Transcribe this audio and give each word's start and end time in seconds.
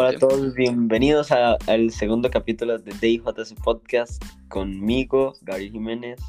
Hola 0.00 0.10
a 0.10 0.12
todos, 0.12 0.54
bienvenidos 0.54 1.32
al 1.32 1.90
segundo 1.90 2.30
capítulo 2.30 2.78
de 2.78 2.92
DJS 2.92 3.54
Podcast 3.54 4.22
conmigo, 4.46 5.34
Gabriel 5.42 5.72
Jiménez, 5.72 6.20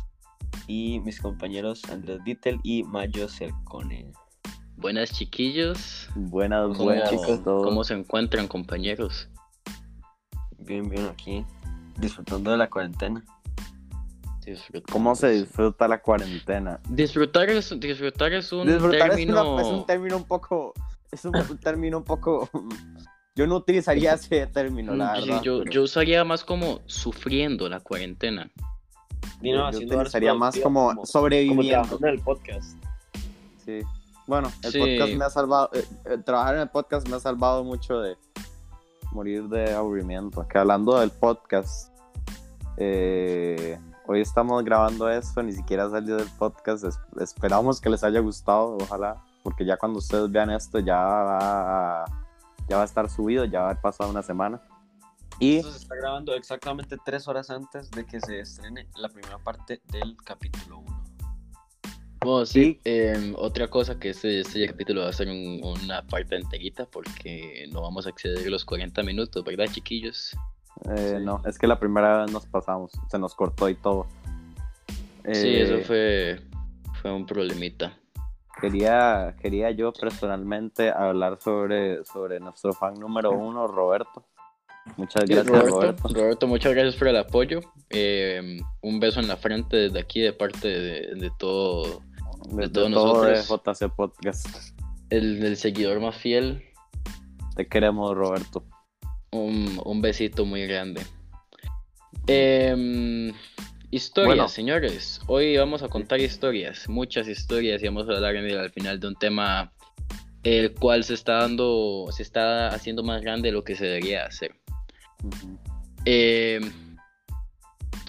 y 0.66 1.00
mis 1.02 1.22
compañeros 1.22 1.84
Andrés 1.92 2.24
Dittel 2.24 2.60
y 2.64 2.82
Mayo 2.82 3.30
Cercone. 3.30 4.12
Buenas 4.76 5.12
chiquillos. 5.12 6.10
Buenas, 6.16 6.80
buenas 6.80 7.12
chicos. 7.12 7.42
¿Cómo 7.44 7.84
se 7.84 7.94
encuentran 7.94 8.48
compañeros? 8.48 9.30
Bien, 10.58 10.90
bien 10.90 11.06
aquí, 11.06 11.46
disfrutando 12.00 12.50
de 12.50 12.58
la 12.58 12.72
cuarentena. 12.72 13.24
¿Cómo 14.92 15.14
se 15.14 15.30
disfruta 15.30 15.88
la 15.88 16.02
cuarentena? 16.02 16.80
Disfrutar 16.90 17.52
es, 17.52 17.80
disfrutar 17.80 18.34
es 18.34 18.52
un 18.52 18.66
término... 18.66 19.60
Es, 19.60 19.68
un 19.68 19.86
término 19.86 20.18
un 20.18 20.26
poco... 20.26 20.74
Es 21.12 21.24
un, 21.24 21.34
término 21.64 22.00
un 22.00 22.04
poco... 22.04 22.50
Yo 23.36 23.48
no 23.48 23.58
utilizaría 23.58 24.14
ese 24.14 24.48
término, 24.48 24.96
la 24.96 25.14
verdad. 25.14 25.42
yo, 25.42 25.64
yo 25.64 25.84
usaría 25.84 26.24
más 26.24 26.44
como 26.44 26.82
sufriendo 26.86 27.70
la 27.70 27.80
cuarentena. 27.80 28.50
yo, 29.42 29.68
utilizaría 29.70 30.34
más 30.34 30.60
como, 30.60 31.06
sobreviviendo. 31.06 31.98
Como 31.98 32.08
el 32.08 32.20
podcast. 32.20 32.78
Sí. 33.66 33.82
Bueno, 34.28 34.52
el 34.64 34.80
podcast 34.80 35.14
me 35.14 35.26
ha 35.26 35.30
salvado... 35.30 35.70
Eh, 35.74 35.86
eh, 36.06 36.18
trabajar 36.24 36.56
en 36.56 36.62
el 36.62 36.70
podcast 36.70 37.08
me 37.08 37.16
ha 37.16 37.20
salvado 37.20 37.64
mucho 37.64 38.00
de 38.00 38.18
morir 39.12 39.44
de 39.48 39.74
aburrimiento. 39.74 40.48
Que 40.48 40.58
hablando 40.58 41.00
del 41.00 41.12
podcast... 41.12 41.92
Eh, 42.78 43.78
Hoy 44.12 44.22
estamos 44.22 44.64
grabando 44.64 45.08
esto, 45.08 45.44
ni 45.44 45.54
siquiera 45.54 45.86
ha 45.86 45.92
salido 45.92 46.18
del 46.18 46.30
podcast. 46.40 46.84
esperamos 47.22 47.80
que 47.80 47.92
les 47.92 48.04
haya 48.04 48.20
gustado, 48.20 48.76
ojalá, 48.82 49.24
porque 49.44 49.64
ya 49.64 49.78
cuando 49.78 50.00
ustedes 50.00 50.32
vean 50.32 50.50
esto 50.50 50.80
ya 50.80 50.98
va, 50.98 52.06
ya 52.70 52.78
va 52.78 52.84
a 52.84 52.86
estar 52.86 53.10
subido, 53.10 53.46
ya 53.46 53.60
va 53.60 53.66
a 53.66 53.70
haber 53.72 53.82
pasado 53.82 54.10
una 54.10 54.22
semana. 54.22 54.62
Y 55.40 55.62
se 55.64 55.70
está 55.70 55.96
grabando 55.96 56.34
exactamente 56.36 56.98
tres 57.04 57.28
horas 57.28 57.50
antes 57.50 57.90
de 57.92 58.06
que 58.06 58.20
se 58.20 58.42
estrene 58.42 58.88
la 58.98 59.10
primera 59.10 59.38
parte 59.38 59.82
del 59.92 60.16
capítulo 60.18 60.80
1. 60.80 61.04
Bueno, 62.22 62.46
sí, 62.46 62.82
em, 62.84 63.34
otra 63.38 63.70
cosa 63.70 63.98
que 63.98 64.10
este, 64.10 64.42
este 64.42 64.68
capítulo 64.68 65.02
va 65.02 65.10
a 65.10 65.14
ser 65.14 65.30
una 65.30 66.06
parte 66.06 66.36
enterita 66.36 66.86
porque 66.86 67.70
no 67.72 67.82
vamos 67.82 68.06
a 68.06 68.10
exceder 68.10 68.50
los 68.50 68.66
40 68.66 69.02
minutos, 69.04 69.44
¿verdad, 69.46 69.68
chiquillos? 69.72 70.36
Eh, 70.98 71.20
no, 71.22 71.42
es 71.46 71.58
que 71.58 71.68
la 71.68 71.80
primera 71.80 72.24
vez 72.24 72.32
nos 72.32 72.46
pasamos, 72.46 72.92
se 73.10 73.18
nos 73.18 73.34
cortó 73.36 73.70
y 73.70 73.76
todo. 73.76 74.08
sí, 75.32 75.56
eso 75.56 75.76
eh, 75.76 75.84
fue, 75.86 76.42
fue 77.02 77.14
un 77.14 77.26
problemita. 77.26 77.98
Quería, 78.62 79.36
quería 79.42 79.72
yo 79.72 79.94
personalmente 79.94 80.90
hablar 80.90 81.40
sobre, 81.42 82.04
sobre 82.06 82.40
nuestro 82.40 82.74
fan 82.74 82.96
número 82.96 83.32
uno, 83.32 83.68
Roberto. 83.68 84.26
Muchas 84.98 85.26
gracias, 85.26 85.48
Roberto. 85.48 86.08
Roberto. 86.10 86.48
muchas 86.48 86.74
gracias 86.74 86.96
por 86.96 87.08
el 87.08 87.18
apoyo. 87.18 87.62
Eh, 87.90 88.60
un 88.82 89.00
beso 89.00 89.20
en 89.20 89.28
la 89.28 89.38
frente 89.38 89.78
desde 89.78 90.00
aquí 90.00 90.22
de 90.22 90.34
parte 90.34 90.68
de, 90.68 91.32
todo, 91.38 92.02
de, 92.50 92.70
todos 92.70 92.90
nosotros. 92.90 93.48
JC 93.48 93.90
Podcast. 93.96 94.48
El, 95.10 95.44
el 95.44 95.58
seguidor 95.58 96.00
más 96.00 96.16
fiel. 96.16 96.64
Te 97.56 97.68
queremos, 97.68 98.16
Roberto 98.16 98.64
un, 99.32 100.02
besito 100.02 100.46
muy 100.46 100.66
grande. 100.68 101.02
Eh, 102.28 103.34
historias, 103.92 104.52
señores. 104.52 105.22
Hoy 105.28 105.58
vamos 105.58 105.84
a 105.84 105.88
contar 105.88 106.20
historias, 106.20 106.88
muchas 106.88 107.28
historias, 107.28 107.82
y 107.82 107.86
vamos 107.86 108.08
a 108.10 108.14
hablar 108.14 108.36
al 108.36 108.72
final 108.72 109.00
de 109.00 109.08
un 109.08 109.16
tema 109.16 109.72
el 110.44 110.74
cual 110.74 111.04
se 111.04 111.16
está 111.16 111.40
dando, 111.40 112.08
se 112.12 112.24
está 112.24 112.70
haciendo 112.70 113.04
más 113.04 113.22
grande 113.22 113.50
de 113.50 113.54
lo 113.54 113.64
que 113.64 113.76
se 113.76 113.86
debería 113.86 114.26
hacer. 114.26 114.56
Em, 116.06 116.72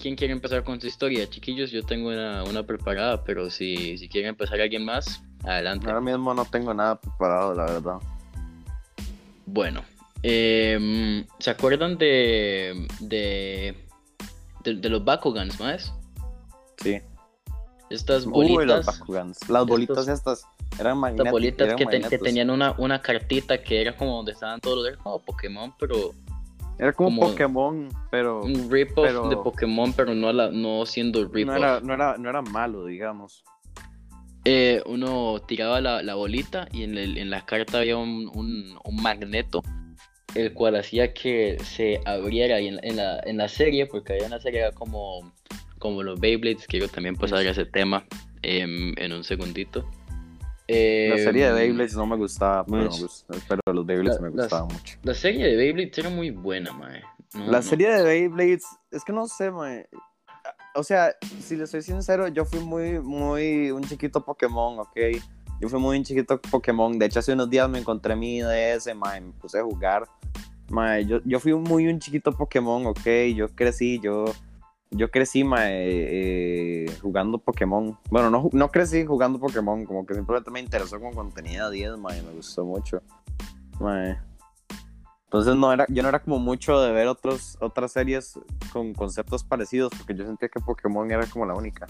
¿Quién 0.01 0.15
quiere 0.15 0.33
empezar 0.33 0.63
con 0.63 0.79
su 0.79 0.87
historia? 0.87 1.29
Chiquillos, 1.29 1.71
yo 1.71 1.83
tengo 1.83 2.09
una, 2.09 2.43
una 2.43 2.63
preparada, 2.63 3.23
pero 3.23 3.49
si, 3.49 3.97
si 3.97 4.07
quiere 4.07 4.29
empezar 4.29 4.59
alguien 4.61 4.85
más, 4.85 5.23
adelante. 5.43 5.87
Ahora 5.87 6.01
mismo 6.01 6.33
no 6.33 6.45
tengo 6.45 6.73
nada 6.73 6.99
preparado, 6.99 7.53
la 7.53 7.65
verdad. 7.65 7.97
Bueno, 9.45 9.83
Em, 10.23 11.25
¿Se 11.39 11.49
acuerdan 11.49 11.97
de, 11.97 12.87
de, 12.99 13.75
de, 14.63 14.89
los 14.89 15.03
Bakugans, 15.03 15.59
más? 15.59 15.93
Sí. 16.77 16.99
Estas 17.89 18.25
bolitas. 18.25 19.01
Las 19.49 19.65
bolitas 19.65 20.07
estas 20.07 20.47
eran 20.79 21.01
bolitas 21.01 21.75
que, 21.75 22.17
tenían 22.17 22.49
una, 22.49 22.73
una 22.77 23.01
cartita 23.01 23.61
que 23.61 23.81
era 23.81 23.95
como 23.95 24.17
donde 24.17 24.31
estaban 24.31 24.59
todos 24.61 24.85
los 24.85 24.97
como 24.97 25.19
Pokémon, 25.19 25.73
pero. 25.77 26.11
Era 26.79 26.93
como, 26.93 27.21
un 27.21 27.31
Pokémon, 27.31 27.89
pero. 28.09 28.41
Un 28.41 28.71
rip-off 28.71 29.29
de 29.29 29.37
Pokémon, 29.37 29.93
pero 29.93 30.15
no, 30.15 30.31
la, 30.31 30.49
no 30.49 30.85
siendo 30.85 31.25
rip-off. 31.25 31.45
No 31.45 31.57
era, 31.57 31.79
no, 31.81 31.93
era, 31.93 32.17
no 32.17 32.29
era 32.29 32.41
malo, 32.41 32.85
digamos. 32.85 33.43
Eh, 34.45 34.81
uno 34.87 35.39
tiraba 35.47 35.81
la, 35.81 36.01
la, 36.01 36.15
bolita 36.15 36.67
y 36.71 36.83
en, 36.83 36.97
el, 36.97 37.17
en 37.19 37.29
la 37.29 37.45
carta 37.45 37.77
había 37.77 37.97
un, 37.97 38.31
un, 38.33 38.75
un 38.83 39.03
magneto 39.03 39.61
el 40.35 40.53
cual 40.53 40.75
hacía 40.75 41.13
que 41.13 41.57
se 41.63 41.99
abriera 42.05 42.59
y 42.61 42.67
en, 42.67 42.95
la, 42.95 43.19
en 43.23 43.37
la 43.37 43.47
serie, 43.47 43.85
porque 43.85 44.13
había 44.13 44.27
una 44.27 44.39
serie 44.39 44.71
como, 44.73 45.31
como 45.79 46.03
los 46.03 46.19
Beyblades, 46.19 46.67
quiero 46.67 46.87
también 46.87 47.15
pasar 47.15 47.39
a 47.39 47.49
ese 47.49 47.65
tema 47.65 48.05
em, 48.41 48.93
en 48.97 49.13
un 49.13 49.23
segundito. 49.23 49.85
la 50.67 51.17
serie 51.17 51.45
de 51.45 51.49
em, 51.49 51.55
Beyblades 51.55 51.95
no 51.95 52.05
me 52.05 52.15
gustaba, 52.15 52.65
pero, 52.65 52.89
los 53.73 53.85
Beyblades 53.85 54.21
me 54.21 54.29
gustaban 54.29 54.67
mucho. 54.67 54.97
La 55.03 55.13
serie 55.13 55.47
de 55.47 55.55
Beyblades 55.55 55.97
era 55.97 56.09
muy 56.09 56.31
buena, 56.31 56.71
mae. 56.71 57.01
la 57.33 57.61
serie 57.61 57.91
de 57.91 58.03
Beyblades, 58.03 58.65
es 58.91 59.03
que 59.03 59.13
no 59.13 59.27
sé, 59.27 59.51
mae. 59.51 59.87
O 60.73 60.83
sea, 60.83 61.13
si 61.41 61.57
le 61.57 61.67
soy 61.67 61.81
sincero, 61.81 62.29
yo 62.29 62.45
fui 62.45 62.61
muy, 62.61 62.99
muy 62.99 63.71
un 63.71 63.83
chiquito 63.83 64.23
Pokémon, 64.23 64.79
¿ok? 64.79 64.97
Yo 65.61 65.69
fui 65.69 65.79
muy 65.79 66.03
chiquito 66.03 66.41
Pokémon. 66.41 66.99
De 66.99 67.05
hecho, 67.05 67.19
hace 67.19 67.31
unos 67.31 67.49
días 67.49 67.69
me 67.69 67.79
encontré 67.79 68.15
mi 68.15 68.41
DS, 68.41 68.93
mae, 68.95 69.21
me 69.21 69.31
puse 69.31 69.59
a 69.59 69.63
jugar 69.63 70.05
yo, 71.05 71.19
yo 71.25 71.39
fui 71.39 71.53
muy 71.53 71.87
un 71.87 71.99
chiquito 71.99 72.31
Pokémon, 72.31 72.85
ok, 72.85 73.05
yo 73.35 73.49
crecí, 73.49 73.99
yo, 73.99 74.25
yo 74.89 75.11
crecí, 75.11 75.43
eh, 75.57 76.85
jugando 77.01 77.37
Pokémon. 77.37 77.97
Bueno, 78.09 78.29
no, 78.29 78.49
no 78.51 78.69
crecí 78.69 79.05
jugando 79.05 79.39
Pokémon, 79.39 79.85
como 79.85 80.05
que 80.05 80.13
simplemente 80.13 80.51
me 80.51 80.59
interesó 80.59 80.99
con 80.99 81.13
contenido 81.13 81.69
10, 81.69 81.97
mae, 81.97 82.21
me 82.21 82.31
gustó 82.31 82.65
mucho. 82.65 83.01
Entonces 85.25 85.55
no 85.55 85.71
era, 85.71 85.85
yo 85.89 86.03
no 86.03 86.09
era 86.09 86.21
como 86.21 86.39
mucho 86.39 86.79
de 86.81 86.91
ver 86.91 87.07
otros, 87.07 87.57
otras 87.61 87.93
series 87.93 88.39
con 88.73 88.93
conceptos 88.93 89.43
parecidos, 89.43 89.91
porque 89.97 90.13
yo 90.13 90.25
sentía 90.25 90.49
que 90.49 90.59
Pokémon 90.59 91.09
era 91.09 91.25
como 91.27 91.45
la 91.45 91.53
única. 91.53 91.87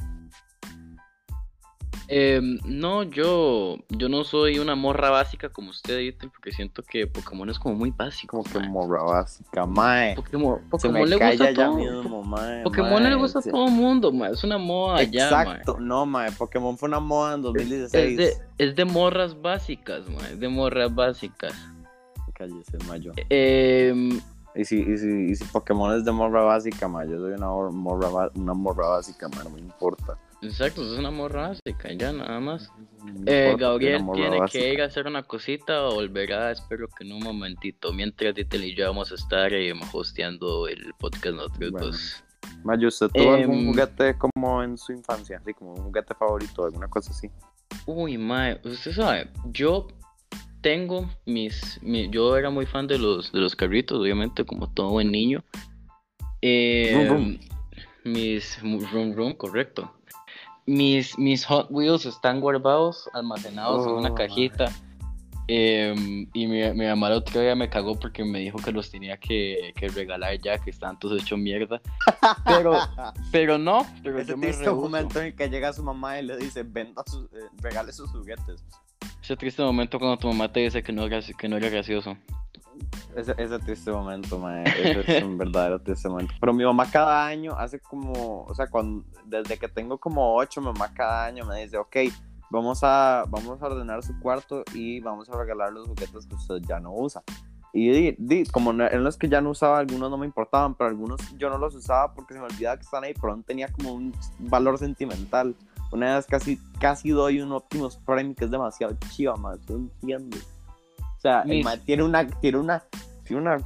Em, 2.07 2.59
no, 2.65 3.03
yo, 3.03 3.77
yo 3.89 4.09
no 4.09 4.23
soy 4.23 4.59
una 4.59 4.75
morra 4.75 5.09
básica 5.09 5.49
como 5.49 5.69
usted 5.69 5.99
dice, 5.99 6.29
porque 6.29 6.51
siento 6.51 6.83
que 6.83 7.07
Pokémon 7.07 7.49
es 7.49 7.59
como 7.59 7.75
muy 7.75 7.91
básico. 7.91 8.37
Como 8.37 8.51
que 8.51 8.59
morra 8.67 9.03
básica, 9.03 9.65
mae. 9.65 10.15
Pokémon, 10.15 10.61
Pokémon 10.69 11.09
le 11.09 11.15
gusta 11.15 11.49
a 11.49 11.53
todo. 11.53 11.75
Mismo, 11.75 12.35
Pokémon 12.63 13.03
le 13.03 13.15
gusta 13.15 13.39
a 13.39 13.41
todo 13.41 13.67
el 13.67 13.73
mundo, 13.73 14.11
mae. 14.11 14.31
Es 14.31 14.43
una 14.43 14.57
moda 14.57 15.03
ya, 15.03 15.25
Exacto, 15.25 15.77
no, 15.79 16.05
mae. 16.05 16.31
Pokémon 16.31 16.77
fue 16.77 16.89
una 16.89 16.99
moda 16.99 17.35
en 17.35 17.41
2016. 17.43 17.93
Es, 17.93 18.17
de, 18.17 18.45
es 18.57 18.75
de 18.75 18.85
morras 18.85 19.41
básicas, 19.41 20.09
mae. 20.09 20.33
Es 20.33 20.39
de 20.39 20.49
morras 20.49 20.93
básicas. 20.93 21.53
Cállese, 22.33 22.77
mayo. 22.87 23.13
Eh, 23.29 24.19
y 24.55 24.65
si, 24.65 24.81
y, 24.81 24.97
si, 24.97 25.07
y 25.31 25.35
si 25.35 25.43
Pokémon 25.45 25.95
es 25.95 26.03
de 26.03 26.11
morra 26.11 26.41
básica, 26.41 26.87
mae. 26.87 27.07
Yo 27.09 27.19
soy 27.19 27.33
una 27.33 27.47
morra, 27.47 28.29
una 28.35 28.53
morra 28.53 28.87
básica, 28.87 29.29
mae. 29.29 29.43
No 29.45 29.51
me 29.51 29.59
importa. 29.59 30.17
Exacto, 30.41 30.81
es 30.81 30.97
una 30.97 31.11
morra 31.11 31.49
básica, 31.49 31.93
ya 31.93 32.11
nada 32.11 32.39
más. 32.39 32.71
eh, 33.27 33.55
Gabriel 33.59 34.03
tiene 34.15 34.39
que 34.51 34.73
ir 34.73 34.81
a 34.81 34.85
hacer 34.85 35.05
una 35.05 35.21
cosita, 35.21 35.81
volverá, 35.83 36.51
espero 36.51 36.87
que 36.87 37.03
en 37.03 37.13
un 37.13 37.19
momentito. 37.19 37.93
Mientras 37.93 38.33
Titel 38.33 38.63
y 38.63 38.75
yo 38.75 38.87
vamos 38.87 39.11
a 39.11 39.15
estar 39.15 39.53
eh, 39.53 39.71
hosteando 39.93 40.67
el 40.67 40.93
podcast 40.97 41.35
nosotros 41.35 41.71
bueno. 41.71 41.85
dos. 41.87 42.23
Mayo, 42.63 42.87
¿usted 42.87 43.07
tuvo 43.09 43.33
algún 43.33 43.59
em, 43.59 43.67
juguete 43.67 44.17
como 44.17 44.63
en 44.63 44.77
su 44.79 44.91
infancia? 44.93 45.37
Así 45.37 45.53
como 45.53 45.73
un 45.73 45.83
juguete 45.83 46.15
favorito, 46.15 46.65
alguna 46.65 46.87
cosa 46.87 47.11
así. 47.11 47.29
Uy, 47.85 48.17
mae, 48.17 48.59
usted 48.63 48.93
sabe, 48.93 49.29
yo 49.51 49.87
tengo 50.61 51.07
mis, 51.27 51.79
yo 52.09 52.35
era 52.35 52.49
muy 52.49 52.65
fan 52.65 52.87
de 52.87 52.97
los, 52.97 53.31
de 53.31 53.39
los 53.39 53.55
carritos, 53.55 53.99
obviamente, 53.99 54.43
como 54.43 54.73
todo 54.73 54.89
buen 54.89 55.11
niño. 55.11 55.43
Eh, 56.41 57.37
Mis 58.03 58.59
rum 58.63 59.13
rum, 59.13 59.33
correcto 59.33 60.00
mis, 60.65 61.17
mis 61.17 61.45
Hot 61.45 61.67
Wheels 61.69 62.05
están 62.05 62.39
guardados, 62.41 63.09
almacenados 63.13 63.85
en 63.87 63.93
una 63.93 64.11
oh, 64.11 64.15
cajita. 64.15 64.71
Em, 65.47 66.27
y 66.33 66.47
mi, 66.47 66.61
mi, 66.73 66.85
mamá 66.85 67.07
el 67.07 67.13
otro 67.13 67.41
día 67.41 67.55
me 67.55 67.69
cagó 67.69 67.99
porque 67.99 68.23
me 68.23 68.39
dijo 68.39 68.57
que 68.59 68.71
los 68.71 68.89
tenía 68.89 69.17
que, 69.17 69.73
que 69.75 69.89
regalar 69.89 70.39
ya, 70.39 70.57
que 70.57 70.69
estaban 70.69 70.97
todos 70.97 71.21
hechos 71.21 71.37
mierda. 71.37 71.81
Pero, 72.45 72.79
pero 73.31 73.57
no. 73.57 73.85
Pero 74.01 74.19
Ese 74.19 74.35
triste 74.35 74.69
momento 74.69 75.19
en 75.19 75.27
el 75.27 75.35
que 75.35 75.49
llega 75.49 75.73
su 75.73 75.83
mamá 75.83 76.19
y 76.19 76.25
le 76.25 76.37
dice, 76.37 76.63
venda 76.63 77.03
sus, 77.05 77.25
eh, 77.33 77.49
regale 77.57 77.91
sus 77.91 78.09
juguetes. 78.11 78.63
Ese 79.21 79.35
triste 79.35 79.61
momento 79.61 79.99
cuando 79.99 80.17
tu 80.17 80.27
mamá 80.27 80.51
te 80.51 80.61
dice 80.61 80.81
que 80.83 80.93
no, 80.93 81.07
que 81.09 81.49
no 81.49 81.57
era 81.57 81.69
gracioso. 81.69 82.15
Ese, 83.15 83.33
ese 83.37 83.59
triste 83.59 83.91
momento, 83.91 84.37
mae. 84.39 84.63
Ese 84.63 85.17
es 85.17 85.23
un 85.23 85.37
verdadero 85.37 85.81
triste 85.81 86.09
momento. 86.09 86.33
Pero 86.39 86.53
mi 86.53 86.63
mamá 86.63 86.89
cada 86.89 87.25
año 87.25 87.53
hace 87.57 87.79
como, 87.79 88.43
o 88.43 88.53
sea, 88.55 88.67
cuando, 88.67 89.05
desde 89.25 89.57
que 89.57 89.67
tengo 89.67 89.97
como 89.97 90.35
ocho, 90.35 90.61
mi 90.61 90.67
mamá 90.67 90.93
cada 90.93 91.25
año 91.25 91.45
me 91.45 91.61
dice, 91.61 91.77
ok, 91.77 91.97
vamos 92.49 92.79
a, 92.83 93.25
vamos 93.29 93.61
a 93.61 93.65
ordenar 93.65 94.03
su 94.03 94.17
cuarto 94.19 94.63
y 94.73 94.99
vamos 94.99 95.29
a 95.29 95.37
regalar 95.37 95.71
los 95.71 95.87
juguetes 95.87 96.25
que 96.25 96.35
usted 96.35 96.57
ya 96.67 96.79
no 96.79 96.93
usa. 96.93 97.23
Y 97.73 98.45
como 98.47 98.71
en 98.71 99.03
los 99.03 99.17
que 99.17 99.29
ya 99.29 99.39
no 99.39 99.51
usaba, 99.51 99.79
algunos 99.79 100.11
no 100.11 100.17
me 100.17 100.25
importaban, 100.25 100.75
pero 100.75 100.89
algunos 100.89 101.21
yo 101.37 101.49
no 101.49 101.57
los 101.57 101.73
usaba 101.73 102.13
porque 102.13 102.33
se 102.33 102.39
me 102.41 102.45
olvidaba 102.45 102.75
que 102.75 102.83
están 102.83 103.05
ahí, 103.05 103.13
pero 103.13 103.35
no 103.35 103.43
tenía 103.43 103.69
como 103.71 103.93
un 103.93 104.13
valor 104.39 104.77
sentimental. 104.77 105.55
Una 105.91 106.15
vez 106.15 106.25
casi, 106.25 106.57
casi 106.79 107.09
doy 107.09 107.39
un 107.39 107.51
Optimus 107.53 107.97
Prime 107.97 108.35
que 108.35 108.45
es 108.45 108.51
demasiado 108.51 108.97
chiva, 109.09 109.37
más, 109.37 109.57
no 109.69 109.75
entiendo. 109.77 110.37
O 111.21 111.27
sea, 111.29 111.43
Mis- 111.45 111.63
tiene 111.85 112.01
una, 112.01 112.27
tiene 112.27 112.57
una, 112.57 112.83
tiene 113.23 113.43
una, 113.43 113.57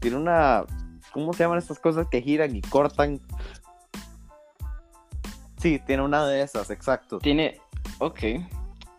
tiene 0.00 0.18
una, 0.18 0.66
¿cómo 1.14 1.32
se 1.32 1.42
llaman 1.42 1.56
estas 1.56 1.78
cosas 1.78 2.06
que 2.10 2.20
giran 2.20 2.54
y 2.54 2.60
cortan? 2.60 3.18
Sí, 5.56 5.80
tiene 5.86 6.02
una 6.02 6.26
de 6.26 6.42
esas, 6.42 6.68
exacto. 6.70 7.18
Tiene. 7.18 7.58
Ok. 8.00 8.22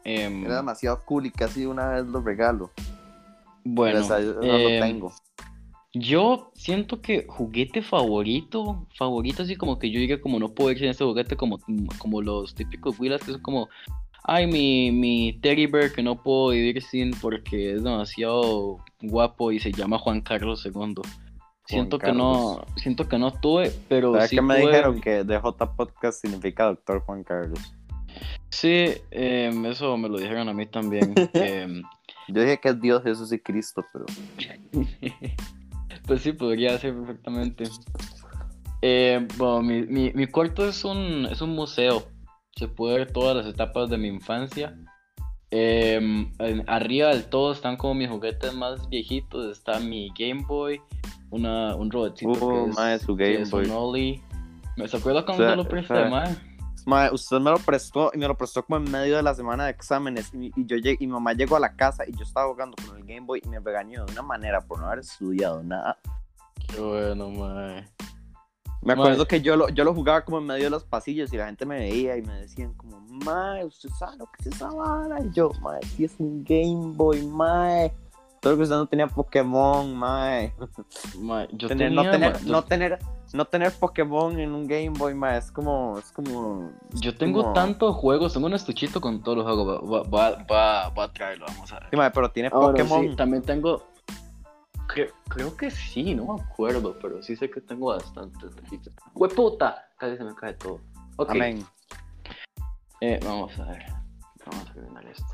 em, 0.03 0.45
Era 0.45 0.55
demasiado 0.55 0.99
cool 1.05 1.27
y 1.27 1.31
casi 1.31 1.67
una 1.67 1.89
vez 1.89 2.07
lo 2.07 2.21
regalo. 2.21 2.71
bueno, 3.63 3.99
Dios, 3.99 4.35
no 4.37 4.55
em, 4.57 4.63
lo 4.63 4.69
tengo. 4.87 5.13
Yo 5.93 6.51
siento 6.55 7.01
que 7.03 7.27
juguete 7.27 7.83
favorito, 7.83 8.87
favorito 8.97 9.43
así 9.43 9.55
como 9.55 9.77
que 9.77 9.91
yo 9.91 9.99
diga 9.99 10.19
como 10.19 10.39
no 10.39 10.49
puedo 10.49 10.71
ir 10.71 10.79
sin 10.79 10.87
este 10.87 11.03
juguete 11.03 11.35
como, 11.35 11.59
como 11.99 12.23
los 12.23 12.55
típicos 12.55 12.99
Willas 12.99 13.21
que 13.21 13.33
son 13.33 13.41
como, 13.43 13.69
ay 14.23 14.47
mi, 14.47 14.91
mi 14.91 15.33
teddy 15.41 15.65
bear 15.67 15.91
que 15.91 16.03
no 16.03 16.21
puedo 16.21 16.49
vivir 16.49 16.81
sin 16.81 17.11
porque 17.11 17.73
es 17.73 17.83
demasiado 17.83 18.77
guapo 19.01 19.51
y 19.51 19.59
se 19.59 19.71
llama 19.71 19.97
Juan 19.99 20.21
Carlos 20.21 20.65
II. 20.65 20.95
Siento 21.65 21.99
que 21.99 22.11
no, 22.11 22.65
siento 22.75 23.07
que 23.07 23.17
no 23.17 23.31
tuve, 23.31 23.71
pero 23.87 24.13
¿Sabes 24.13 24.29
sí 24.29 24.35
que 24.35 24.41
me 24.41 24.55
tuve- 24.55 24.67
dijeron 24.67 24.99
que 25.01 25.23
DJ 25.23 25.39
Podcast 25.77 26.21
significa 26.21 26.65
Doctor 26.65 26.99
Juan 27.01 27.23
Carlos? 27.23 27.73
Sí, 28.49 28.87
em, 29.11 29.65
eso 29.67 29.95
me 29.97 30.09
lo 30.09 30.17
dijeron 30.17 30.49
a 30.49 30.53
mí 30.53 30.65
también. 30.65 31.13
em, 31.33 31.81
Yo 32.27 32.41
dije 32.41 32.59
que 32.59 32.69
es 32.69 32.81
Dios, 32.81 33.03
Jesús 33.03 33.31
y 33.31 33.39
Cristo, 33.39 33.85
pero 33.93 34.05
Pues 36.07 36.21
sí, 36.23 36.33
podría 36.33 36.77
ser 36.77 36.93
perfectamente. 36.95 37.63
Eh, 38.81 39.25
bueno, 39.37 39.61
mi, 39.61 39.83
mi, 39.83 40.11
mi 40.13 40.27
cuarto 40.27 40.67
es 40.67 40.83
un, 40.83 41.27
es 41.31 41.41
un 41.41 41.51
museo. 41.51 42.03
Se 42.55 42.67
puede 42.67 42.97
ver 42.99 43.11
todas 43.13 43.35
las 43.37 43.45
etapas 43.45 43.89
de 43.89 43.97
mi 43.97 44.07
infancia. 44.07 44.77
Eh, 45.51 45.95
en- 46.39 46.69
arriba 46.69 47.09
del 47.09 47.25
todo 47.25 47.51
están 47.51 47.75
como 47.77 47.93
mis 47.95 48.09
juguetes 48.09 48.53
más 48.53 48.87
viejitos. 48.89 49.51
Está 49.57 49.79
mi 49.79 50.11
Game 50.17 50.45
Boy, 50.47 50.81
una, 51.29 51.75
un 51.75 51.91
robotcito 51.91 52.31
Uh, 52.31 52.63
que 52.65 52.69
es, 52.69 52.75
mae, 52.77 52.99
su 52.99 53.15
que 53.17 53.23
Game 53.33 53.43
es 53.43 53.51
Boy. 53.51 53.65
un 53.65 53.71
Ollie. 53.71 54.21
¿Me 54.77 54.87
se 54.87 54.97
acuerda 54.97 55.25
cuando 55.25 55.43
O 55.43 55.47
sea, 55.47 55.51
se 55.51 55.57
lo 55.57 55.67
presté, 55.67 55.93
o 55.93 55.97
sea, 55.97 56.09
mae? 56.09 56.35
Mae, 56.85 57.11
usted 57.13 57.37
me 57.39 57.51
lo 57.51 57.57
prestó 57.59 58.11
y 58.13 58.17
me 58.17 58.27
lo 58.27 58.35
prestó 58.35 58.63
como 58.65 58.77
en 58.77 58.89
medio 58.91 59.15
de 59.17 59.21
la 59.23 59.35
semana 59.35 59.65
de 59.65 59.71
exámenes 59.71 60.33
y, 60.33 60.47
y 60.55 60.65
yo 60.65 60.77
llegué, 60.77 60.97
y 60.99 61.05
mi 61.07 61.13
mamá 61.13 61.33
llegó 61.33 61.55
a 61.55 61.59
la 61.59 61.75
casa 61.75 62.03
y 62.07 62.11
yo 62.15 62.23
estaba 62.23 62.47
jugando 62.51 62.75
con 62.87 62.97
el 62.97 63.03
Game 63.03 63.21
Boy 63.27 63.41
y 63.45 63.49
me 63.49 63.59
regañó 63.59 64.05
de 64.05 64.11
una 64.13 64.23
manera 64.23 64.61
por 64.61 64.79
no 64.79 64.87
haber 64.87 64.99
estudiado 64.99 65.61
nada. 65.63 65.97
Qué 66.67 66.79
bueno, 66.81 67.29
mae. 67.29 67.85
Me 68.83 68.93
acuerdo 68.93 69.17
Mae. 69.19 69.27
que 69.27 69.41
yo 69.41 69.55
lo, 69.55 69.69
yo 69.69 69.83
lo 69.83 69.93
jugaba 69.93 70.25
como 70.25 70.39
en 70.39 70.45
medio 70.45 70.63
de 70.65 70.69
los 70.71 70.83
pasillos 70.83 71.31
y 71.33 71.37
la 71.37 71.45
gente 71.45 71.65
me 71.65 71.77
veía 71.79 72.17
y 72.17 72.21
me 72.23 72.33
decían 72.41 72.73
como, 72.73 72.99
mae, 73.25 73.63
¿usted 73.65 73.89
sabe 73.89 74.17
lo 74.17 74.25
que 74.25 74.41
es 74.49 74.55
esa 74.55 74.69
vara? 74.69 75.19
Y 75.23 75.29
yo, 75.31 75.51
mae, 75.61 75.79
sí 75.95 76.05
es 76.05 76.15
un 76.19 76.43
Game 76.43 76.93
Boy, 76.95 77.25
mae. 77.27 77.93
Todo 78.39 78.55
que 78.57 78.63
usted 78.63 78.75
no 78.75 78.87
tenía 78.87 79.05
Pokémon, 79.05 79.95
mae. 79.95 80.51
Mae, 81.19 81.47
yo 81.51 81.67
Tener- 81.67 81.89
tenía, 81.89 82.03
no, 82.03 82.11
tener, 82.11 82.33
mae, 82.33 82.41
no, 82.43 82.63
tener, 82.63 82.99
no 83.33 83.45
tener 83.45 83.71
Pokémon 83.73 84.39
en 84.39 84.51
un 84.51 84.65
Game 84.67 84.89
Boy, 84.97 85.13
mae, 85.13 85.37
es 85.37 85.51
como, 85.51 85.99
es 85.99 86.11
como... 86.11 86.71
Yo 86.93 87.15
tengo 87.15 87.41
como- 87.43 87.53
tantos 87.53 87.95
juegos, 87.95 88.33
tengo 88.33 88.47
un 88.47 88.55
estuchito 88.55 88.99
con 88.99 89.21
todos 89.21 89.37
los 89.37 89.45
juegos. 89.45 89.83
Va, 89.83 90.01
va, 90.09 90.43
va, 90.51 90.89
va 90.89 91.03
a 91.03 91.13
traerlo, 91.13 91.45
vamos 91.49 91.71
a 91.71 91.75
ver. 91.81 91.89
Sí, 91.91 91.97
mae, 91.97 92.09
pero 92.09 92.31
tiene 92.31 92.49
Ahora 92.51 92.69
Pokémon. 92.69 93.09
sí, 93.11 93.15
también 93.15 93.43
tengo. 93.43 93.83
Creo, 94.87 95.07
creo 95.29 95.55
que 95.55 95.71
sí, 95.71 96.13
no 96.15 96.33
me 96.33 96.41
acuerdo, 96.41 96.97
pero 97.01 97.21
sí 97.23 97.35
sé 97.35 97.49
que 97.49 97.61
tengo 97.61 97.87
bastantes. 97.87 98.51
¡Hueputa! 99.13 99.89
Casi 99.97 100.17
se 100.17 100.23
me 100.23 100.35
cae 100.35 100.53
todo. 100.53 100.81
Ok, 101.17 101.31
Amén. 101.31 101.65
eh, 102.99 103.19
vamos 103.23 103.57
a 103.59 103.65
ver. 103.65 103.85
Vamos 104.45 104.69
a 104.69 104.73
terminar 104.73 105.05
esto. 105.05 105.25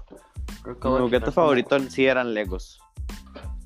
Creo 0.62 0.80
que 0.80 0.90
Mi 0.90 0.98
juguete 1.00 1.32
favorito 1.32 1.80
sí 1.90 2.06
eran 2.06 2.34
Legos. 2.34 2.80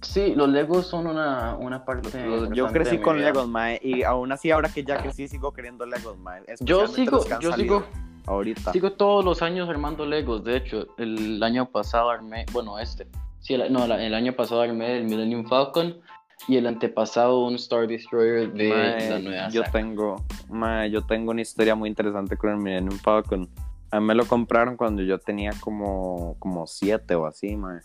Sí, 0.01 0.33
los 0.35 0.49
Legos 0.49 0.87
son 0.87 1.07
una, 1.07 1.55
una 1.55 1.85
parte. 1.85 2.25
Los- 2.25 2.49
yo 2.51 2.67
crecí 2.67 2.99
con 2.99 3.17
vida. 3.17 3.27
Legos, 3.27 3.47
mae, 3.47 3.79
y 3.83 4.03
aún 4.03 4.31
así 4.31 4.49
ahora 4.51 4.69
que 4.69 4.83
ya 4.83 5.01
crecí 5.01 5.27
sigo 5.27 5.53
queriendo 5.53 5.85
Legos, 5.85 6.17
mae. 6.17 6.43
Yo 6.59 6.87
sigo, 6.87 7.23
yo 7.39 7.53
sigo, 7.53 7.83
ahorita. 8.25 8.71
sigo 8.71 8.93
todos 8.93 9.23
los 9.23 9.41
años 9.41 9.69
armando 9.69 10.05
Legos. 10.05 10.43
De 10.43 10.57
hecho, 10.57 10.87
el 10.97 11.41
año 11.43 11.69
pasado 11.69 12.09
armé, 12.09 12.45
bueno, 12.51 12.79
este. 12.79 13.07
Sí, 13.41 13.53
el, 13.55 13.71
no, 13.73 13.85
la- 13.87 14.03
el 14.03 14.13
año 14.13 14.33
pasado 14.33 14.61
armé 14.61 14.97
el 14.97 15.03
Millennium 15.03 15.45
Falcon 15.45 15.99
y 16.47 16.57
el 16.57 16.65
antepasado 16.67 17.45
un 17.45 17.55
Star 17.55 17.87
Destroyer 17.87 18.51
de 18.53 18.69
Mae, 18.69 19.09
la 19.09 19.19
nueva 19.19 19.49
yo 19.49 19.61
saga. 19.61 19.71
tengo, 19.71 20.25
mae, 20.49 20.89
yo 20.89 21.01
tengo 21.05 21.31
una 21.31 21.41
historia 21.41 21.75
muy 21.75 21.89
interesante 21.89 22.37
con 22.37 22.51
el 22.51 22.57
Millennium 22.57 22.97
Falcon. 22.99 23.49
A 23.91 23.99
mí 23.99 24.05
me 24.05 24.15
lo 24.15 24.25
compraron 24.25 24.77
cuando 24.77 25.03
yo 25.03 25.19
tenía 25.19 25.51
como, 25.59 26.35
como 26.39 26.65
siete 26.65 27.13
o 27.15 27.25
así, 27.25 27.55
mae. 27.57 27.81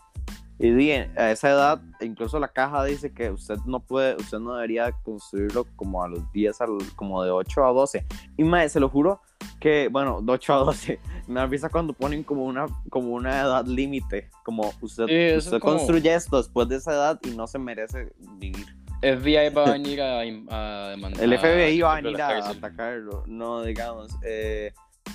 Y 0.58 0.70
di, 0.70 0.90
a 0.92 1.30
esa 1.30 1.50
edad, 1.50 1.80
incluso 2.00 2.40
la 2.40 2.48
caja 2.48 2.82
dice 2.84 3.12
que 3.12 3.30
usted 3.30 3.56
no 3.66 3.80
puede, 3.80 4.16
usted 4.16 4.38
no 4.38 4.54
debería 4.54 4.90
construirlo 5.02 5.66
como 5.76 6.02
a 6.02 6.08
los 6.08 6.32
10, 6.32 6.60
al- 6.62 6.78
como 6.96 7.22
de 7.22 7.30
8 7.30 7.64
a 7.66 7.72
12. 7.72 8.06
Y 8.38 8.44
mae, 8.44 8.68
se 8.70 8.80
lo 8.80 8.88
juro 8.88 9.20
que, 9.60 9.88
bueno, 9.88 10.22
de 10.22 10.32
8 10.32 10.54
a 10.54 10.56
12, 10.58 10.98
me 11.28 11.40
avisa 11.40 11.68
cuando 11.68 11.92
ponen 11.92 12.22
como 12.22 12.44
una, 12.44 12.66
como 12.88 13.08
una 13.10 13.38
edad 13.40 13.66
límite, 13.66 14.30
como 14.44 14.72
usted, 14.80 15.06
Sí, 15.06 15.12
es 15.14 15.44
usted 15.44 15.58
como- 15.60 15.76
construye 15.76 16.14
esto 16.14 16.38
después 16.38 16.66
de 16.68 16.76
esa 16.76 16.92
edad 16.92 17.20
y 17.22 17.30
no 17.36 17.46
se 17.46 17.58
merece 17.58 18.12
vivir. 18.38 18.66
FBI 19.02 19.50
va 19.50 19.64
a 19.66 19.72
venir 19.72 20.00
a, 20.00 20.20
a 20.20 20.88
demandar. 20.88 21.22
El 21.22 21.38
FBI 21.38 21.80
va 21.82 21.92
a 21.92 22.00
venir 22.00 22.22
a 22.22 22.48
atacarlo, 22.48 23.24
no 23.26 23.62
digamos. 23.62 24.10
eh, 24.22 24.72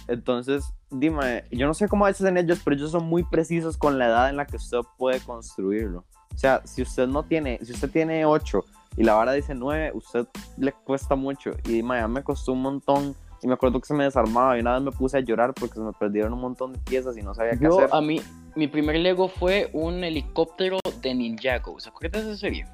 entonces, 0.07 0.73
dime, 0.89 1.45
yo 1.51 1.67
no 1.67 1.73
sé 1.73 1.87
cómo 1.87 2.05
hacen 2.05 2.37
ellos, 2.37 2.61
pero 2.63 2.75
ellos 2.75 2.91
son 2.91 3.05
muy 3.05 3.23
precisos 3.23 3.77
con 3.77 3.97
la 3.97 4.07
edad 4.07 4.29
en 4.29 4.37
la 4.37 4.45
que 4.45 4.57
usted 4.57 4.79
puede 4.97 5.19
construirlo. 5.19 6.05
O 6.33 6.37
sea, 6.37 6.61
si 6.65 6.81
usted 6.81 7.07
no 7.07 7.23
tiene, 7.23 7.59
si 7.61 7.73
usted 7.73 7.89
tiene 7.89 8.25
8 8.25 8.63
y 8.97 9.03
la 9.03 9.13
vara 9.13 9.33
dice 9.33 9.55
9, 9.55 9.91
usted 9.93 10.27
le 10.57 10.71
cuesta 10.71 11.15
mucho. 11.15 11.51
Y 11.65 11.73
dime, 11.73 11.97
ya 11.97 12.07
me 12.07 12.23
costó 12.23 12.53
un 12.53 12.61
montón. 12.61 13.15
Y 13.43 13.47
me 13.47 13.53
acuerdo 13.53 13.79
que 13.79 13.87
se 13.87 13.95
me 13.95 14.03
desarmaba 14.03 14.55
y 14.55 14.61
una 14.61 14.73
vez 14.73 14.83
me 14.83 14.91
puse 14.91 15.17
a 15.17 15.19
llorar 15.19 15.53
porque 15.55 15.73
se 15.75 15.81
me 15.81 15.93
perdieron 15.93 16.33
un 16.33 16.41
montón 16.41 16.73
de 16.73 16.79
piezas 16.79 17.17
y 17.17 17.23
no 17.23 17.33
sabía 17.33 17.53
qué 17.53 17.65
Yo, 17.65 17.79
hacer. 17.79 17.89
a 17.91 17.99
mí, 17.99 18.21
mi 18.55 18.67
primer 18.67 18.97
Lego 18.97 19.29
fue 19.29 19.69
un 19.73 20.03
helicóptero 20.03 20.77
de 21.01 21.15
Ninjago. 21.15 21.79
¿Se 21.79 21.89
acuerdan 21.89 22.23
de 22.23 22.33
esa 22.33 22.39
serie? 22.39 22.65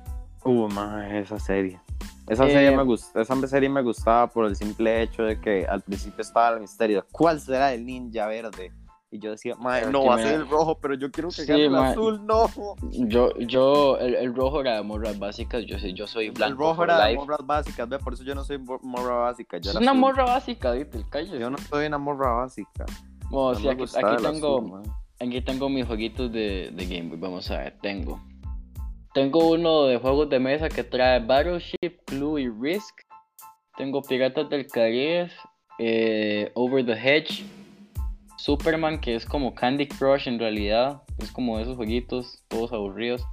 Uh, 0.44 0.68
mae, 0.68 1.22
esa 1.22 1.40
serie. 1.40 1.80
Esa 2.28 2.46
Eh, 2.46 2.52
serie 2.52 2.76
me 2.76 2.84
gustó, 2.84 3.22
esa 3.22 3.48
serie 3.48 3.70
me 3.70 3.82
gustaba 3.82 4.28
por 4.28 4.46
el 4.46 4.56
simple 4.56 5.02
hecho 5.02 5.24
de 5.24 5.40
que 5.40 5.66
al 5.66 5.82
principio 5.82 6.22
estaba 6.22 6.56
el 6.56 6.62
misterio. 6.62 7.06
¿Cuál 7.12 7.40
será 7.40 7.74
el 7.74 7.86
ninja 7.86 8.28
verde? 8.28 8.72
Y 9.10 9.20
yo 9.20 9.32
decía, 9.32 9.56
Pero 9.58 9.90
no 9.92 10.04
va 10.04 10.16
a 10.16 10.18
ser 10.18 10.34
el 10.34 10.50
rojo, 10.50 10.78
pero 10.82 10.94
yo 10.96 11.10
quiero 11.10 11.30
que 11.30 11.44
Sí, 11.44 11.48
gane 11.48 11.66
el 11.68 11.76
azul, 11.76 12.26
no. 12.26 12.52
Yo, 12.92 13.34
yo, 13.38 13.98
el, 14.00 14.16
el 14.16 14.36
rojo 14.36 14.60
era 14.60 14.76
de 14.76 14.82
morras 14.84 15.18
básicas. 15.18 15.66
Yo, 15.66 15.80
soy- 15.80 15.94
yo 15.94 16.06
soy 16.08 16.30
blanco. 16.30 16.52
el 16.52 16.58
rojo 16.58 16.84
era 16.84 17.06
de 17.06 17.16
morras 17.16 17.40
básicas, 17.46 17.88
ve, 17.88 18.00
por 18.00 18.14
eso 18.14 18.24
yo 18.26 18.36
no 18.36 18.44
soy 18.44 18.58
morra 18.58 19.16
básica. 19.16 19.58
Yo 19.60 19.72
Es 19.72 19.78
una 19.78 19.94
morra 19.94 20.26
básica, 20.26 20.74
dite, 20.74 21.06
cállate. 21.10 21.40
Yo 21.40 21.50
no 21.50 21.58
soy 21.58 21.86
una 21.88 21.98
morra 21.98 22.34
básica. 22.34 22.86
Bueno, 23.30 23.54
No 23.54 23.60
sí, 23.60 23.66
me 23.68 23.72
aquí, 23.72 23.86
tengo, 24.22 24.58
azul, 24.78 24.94
aquí 25.22 25.42
tengo 25.42 25.70
mis 25.70 25.86
jueguitos 25.86 26.30
de, 26.32 26.72
de 26.74 26.86
Game 26.86 27.10
Boy. 27.10 27.18
Vamos 27.20 27.50
a 27.50 27.60
ver, 27.60 27.78
tengo. 27.82 28.22
Tengo 29.18 29.50
uno 29.50 29.86
de 29.86 29.98
juegos 29.98 30.30
de 30.30 30.38
mesa 30.38 30.70
que 30.70 30.84
trae 30.84 31.20
Battleship, 31.20 31.98
Clue 32.06 32.40
y 32.40 32.50
Risk. 32.50 33.00
Tengo 33.76 34.04
Piratas 34.04 34.48
del 34.48 34.68
Caribe, 34.68 35.32
eh, 35.80 36.52
Over 36.54 36.86
the 36.86 36.94
Hedge, 36.94 37.44
Superman, 38.38 39.02
que 39.02 39.16
es 39.16 39.26
como 39.26 39.56
Candy 39.56 39.88
Crush 39.88 40.28
en 40.28 40.38
realidad. 40.38 41.02
Es 41.18 41.32
como 41.32 41.58
esos 41.58 41.78
jueguitos, 41.78 42.44
todos 42.48 42.72
aburridos. 42.72 43.24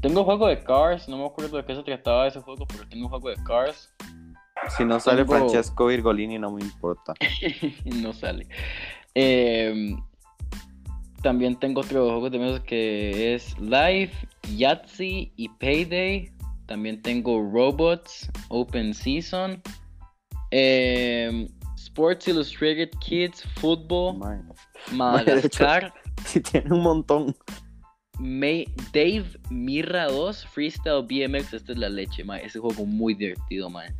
Tengo 0.00 0.20
un 0.20 0.24
juego 0.24 0.46
de 0.46 0.64
Cars, 0.64 1.10
no 1.10 1.18
me 1.18 1.26
acuerdo 1.26 1.58
de 1.58 1.66
qué 1.66 1.74
se 1.74 1.82
trataba 1.82 2.26
ese 2.26 2.40
juego, 2.40 2.64
pero 2.66 2.88
tengo 2.88 3.04
un 3.04 3.10
juego 3.10 3.28
de 3.28 3.36
Cars. 3.44 3.94
Si 4.78 4.82
no 4.86 4.98
sale 4.98 5.26
Tengo- 5.26 5.40
Francesco 5.40 5.88
Virgolini, 5.88 6.38
no 6.38 6.52
me 6.52 6.62
importa. 6.62 7.12
no 7.84 8.14
sale. 8.14 8.48
Eh, 9.14 9.94
también 11.24 11.56
tengo 11.56 11.80
otro 11.80 12.04
juego 12.04 12.28
de 12.28 12.38
mesa 12.38 12.62
que 12.62 13.34
es 13.34 13.58
Life, 13.58 14.28
Yahtzee 14.56 15.32
y 15.34 15.48
Payday. 15.58 16.30
También 16.66 17.00
tengo 17.00 17.50
Robots, 17.50 18.30
Open 18.48 18.92
Season, 18.92 19.60
eh, 20.50 21.48
Sports 21.76 22.28
Illustrated 22.28 22.90
Kids, 23.00 23.42
Fútbol. 23.56 24.18
Madagascar. 24.92 25.92
Si 26.26 26.40
tiene 26.40 26.74
un 26.74 26.82
montón. 26.82 27.34
May, 28.18 28.66
Dave 28.92 29.26
Mirra 29.50 30.06
2 30.06 30.46
Freestyle 30.46 31.02
BMX. 31.02 31.54
Esta 31.54 31.72
es 31.72 31.78
la 31.78 31.88
leche, 31.88 32.22
mae. 32.22 32.44
Ese 32.44 32.58
juego 32.58 32.84
muy 32.84 33.14
divertido, 33.14 33.70
mae. 33.70 33.92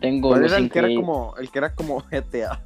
Tengo 0.00 0.30
¿Cuál 0.30 0.42
los 0.42 0.52
era 0.52 0.60
el 0.60 0.70
que 0.70 0.78
era 0.80 0.88
como, 0.94 1.34
el 1.36 1.50
que 1.50 1.58
era 1.58 1.74
como 1.74 2.00
GTA? 2.00 2.60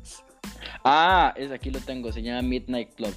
Ah, 0.83 1.35
es 1.37 1.53
aquí 1.53 1.71
lo 1.71 1.81
tengo. 1.81 2.11
Se 2.11 2.23
llama 2.23 2.43
Midnight 2.43 2.95
Club. 2.95 3.15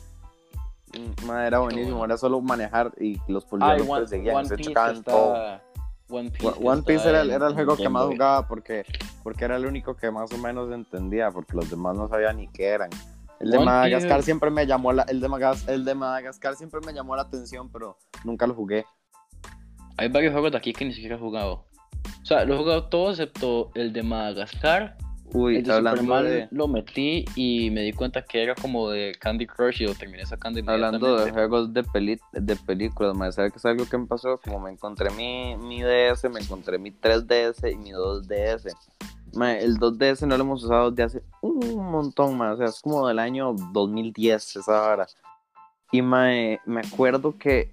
Mm, 0.98 1.25
ma, 1.25 1.46
era 1.46 1.60
buenísimo, 1.60 2.03
era 2.05 2.17
solo 2.17 2.41
manejar 2.41 2.91
y 3.00 3.19
los 3.27 3.46
policías 3.46 3.79
los 3.79 3.88
One, 3.89 4.00
perseguían, 4.01 4.36
One 4.36 4.48
se 4.48 4.55
Piece 4.55 4.69
chocaban 4.69 5.03
todo. 5.03 5.36
está. 5.36 5.63
One 6.12 6.31
Piece, 6.31 6.48
One 6.63 6.81
Piece 6.81 7.08
era, 7.10 7.22
el- 7.22 7.29
era 7.31 7.48
el 7.48 7.53
juego 7.53 7.77
que 7.77 7.88
más 7.89 8.05
jugaba 8.08 8.48
porque, 8.48 8.84
porque 9.24 9.46
era 9.46 9.58
el 9.58 9.65
único 9.67 9.96
que 9.96 10.10
más 10.10 10.31
o 10.34 10.38
menos 10.39 10.72
entendía, 10.72 11.29
porque 11.29 11.55
los 11.55 11.69
demás 11.69 11.96
no 11.96 12.08
sabían 12.08 12.38
ni 12.38 12.48
qué 12.48 12.65
eran. 12.69 12.89
El 13.39 13.51
de 13.51 13.58
One 13.58 13.65
Madagascar 13.67 14.17
Piece- 14.17 14.25
siempre 14.25 14.50
me 14.50 14.65
llamó 14.65 14.91
la, 14.91 15.03
el 15.03 15.22
de 15.22 15.29
Magas- 15.29 15.67
el 15.67 15.86
de 15.86 15.93
Madagascar 15.96 16.55
siempre 16.55 16.79
me 16.86 16.93
llamó 16.93 17.15
la 17.15 17.22
atención, 17.22 17.72
pero 17.72 17.98
nunca 18.24 18.48
lo 18.48 18.55
jugué. 18.55 18.86
Hay 19.98 20.10
varios 20.10 20.31
juegos 20.34 20.51
de 20.51 20.58
aquí 20.58 20.74
que 20.74 20.86
ni 20.86 20.93
siquiera 20.93 21.15
he 21.15 21.19
jugado. 21.19 21.65
O 22.22 22.25
sea, 22.25 22.43
lo 22.46 22.55
he 22.55 22.58
jugado 22.58 22.86
todos 22.89 23.19
excepto 23.19 23.69
el 23.75 23.93
de 23.93 24.01
Madagascar. 24.03 24.98
Uy, 25.33 25.57
el 25.57 25.63
de 25.63 25.74
hablando 25.74 26.01
Superman 26.01 26.24
de, 26.25 26.48
lo 26.51 26.67
metí 26.67 27.25
y 27.36 27.69
me 27.69 27.81
di 27.81 27.93
cuenta 27.93 28.24
que 28.24 28.41
era 28.41 28.55
como 28.55 28.89
de 28.89 29.13
Candy 29.19 29.45
Crush 29.45 29.81
y 29.81 29.86
lo 29.86 29.93
terminé 29.93 30.25
sacando 30.25 30.59
hablando 30.65 31.24
de 31.24 31.31
juegos 31.31 31.71
de 31.71 31.83
peli, 31.83 32.19
de 32.31 32.55
películas, 32.55 33.36
¿sabes 33.36 33.51
qué 33.51 33.59
es 33.59 33.65
algo 33.65 33.86
que 33.86 33.98
me 33.98 34.07
pasó? 34.07 34.39
Como 34.43 34.59
me 34.59 34.71
encontré 34.71 35.12
mi, 35.12 35.55
mi 35.57 35.83
DS, 35.83 36.29
me 36.31 36.39
encontré 36.39 36.79
mi 36.79 36.91
3DS 36.91 37.71
y 37.71 37.75
mi 37.75 37.91
2DS. 37.91 38.75
Ma, 39.33 39.53
el 39.53 39.77
2DS 39.77 40.25
no 40.25 40.36
lo 40.36 40.43
hemos 40.43 40.63
usado 40.63 40.89
desde 40.89 41.19
hace 41.19 41.24
un 41.41 41.91
montón 41.91 42.36
más, 42.36 42.55
o 42.55 42.57
sea, 42.57 42.67
es 42.67 42.81
como 42.81 43.07
del 43.07 43.19
año 43.19 43.53
2010 43.74 44.55
esa 44.55 44.91
hora. 44.91 45.07
Y 45.91 46.01
mae, 46.01 46.59
me 46.65 46.81
acuerdo 46.81 47.38
que 47.38 47.71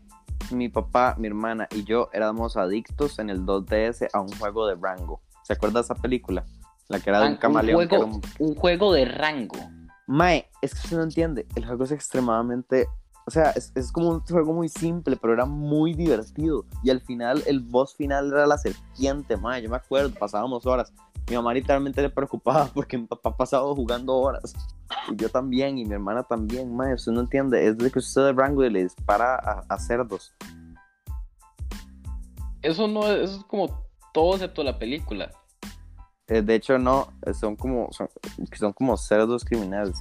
mi 0.51 0.69
papá, 0.69 1.17
mi 1.19 1.27
hermana 1.29 1.69
y 1.75 1.85
yo 1.85 2.11
éramos 2.13 2.57
adictos 2.57 3.19
en 3.19 3.31
el 3.31 3.47
2DS 3.47 4.09
a 4.13 4.21
un 4.21 4.29
juego 4.39 4.67
de 4.67 4.75
Rango. 4.75 5.23
¿Se 5.43 5.55
acuerda 5.55 5.81
de 5.81 5.85
esa 5.85 5.95
película? 5.95 6.45
La 6.89 7.01
que 7.01 7.11
era 7.11 7.21
de 7.21 7.27
un 7.27 7.33
un, 7.33 7.39
camaleón. 7.39 7.81
que 7.81 7.97
juego, 7.97 8.05
era 8.05 8.15
un- 8.15 8.49
un 8.51 8.55
juego 8.55 8.93
de 8.93 9.05
rango. 9.07 9.59
Mae, 10.07 10.49
es 10.63 10.73
que 10.73 10.81
usted 10.81 10.97
no 10.97 11.03
entiende. 11.03 11.47
El 11.57 11.67
juego 11.67 11.85
es 11.85 11.91
extremadamente. 11.93 12.87
O 13.27 13.31
sea, 13.33 13.51
es, 13.51 13.73
es 13.75 13.91
como 13.91 14.11
un 14.11 14.21
juego 14.21 14.53
muy 14.53 14.69
simple, 14.69 15.17
pero 15.17 15.33
era 15.33 15.47
muy 15.47 15.95
divertido. 15.95 16.65
Y 16.85 16.91
al 16.91 17.01
final, 17.01 17.43
el 17.47 17.59
boss 17.59 17.97
final 17.97 18.29
era 18.29 18.47
la 18.47 18.57
serpiente, 18.57 19.37
mae. 19.37 19.63
Yo 19.63 19.69
me 19.69 19.77
acuerdo, 19.77 20.15
pasábamos 20.17 20.65
horas. 20.65 20.93
Mi 21.29 21.35
mamá 21.35 21.53
literalmente 21.53 22.01
le 22.03 22.09
preocupaba 22.11 22.67
porque 22.75 22.97
mi 22.97 23.07
papá 23.07 23.37
pasaba 23.37 23.67
jugando 23.75 24.15
horas. 24.15 24.55
Y 25.11 25.17
yo 25.17 25.29
también, 25.29 25.77
y 25.77 25.85
mi 25.85 25.93
hermana 25.95 26.23
también, 26.23 26.73
mae. 26.77 26.95
Usted 26.95 27.11
no 27.11 27.23
entiende. 27.23 27.67
Es 27.67 27.77
de 27.77 27.91
que 27.91 27.99
usted 27.99 28.27
de 28.27 28.33
rango 28.33 28.65
y 28.65 28.71
le 28.71 28.85
dispara 28.85 29.35
a, 29.35 29.65
a 29.69 29.79
cerdos. 29.81 30.33
Eso 32.63 32.89
no 32.89 33.07
es, 33.11 33.31
eso 33.31 33.39
es 33.41 33.45
como 33.45 33.85
todo 34.13 34.35
excepto 34.35 34.63
la 34.63 34.79
película. 34.79 35.31
Eh, 36.29 36.43
de 36.43 36.55
hecho, 36.57 36.79
no, 36.79 37.09
eh, 37.25 37.35
son 37.35 37.55
como, 37.57 37.93
son, 37.93 38.09
son 38.53 38.73
como 38.73 38.97
cerdos 38.97 39.45
criminales. 39.45 39.97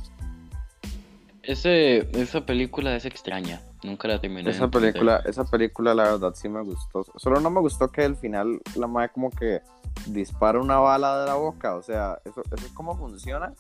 Ese, 1.44 2.10
esa 2.20 2.46
película 2.46 2.96
es 2.96 3.06
extraña. 3.06 3.62
Nunca 3.84 4.08
la 4.08 4.20
terminé. 4.20 4.50
Esa 4.50 4.68
película, 4.68 5.22
esa 5.26 5.44
película 5.44 5.94
la 5.94 6.04
verdad 6.04 6.34
sí 6.34 6.50
me 6.50 6.64
gustó. 6.64 7.06
Solo 7.18 7.40
no 7.40 7.52
me 7.52 7.60
gustó 7.62 7.92
que 7.92 8.04
al 8.04 8.16
final 8.16 8.60
la 8.76 8.88
madre 8.88 9.10
como 9.10 9.30
que 9.30 9.62
dispara 10.08 10.60
una 10.60 10.80
bala 10.80 11.20
de 11.20 11.28
la 11.28 11.36
boca. 11.36 11.76
O 11.76 11.84
sea, 11.84 12.20
eso, 12.26 12.42
eso 12.52 12.66
es 12.66 12.72
como 12.72 12.98
funciona. 12.98 13.54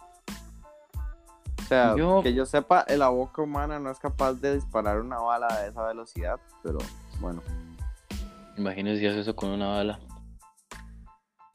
O 1.60 1.68
sea, 1.68 1.96
Yo- 1.96 2.22
que 2.24 2.34
yo 2.34 2.48
sepa, 2.48 2.86
la 2.90 3.10
boca 3.10 3.44
humana 3.44 3.80
no 3.80 3.92
es 3.92 4.00
capaz 4.00 4.34
de 4.34 4.56
disparar 4.56 5.00
una 5.02 5.20
bala 5.20 5.48
a 5.48 5.68
esa 5.68 5.84
velocidad, 5.86 6.40
pero 6.64 6.80
bueno. 7.20 7.44
Imagínese 8.58 9.00
si 9.00 9.08
hace 9.08 9.20
eso 9.20 9.36
con 9.36 9.50
una 9.50 9.68
bala. 9.68 10.00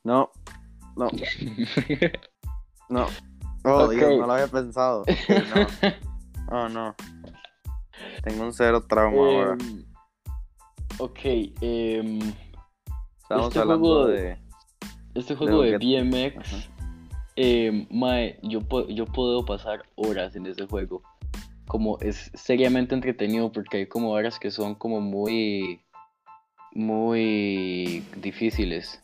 No, 0.05 0.31
no, 0.97 1.09
no. 2.89 3.07
Oh. 3.65 3.89
Dios, 3.89 4.19
no 4.19 4.27
lo 4.27 4.33
había 4.33 4.47
pensado. 4.49 5.05
No. 5.29 5.67
Oh, 6.51 6.69
no. 6.69 6.95
Tengo 8.23 8.45
un 8.45 8.53
cero 8.53 8.85
trauma 8.89 9.17
ahora. 9.19 9.57
Em, 9.61 9.85
ok, 10.99 11.19
em, 11.61 12.19
Estamos 13.23 13.49
este 13.49 13.59
hablando 13.61 13.85
juego- 13.87 14.07
de... 14.07 14.39
este 15.15 15.37
juego 15.37 15.63
de. 15.63 15.79
BMX, 15.79 16.39
Ajá. 16.55 16.57
em, 17.37 17.87
mae, 17.91 18.39
yo, 18.43 18.61
yo 18.89 19.05
puedo 19.07 19.45
pasar 19.45 19.85
horas 19.95 20.35
en 20.37 20.47
ese 20.47 20.67
juego. 20.67 21.03
Como 21.69 21.99
es 22.01 22.31
seriamente 22.35 22.95
entretenido 22.97 23.53
porque 23.53 23.77
hay 23.77 23.87
como 23.87 24.11
horas 24.11 24.39
que 24.41 24.51
son 24.51 24.75
como 24.75 25.01
muy, 25.01 25.81
muy 26.73 28.05
difíciles. 28.17 29.01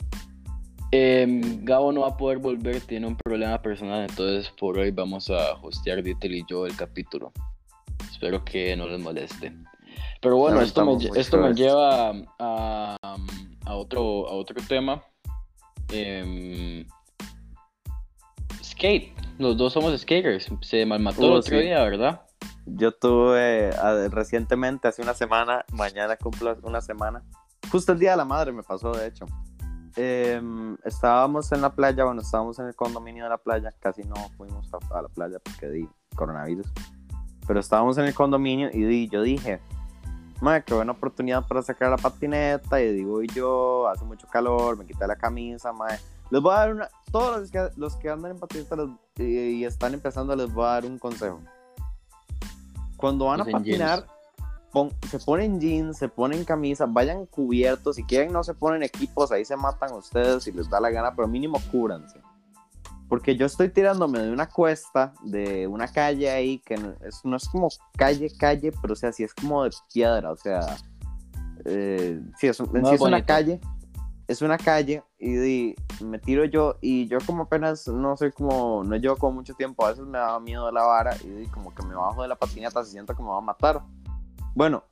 Em, 0.92 1.64
Gabo 1.64 1.92
no 1.92 2.02
va 2.02 2.08
a 2.08 2.16
poder 2.16 2.38
volver, 2.38 2.80
tiene 2.80 3.06
un 3.06 3.16
problema 3.16 3.60
personal, 3.60 4.06
entonces 4.08 4.50
por 4.58 4.78
hoy 4.78 4.90
vamos 4.90 5.30
a 5.30 5.54
hostear 5.62 6.02
Dietel 6.02 6.34
y 6.34 6.44
yo 6.48 6.66
el 6.66 6.76
capítulo. 6.76 7.32
Espero 8.10 8.44
que 8.44 8.76
no 8.76 8.86
les 8.88 9.00
moleste. 9.00 9.52
Pero 10.20 10.36
bueno, 10.36 10.60
esto 10.60 10.84
me, 10.84 10.96
esto 11.20 11.50
lleva 11.50 12.10
a, 12.38 12.96
a, 13.64 13.74
otro, 13.74 14.28
a 14.28 14.32
otro 14.32 14.56
tema. 14.66 15.02
Em, 15.92 16.86
skate. 18.62 19.12
Los 19.38 19.56
dos 19.56 19.72
somos 19.74 19.98
skaters. 20.00 20.50
Se 20.62 20.86
malmató 20.86 21.24
el 21.26 21.30
Uh, 21.30 21.34
otro 21.34 21.58
sí. 21.58 21.64
día, 21.64 21.82
¿verdad? 21.82 22.22
Yo 22.64 22.92
tuve 22.92 23.70
recientemente, 24.10 24.88
hace 24.88 25.02
una 25.02 25.14
semana, 25.14 25.64
mañana 25.72 26.16
cumplo 26.16 26.56
una 26.62 26.80
semana. 26.80 27.22
Justo 27.70 27.92
el 27.92 27.98
día 27.98 28.12
de 28.12 28.16
la 28.16 28.24
madre 28.24 28.52
me 28.52 28.62
pasó, 28.62 28.92
de 28.92 29.06
hecho. 29.08 29.26
Em, 29.96 30.76
estábamos 30.84 31.50
en 31.52 31.62
la 31.62 31.70
playa, 31.70 32.04
bueno, 32.04 32.20
estábamos 32.20 32.58
en 32.58 32.66
el 32.66 32.74
condominio 32.76 33.24
de 33.24 33.30
la 33.30 33.38
playa, 33.38 33.72
casi 33.80 34.02
no 34.04 34.14
fuimos 34.36 34.68
a, 34.74 34.98
a 34.98 35.02
la 35.02 35.08
playa 35.08 35.38
porque 35.42 35.68
di 35.70 35.88
coronavirus. 36.14 36.66
Pero 37.46 37.60
estábamos 37.60 37.96
en 37.98 38.04
el 38.04 38.14
condominio 38.14 38.68
y 38.72 38.84
di- 38.84 39.08
yo 39.08 39.22
dije, 39.22 39.60
madre, 40.40 40.64
qué 40.64 40.74
buena 40.74 40.92
oportunidad 40.92 41.46
para 41.46 41.62
sacar 41.62 41.90
la 41.90 41.96
patineta. 41.96 42.80
Y 42.82 42.92
digo, 42.92 43.22
y 43.22 43.26
yo, 43.28 43.88
hace 43.88 44.04
mucho 44.04 44.26
calor, 44.26 44.76
me 44.76 44.84
quité 44.84 45.06
la 45.06 45.16
camisa, 45.16 45.72
madre. 45.72 45.98
Les 46.30 46.42
voy 46.42 46.52
a 46.52 46.56
dar 46.58 46.74
una, 46.74 46.88
todos 47.12 47.40
los 47.40 47.50
que, 47.50 47.68
los 47.76 47.96
que 47.96 48.10
andan 48.10 48.32
en 48.32 48.38
patineta 48.38 48.76
les- 48.76 48.90
y, 49.18 49.38
y 49.60 49.64
están 49.64 49.94
empezando, 49.94 50.34
les 50.36 50.52
voy 50.52 50.64
a 50.66 50.68
dar 50.70 50.84
un 50.84 50.98
consejo. 50.98 51.40
Cuando 52.96 53.26
van 53.26 53.40
a 53.40 53.44
patinar, 53.52 54.06
pon- 54.76 54.92
se 55.08 55.18
ponen 55.18 55.58
jeans, 55.58 55.96
se 55.96 56.06
ponen 56.06 56.44
camisas, 56.44 56.92
vayan 56.92 57.24
cubiertos. 57.24 57.96
Si 57.96 58.04
quieren, 58.04 58.30
no 58.30 58.44
se 58.44 58.52
ponen 58.52 58.82
equipos, 58.82 59.32
ahí 59.32 59.42
se 59.42 59.56
matan 59.56 59.94
ustedes 59.94 60.44
si 60.44 60.52
les 60.52 60.68
da 60.68 60.78
la 60.80 60.90
gana, 60.90 61.14
pero 61.16 61.26
mínimo 61.26 61.58
cúbranse. 61.72 62.20
Porque 63.08 63.36
yo 63.36 63.46
estoy 63.46 63.70
tirándome 63.70 64.18
de 64.18 64.30
una 64.30 64.46
cuesta, 64.50 65.14
de 65.22 65.66
una 65.66 65.88
calle 65.88 66.28
ahí, 66.30 66.58
que 66.58 66.76
no 66.76 66.92
es, 67.02 67.24
no 67.24 67.36
es 67.38 67.48
como 67.48 67.68
calle, 67.96 68.30
calle, 68.38 68.70
pero 68.82 68.92
o 68.92 68.96
sea, 68.96 69.12
sí 69.12 69.24
es 69.24 69.32
como 69.32 69.64
de 69.64 69.70
piedra, 69.94 70.30
o 70.30 70.36
sea, 70.36 70.76
eh, 71.64 72.20
sí, 72.38 72.46
es, 72.48 72.58
sí 72.58 72.94
es 72.96 73.00
una 73.00 73.24
calle, 73.24 73.60
es 74.28 74.42
una 74.42 74.58
calle, 74.58 75.04
y, 75.18 75.36
di- 75.36 75.76
me 76.04 76.18
tiro 76.18 76.44
yo, 76.44 76.76
y 76.82 77.06
yo 77.08 77.16
como 77.24 77.44
apenas, 77.44 77.88
no 77.88 78.14
sé, 78.18 78.30
como, 78.32 78.84
no 78.84 78.96
llevo 78.96 79.16
como 79.16 79.36
mucho 79.36 79.54
tiempo, 79.54 79.86
a 79.86 79.90
veces 79.90 80.04
me 80.04 80.18
da 80.18 80.38
miedo 80.38 80.70
la 80.70 80.82
vara, 80.82 81.16
y 81.24 81.28
di, 81.28 81.46
como 81.46 81.74
que 81.74 81.82
me 81.82 81.94
bajo 81.94 82.20
de 82.20 82.28
la 82.28 82.36
patineta, 82.36 82.84
se 82.84 82.90
siento 82.90 83.14
que 83.16 83.22
me 83.22 83.30
va 83.30 83.38
a 83.38 83.40
matar. 83.40 83.82
Bueno, 84.56 84.84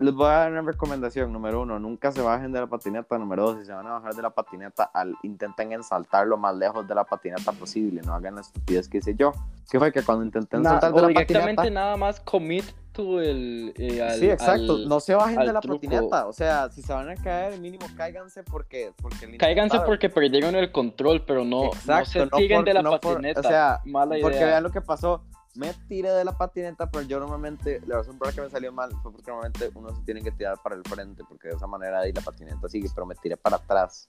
les 0.00 0.12
voy 0.14 0.26
a 0.26 0.32
dar 0.40 0.52
una 0.52 0.60
recomendación. 0.60 1.32
Número 1.32 1.62
uno, 1.62 1.78
nunca 1.78 2.12
se 2.12 2.20
bajen 2.20 2.52
de 2.52 2.60
la 2.60 2.66
patineta. 2.66 3.16
Número 3.16 3.42
dos, 3.46 3.58
si 3.60 3.64
se 3.64 3.72
van 3.72 3.86
a 3.86 3.92
bajar 3.94 4.14
de 4.14 4.20
la 4.20 4.28
patineta, 4.30 4.84
al, 4.84 5.14
intenten 5.22 5.72
ensaltar 5.72 6.26
lo 6.26 6.36
más 6.36 6.54
lejos 6.54 6.86
de 6.86 6.94
la 6.94 7.04
patineta 7.04 7.52
posible. 7.52 8.02
No 8.04 8.12
hagan 8.12 8.34
la 8.34 8.42
estupidez 8.42 8.86
que 8.86 8.98
hice 8.98 9.14
yo. 9.14 9.32
Que 9.70 9.78
fue 9.78 9.90
que 9.92 10.02
cuando 10.02 10.24
intenté 10.26 10.58
Na- 10.58 10.72
saltar 10.72 10.92
o 10.92 10.96
de 10.96 11.00
la 11.02 11.08
directamente 11.08 11.56
patineta... 11.56 11.80
nada 11.80 11.96
más 11.96 12.20
commit 12.20 12.64
to 12.92 13.20
el. 13.22 13.72
eh, 13.76 14.02
al- 14.02 14.18
sí, 14.18 14.28
exacto. 14.28 14.74
al- 14.74 14.88
no 14.88 15.00
se 15.00 15.14
bajen 15.14 15.40
de 15.40 15.52
la 15.54 15.60
truco. 15.60 15.76
patineta. 15.80 16.26
O 16.26 16.32
sea, 16.34 16.68
si 16.70 16.82
se 16.82 16.92
van 16.92 17.08
a 17.08 17.14
caer, 17.16 17.58
mínimo 17.58 17.86
cáiganse 17.96 18.42
porque... 18.42 18.92
porque 19.00 19.38
Cáiganse 19.38 19.80
porque 19.80 20.10
perdieron 20.10 20.54
el 20.54 20.70
control, 20.70 21.24
pero 21.26 21.44
no, 21.44 21.62
no 21.64 21.66
Exacto, 21.68 22.10
se 22.10 22.18
no 22.26 22.36
tiren 22.36 22.58
por- 22.58 22.64
de 22.66 22.74
la 22.74 22.82
no 22.82 22.90
por- 22.90 23.14
patineta. 23.14 23.40
o 23.40 23.42
sea, 23.42 23.80
Mala 23.86 24.16
idea. 24.18 24.22
Porque 24.28 24.44
vean 24.44 24.62
lo 24.62 24.70
que 24.70 24.82
pasó. 24.82 25.22
Me 25.58 25.74
tiré 25.88 26.12
de 26.12 26.24
la 26.24 26.38
patineta, 26.38 26.88
pero 26.88 27.02
yo 27.02 27.18
normalmente, 27.18 27.82
la 27.84 27.96
razón 27.96 28.16
por 28.16 28.28
la 28.28 28.32
que 28.32 28.42
me 28.42 28.48
salió 28.48 28.72
mal 28.72 28.92
fue 29.02 29.10
porque 29.10 29.28
normalmente 29.28 29.72
uno 29.74 29.92
se 29.92 30.00
tiene 30.02 30.22
que 30.22 30.30
tirar 30.30 30.56
para 30.62 30.76
el 30.76 30.84
frente, 30.84 31.24
porque 31.28 31.48
de 31.48 31.54
esa 31.54 31.66
manera 31.66 31.98
ahí 31.98 32.12
la 32.12 32.20
patineta 32.20 32.68
sigue, 32.68 32.88
pero 32.94 33.06
me 33.06 33.16
tiré 33.16 33.36
para 33.36 33.56
atrás. 33.56 34.08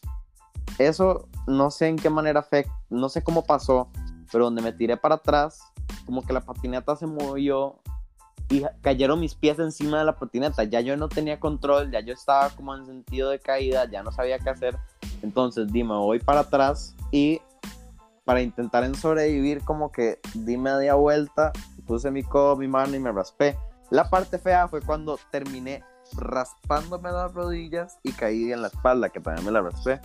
Eso 0.78 1.28
no 1.48 1.72
sé 1.72 1.88
en 1.88 1.96
qué 1.96 2.12
manera 2.12 2.44
fue, 2.44 2.68
no 2.92 3.10
sé 3.10 3.24
cómo 3.24 3.44
pasó, 3.44 3.90
pero 4.32 4.44
donde 4.46 4.62
me 4.62 4.74
tiré 4.74 4.96
para 4.96 5.16
atrás, 5.16 5.60
como 6.06 6.24
que 6.24 6.34
la 6.34 6.42
patineta 6.42 6.96
se 6.96 7.08
movió 7.08 7.80
y 8.48 8.64
cayeron 8.82 9.20
mis 9.20 9.34
pies 9.34 9.58
encima 9.58 9.98
de 9.98 10.06
la 10.06 10.20
patineta. 10.20 10.64
Ya 10.66 10.82
yo 10.82 10.96
no 10.98 11.10
tenía 11.10 11.40
control, 11.40 11.90
ya 11.90 12.00
yo 12.02 12.14
estaba 12.14 12.52
como 12.52 12.76
en 12.76 12.86
sentido 12.86 13.32
de 13.32 13.40
caída, 13.40 13.90
ya 13.90 14.04
no 14.04 14.12
sabía 14.12 14.38
qué 14.38 14.52
hacer. 14.52 14.78
Entonces, 15.24 15.66
dime, 15.72 15.96
voy 15.96 16.20
para 16.20 16.42
atrás 16.42 16.96
y 17.12 17.42
para 18.30 18.44
intentar 18.44 18.84
en 18.84 18.94
sobrevivir, 18.94 19.64
como 19.64 19.92
que 19.92 20.20
di 20.36 20.56
media 20.56 20.94
vuelta, 20.94 21.52
puse 21.88 22.12
mi 22.12 22.22
codo, 22.22 22.56
mi 22.58 22.68
mano 22.68 22.96
y 22.96 23.00
me 23.00 23.12
raspé. 23.12 23.58
La 23.90 24.08
parte 24.08 24.38
fea 24.38 24.68
fue 24.68 24.84
cuando 24.84 25.18
terminé 25.32 25.84
raspándome 26.16 27.12
las 27.12 27.34
rodillas 27.34 27.98
y 28.04 28.12
caí 28.12 28.54
en 28.54 28.62
la 28.62 28.68
espalda, 28.68 29.10
que 29.10 29.20
también 29.20 29.48
me 29.48 29.52
la 29.52 29.64
raspé. 29.64 30.00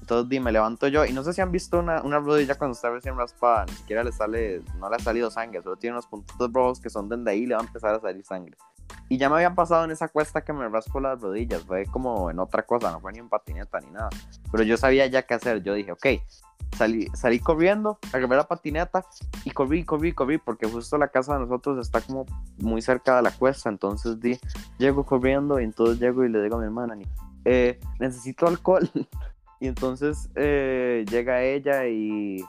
Entonces 0.00 0.28
di, 0.28 0.40
me 0.40 0.50
levanto 0.50 0.88
yo 0.88 1.04
y 1.04 1.12
no 1.12 1.22
sé 1.22 1.32
si 1.32 1.40
han 1.40 1.52
visto 1.52 1.78
una, 1.78 2.02
una 2.02 2.18
rodilla 2.18 2.56
cuando 2.56 2.74
está 2.74 2.90
recién 2.90 3.16
raspada, 3.16 3.66
ni 3.66 3.72
siquiera 3.74 4.02
le 4.02 4.10
sale, 4.10 4.60
no 4.80 4.90
le 4.90 4.96
ha 4.96 4.98
salido 4.98 5.30
sangre, 5.30 5.62
solo 5.62 5.76
tiene 5.76 5.94
unos 5.94 6.08
puntitos 6.08 6.52
rojos 6.52 6.80
que 6.80 6.90
son 6.90 7.08
donde 7.08 7.30
ahí 7.30 7.46
le 7.46 7.54
va 7.54 7.60
a 7.60 7.64
empezar 7.64 7.94
a 7.94 8.00
salir 8.00 8.24
sangre. 8.24 8.56
Y 9.08 9.16
ya 9.16 9.28
me 9.28 9.36
habían 9.36 9.54
pasado 9.54 9.84
en 9.84 9.92
esa 9.92 10.08
cuesta 10.08 10.40
que 10.42 10.52
me 10.52 10.68
raspo 10.68 10.98
las 10.98 11.20
rodillas, 11.20 11.62
fue 11.62 11.86
como 11.86 12.32
en 12.32 12.40
otra 12.40 12.64
cosa, 12.64 12.90
no 12.90 12.98
fue 12.98 13.12
ni 13.12 13.20
en 13.20 13.28
patineta 13.28 13.78
ni 13.78 13.92
nada. 13.92 14.10
Pero 14.50 14.64
yo 14.64 14.76
sabía 14.76 15.06
ya 15.06 15.22
qué 15.22 15.34
hacer, 15.34 15.62
yo 15.62 15.74
dije, 15.74 15.92
ok, 15.92 16.06
salí, 16.76 17.08
salí 17.14 17.38
corriendo, 17.38 17.98
agarré 18.12 18.36
la 18.36 18.46
patineta 18.46 19.04
y 19.44 19.50
corrí, 19.50 19.84
corrí, 19.84 20.12
corrí, 20.12 20.38
porque 20.38 20.68
justo 20.68 20.98
la 20.98 21.08
casa 21.08 21.34
de 21.34 21.40
nosotros 21.40 21.78
está 21.78 22.00
como 22.00 22.26
muy 22.58 22.82
cerca 22.82 23.16
de 23.16 23.22
la 23.22 23.30
cuesta, 23.30 23.68
entonces 23.68 24.20
di, 24.20 24.38
llego 24.78 25.04
corriendo 25.04 25.60
y 25.60 25.64
entonces 25.64 25.98
llego 25.98 26.24
y 26.24 26.28
le 26.28 26.42
digo 26.42 26.56
a 26.56 26.60
mi 26.60 26.66
hermana, 26.66 26.96
eh, 27.44 27.78
necesito 27.98 28.46
alcohol. 28.46 28.88
Y 29.60 29.66
entonces 29.66 30.30
eh, 30.36 31.04
llega 31.10 31.42
ella 31.42 31.86
y... 31.88 32.44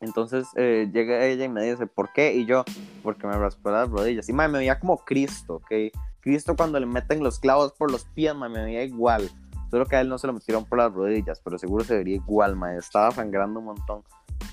Entonces 0.00 0.46
eh, 0.56 0.90
llega 0.92 1.24
ella 1.24 1.46
y 1.46 1.48
me 1.48 1.62
dice, 1.62 1.86
¿por 1.86 2.12
qué? 2.12 2.34
Y 2.34 2.44
yo, 2.44 2.64
porque 3.02 3.26
me 3.26 3.32
raspé 3.32 3.70
las 3.70 3.88
rodillas. 3.88 4.28
Y 4.28 4.34
me 4.34 4.46
veía 4.46 4.78
como 4.78 4.98
Cristo, 4.98 5.54
¿ok? 5.54 5.72
Cristo 6.20 6.54
cuando 6.54 6.78
le 6.78 6.84
meten 6.84 7.22
los 7.22 7.38
clavos 7.40 7.72
por 7.72 7.90
los 7.90 8.04
pies, 8.04 8.36
me 8.36 8.48
veía 8.48 8.84
igual. 8.84 9.30
Solo 9.70 9.86
que 9.86 9.96
a 9.96 10.00
él 10.00 10.08
no 10.08 10.18
se 10.18 10.26
lo 10.26 10.32
metieron 10.32 10.64
por 10.64 10.78
las 10.78 10.92
rodillas, 10.92 11.40
pero 11.40 11.58
seguro 11.58 11.84
se 11.84 11.96
vería 11.96 12.16
igual, 12.16 12.56
ma. 12.56 12.74
Estaba 12.74 13.10
sangrando 13.10 13.60
un 13.60 13.66
montón. 13.66 14.02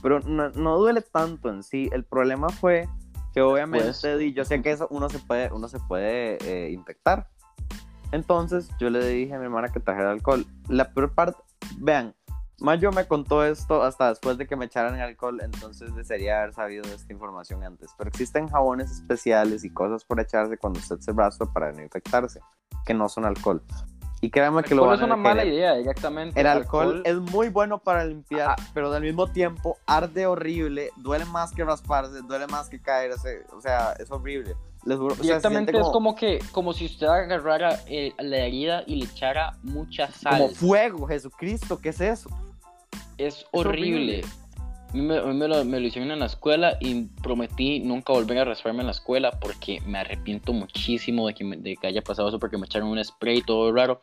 Pero 0.02 0.20
no, 0.22 0.50
no 0.50 0.78
duele 0.78 1.02
tanto 1.02 1.50
en 1.50 1.64
sí. 1.64 1.90
El 1.92 2.04
problema 2.04 2.50
fue 2.50 2.88
que 3.34 3.42
obviamente, 3.42 3.92
pues, 4.02 4.34
yo 4.34 4.46
sé 4.46 4.62
que 4.62 4.72
eso 4.72 4.88
uno 4.92 5.10
se 5.10 5.20
puede, 5.20 5.52
uno 5.52 5.68
se 5.68 5.80
puede 5.80 6.38
eh, 6.42 6.72
infectar. 6.72 7.30
Entonces 8.12 8.70
yo 8.80 8.90
le 8.90 9.06
dije 9.08 9.34
a 9.34 9.40
mi 9.40 9.46
hermana 9.46 9.70
que 9.70 9.80
trajera 9.80 10.12
alcohol. 10.12 10.46
La 10.70 10.94
peor 10.94 11.14
parte, 11.14 11.42
vean, 11.80 12.14
Mayo 12.60 12.92
me 12.92 13.06
contó 13.06 13.44
esto 13.44 13.84
hasta 13.84 14.10
después 14.10 14.38
de 14.38 14.48
que 14.48 14.56
me 14.56 14.66
echaran 14.66 15.00
alcohol, 15.00 15.42
entonces 15.42 15.94
desearía 15.96 16.42
haber 16.42 16.54
sabido 16.54 16.84
esta 16.84 17.12
información 17.12 17.64
antes. 17.64 17.92
Pero 17.98 18.08
existen 18.08 18.48
jabones 18.48 18.92
especiales 18.92 19.66
y 19.66 19.70
cosas 19.70 20.06
por 20.06 20.20
echarse 20.20 20.58
cuando 20.58 20.80
usted 20.80 21.00
se 21.00 21.12
brazo 21.12 21.52
para 21.52 21.72
no 21.72 21.82
infectarse, 21.82 22.40
que 22.86 22.94
no 22.94 23.10
son 23.10 23.26
alcohol. 23.26 23.62
Y 24.24 24.30
créanme 24.30 24.64
que 24.64 24.74
lo 24.74 24.86
van 24.86 24.96
es 24.96 25.02
una 25.02 25.18
mala 25.18 25.44
idea, 25.44 25.78
exactamente. 25.78 26.40
El 26.40 26.48
alcohol, 26.48 27.02
es 27.04 27.18
muy 27.18 27.50
bueno 27.50 27.80
para 27.80 28.06
limpiar, 28.06 28.56
pero 28.74 28.90
al 28.90 29.02
mismo 29.02 29.28
tiempo 29.28 29.78
arde 29.86 30.26
horrible, 30.26 30.92
duele 30.96 31.26
más 31.26 31.52
que 31.52 31.66
rasparse, 31.66 32.22
duele 32.22 32.48
más 32.48 32.70
que 32.70 32.82
caerse, 32.82 33.44
o 33.52 33.60
sea, 33.60 33.92
es 34.00 34.10
horrible. 34.10 34.56
Directamente 35.22 35.78
es 35.78 35.90
como 35.90 36.16
que, 36.16 36.40
como 36.54 36.72
si 36.72 36.86
usted 36.86 37.06
agarrara 37.06 37.82
eh, 37.86 38.14
la 38.18 38.38
herida 38.38 38.84
y 38.88 38.96
le 38.96 39.06
echara 39.08 39.58
mucha 39.62 40.10
sal. 40.10 40.38
Como 40.38 40.50
fuego, 40.56 41.06
Jesucristo, 41.06 41.78
¿qué 41.80 41.90
es 41.90 42.00
eso? 42.00 42.30
Es, 43.18 43.46
horrible. 43.52 44.22
A 44.24 44.43
mí 44.94 45.02
me, 45.02 45.48
lo, 45.48 45.66
me, 45.66 45.80
hicieron 45.80 46.12
en 46.12 46.20
la 46.20 46.28
escuela 46.28 46.78
y 46.80 47.06
prometí 47.22 47.80
nunca 47.80 48.14
volver 48.14 48.40
a 48.40 48.46
rasparme 48.46 48.82
en 48.82 48.88
la 48.88 48.92
escuela 48.92 49.32
porque 49.40 49.82
me 49.86 49.98
arrepiento 50.00 50.54
muchísimo 50.54 51.28
de 51.28 51.34
que, 51.34 51.46
de 51.46 51.76
que 51.78 51.88
haya 51.88 52.02
pasado 52.02 52.30
eso 52.30 52.40
porque 52.40 52.58
me 52.58 52.66
echaron 52.66 52.90
un 52.90 53.04
spray 53.04 53.42
todo 53.42 53.72
raro. 53.74 54.02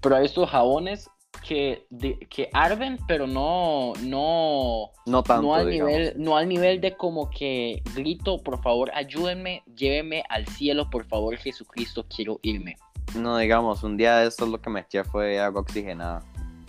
Pero 0.00 0.16
hay 0.16 0.24
estos 0.24 0.48
jabones 0.48 1.10
que, 1.46 1.86
que 2.28 2.48
arden, 2.52 2.98
pero 3.06 3.26
no, 3.26 3.92
no, 4.02 4.90
no, 5.06 5.22
tanto, 5.22 5.42
no, 5.42 5.54
al 5.54 5.68
nivel, 5.68 6.14
no 6.16 6.36
al 6.36 6.48
nivel 6.48 6.80
de 6.80 6.96
como 6.96 7.30
que 7.30 7.82
grito, 7.94 8.38
por 8.38 8.62
favor, 8.62 8.90
ayúdenme, 8.94 9.62
llévenme 9.74 10.22
al 10.28 10.46
cielo, 10.46 10.90
por 10.90 11.06
favor, 11.06 11.36
Jesucristo, 11.36 12.04
quiero 12.14 12.38
irme. 12.42 12.76
No, 13.16 13.38
digamos, 13.38 13.82
un 13.82 13.96
día 13.96 14.18
de 14.18 14.28
esto 14.28 14.46
lo 14.46 14.60
que 14.60 14.70
me 14.70 14.80
eché 14.80 15.02
fue 15.04 15.40
agua 15.40 15.62
oxigenada, 15.62 16.22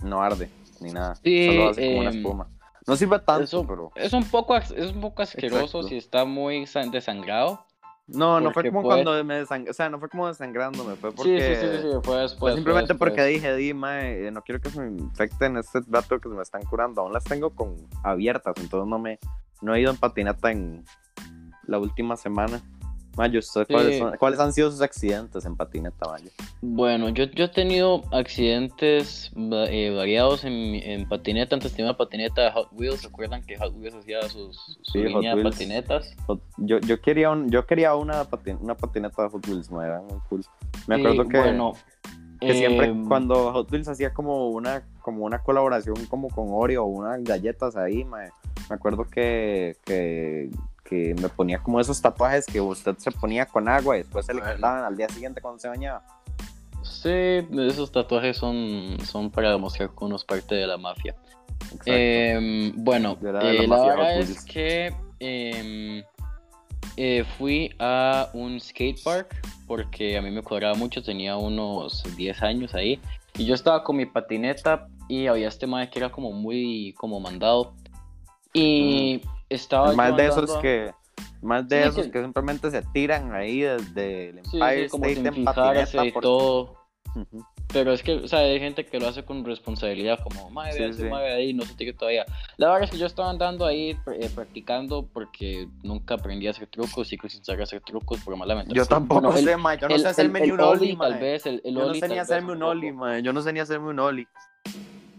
no 0.03 0.21
arde, 0.21 0.49
ni 0.79 0.91
nada, 0.91 1.15
sí, 1.15 1.47
solo 1.47 1.69
hace 1.69 1.87
como 1.87 1.99
una 1.99 2.09
em, 2.09 2.17
espuma. 2.17 2.47
No 2.87 2.95
sirve 2.95 3.19
tanto, 3.19 3.65
pero... 3.67 3.91
Es 3.95 4.13
un 4.13 4.23
poco, 4.25 4.55
es 4.57 4.71
un 4.71 5.01
poco 5.01 5.21
asqueroso 5.21 5.83
si 5.83 5.97
está 5.97 6.25
muy 6.25 6.65
desangrado, 6.91 7.65
no, 8.13 8.41
no 8.41 8.51
fue 8.51 8.69
como 8.69 8.83
cuando 8.83 9.23
me 9.23 9.35
desangré, 9.35 9.71
o 9.71 9.73
sea, 9.73 9.89
no 9.89 9.99
fue 9.99 10.09
como 10.09 10.27
desangrándome, 10.27 10.95
fue 10.95 11.11
porque... 11.11 11.55
Sí, 11.55 11.55
sí, 11.55 11.67
sí, 11.67 11.81
sí, 11.81 11.97
fue 12.03 12.17
después. 12.17 12.55
simplemente 12.55 12.95
porque 12.95 13.23
dije, 13.23 13.55
di, 13.55 13.73
mae, 13.73 14.27
eh, 14.27 14.31
no 14.31 14.41
quiero 14.41 14.59
que 14.59 14.69
se 14.69 14.81
me 14.81 15.01
infecten 15.01 15.57
este 15.57 15.79
dato 15.87 16.19
que 16.19 16.27
se 16.27 16.35
me 16.35 16.41
están 16.41 16.63
curando, 16.63 17.01
aún 17.01 17.13
las 17.13 17.23
tengo 17.23 17.51
con 17.51 17.75
abiertas, 18.03 18.53
entonces 18.57 18.89
no 18.89 18.99
me, 18.99 19.19
no 19.61 19.73
he 19.73 19.81
ido 19.81 19.91
en 19.91 19.97
patinata 19.97 20.51
en 20.51 20.83
la 21.67 21.79
última 21.79 22.17
semana. 22.17 22.61
Mayo, 23.17 23.41
¿cuáles, 24.19 24.39
han 24.39 24.53
sido 24.53 24.71
sus 24.71 24.81
accidentes 24.81 25.45
en 25.45 25.57
patineta, 25.57 26.07
Mayo? 26.09 26.29
Bueno, 26.61 27.09
yo, 27.09 27.25
yo 27.25 27.45
he 27.45 27.49
tenido 27.49 28.03
accidentes 28.11 29.31
eh, 29.35 29.93
variados 29.93 30.45
en, 30.45 30.53
en, 30.53 31.09
patineta. 31.09 31.55
Antes 31.55 31.73
tenía 31.73 31.91
una 31.91 31.97
patineta 31.97 32.41
de 32.43 32.51
Hot 32.51 32.69
Wheels. 32.71 33.03
¿Recuerdan 33.03 33.43
que 33.43 33.57
Hot 33.57 33.75
Wheels 33.75 33.95
hacía 33.95 34.21
sus, 34.29 34.79
su 34.81 34.99
línea 34.99 35.35
de 35.35 35.43
patinetas? 35.43 36.15
yo, 36.57 36.79
yo, 36.79 37.01
quería 37.01 37.31
un, 37.31 37.49
yo 37.49 37.65
quería 37.65 37.95
una, 37.95 38.25
una 38.59 38.75
patineta 38.75 39.23
de 39.23 39.29
Hot 39.29 39.47
Wheels, 39.47 39.69
me 39.71 39.83
era 39.83 40.01
muy 40.01 40.19
cool. 40.29 40.45
Me 40.87 40.95
acuerdo 40.95 41.27
que, 41.27 41.37
bueno, 41.37 41.73
que 42.39 42.53
siempre 42.53 42.87
em, 42.87 43.07
cuando 43.07 43.51
Hot 43.51 43.69
Wheels 43.71 43.89
hacía 43.89 44.13
como 44.13 44.49
una, 44.51 44.83
como 45.01 45.25
una 45.25 45.39
colaboración 45.39 45.97
como 46.05 46.29
con 46.29 46.47
Oreo 46.49 46.85
o 46.85 46.87
unas 46.87 47.21
galletas 47.23 47.75
ahí, 47.75 48.05
me, 48.05 48.29
me 48.69 48.75
acuerdo 48.75 49.03
que, 49.03 49.75
que 49.83 50.49
que 50.91 51.15
me 51.21 51.29
ponía 51.29 51.57
como 51.63 51.79
esos 51.79 52.01
tatuajes 52.01 52.45
que 52.45 52.59
usted 52.59 52.97
se 52.97 53.11
ponía 53.11 53.45
con 53.45 53.69
agua 53.69 53.95
y 53.95 53.99
después 53.99 54.25
se 54.25 54.33
le 54.33 54.41
quitaban 54.41 54.83
al 54.83 54.97
día 54.97 55.07
siguiente 55.07 55.39
cuando 55.39 55.57
se 55.57 55.69
bañaba. 55.69 56.03
Sí, 56.83 57.47
esos 57.69 57.93
tatuajes 57.93 58.35
son, 58.35 58.97
son 59.05 59.31
para 59.31 59.51
demostrar 59.51 59.89
que 59.89 60.03
uno 60.03 60.17
es 60.17 60.25
parte 60.25 60.55
de 60.55 60.67
la 60.67 60.77
mafia. 60.77 61.15
Em, 61.85 62.73
bueno, 62.75 63.17
eh, 63.21 63.65
la, 63.67 63.85
verdad 63.85 64.19
es 64.19 64.43
que 64.43 64.93
em, 65.19 66.03
eh, 66.97 67.23
fui 67.37 67.73
a 67.79 68.29
un 68.33 68.59
skate 68.59 69.01
park 69.01 69.33
porque 69.67 70.17
a 70.17 70.21
mí 70.21 70.29
me 70.29 70.41
cuadraba 70.41 70.75
mucho, 70.75 71.01
tenía 71.01 71.37
unos 71.37 72.03
10 72.17 72.41
años 72.41 72.75
ahí 72.75 72.99
y 73.37 73.45
yo 73.45 73.53
estaba 73.53 73.85
con 73.85 73.95
mi 73.95 74.05
patineta 74.05 74.89
y 75.07 75.27
había 75.27 75.47
este 75.47 75.67
madre 75.67 75.89
que 75.89 75.99
era 75.99 76.09
como 76.09 76.33
muy 76.33 76.93
como 76.97 77.21
mandado. 77.21 77.73
Y 78.53 79.21
estaba 79.55 79.93
más 79.93 80.15
de 80.15 80.27
esos 80.27 80.57
que 80.57 80.91
más 81.41 81.67
de 81.67 81.83
esos 81.83 82.07
que... 82.07 82.21
simplemente 82.21 82.71
se 82.71 82.81
tiran 82.93 83.33
ahí 83.33 83.61
desde 83.61 84.29
el 84.29 84.37
Empire 84.39 84.85
State 84.85 85.27
en 85.27 85.43
patineta 85.43 86.05
y 86.05 86.11
todo. 86.13 86.77
Pero 87.73 87.91
es 87.91 88.03
que 88.03 88.13
o 88.13 88.27
sea 88.27 88.39
hay 88.39 88.59
gente 88.59 88.85
que 88.85 88.99
lo 88.99 89.07
hace 89.07 89.23
con 89.23 89.43
responsabilidad 89.43 90.19
como 90.23 90.49
madre 90.49 90.93
sí, 90.93 91.03
ahí 91.03 91.53
no 91.53 91.65
se 91.65 91.73
tire 91.75 91.93
todavía 91.93 92.25
la 92.57 92.67
verdad 92.67 92.83
es 92.83 92.91
que 92.91 92.97
yo 92.97 93.05
estaba 93.05 93.29
andando 93.29 93.65
ahí 93.65 93.97
eh, 94.13 94.29
practicando 94.33 95.05
porque 95.11 95.67
nunca 95.83 96.15
aprendí 96.15 96.47
a 96.47 96.51
hacer 96.51 96.67
trucos 96.67 97.11
y 97.11 97.17
que 97.17 97.29
sin 97.29 97.43
saber 97.43 97.63
hacer 97.63 97.81
trucos 97.81 98.21
por 98.21 98.35
malamente 98.37 98.73
yo 98.73 98.85
tampoco 98.85 99.35
sé 99.35 99.57
ma 99.57 99.75
yo 99.75 99.89
no 99.89 99.99
sé 99.99 100.07
hacerme 100.07 100.41
ni 100.41 100.51
un 100.51 100.61
ollie 100.61 100.97
tal 100.97 101.19
vez 101.19 101.45
el, 101.45 101.61
yo 101.65 101.71
no 101.71 101.93
sé 101.93 102.07
ni 102.07 102.17
hacerme 102.17 102.53
un 102.53 102.63
ollie 102.63 102.93
yo 103.23 103.33
no 103.33 103.41
sé 103.41 103.51
ni 103.51 103.59
hacerme 103.59 103.89
un 103.89 103.99
ollie. 103.99 104.27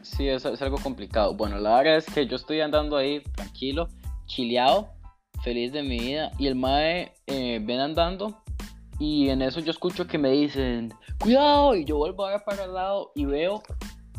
Sí, 0.03 0.29
es, 0.29 0.45
es, 0.45 0.61
algo 0.61 0.79
complicado. 0.79 1.35
Bueno, 1.35 1.59
la 1.59 1.77
verdad 1.77 1.97
es 1.97 2.07
que 2.07 2.27
yo 2.27 2.37
estoy 2.37 2.61
andando 2.61 2.97
ahí 2.97 3.21
tranquilo, 3.37 3.89
chileado, 4.35 4.93
feliz 5.43 5.73
de 5.73 5.83
mi 5.83 5.99
vida. 5.99 6.33
Y 6.39 6.47
el 6.47 6.55
mae 6.55 7.13
eh, 7.27 7.61
ven 7.63 7.81
andando. 7.81 8.43
Y 8.99 9.31
en 9.31 9.43
eso 9.43 9.61
yo 9.61 9.71
escucho 9.71 10.07
que 10.07 10.19
me 10.19 10.31
dicen, 10.31 10.95
cuidado. 11.19 11.75
Y 11.75 11.85
yo 11.85 11.97
vuelvo 11.97 12.27
a 12.27 12.31
ver 12.33 12.45
para 12.45 12.65
el 12.65 12.75
lado 12.75 13.13
y 13.15 13.25
veo 13.25 13.63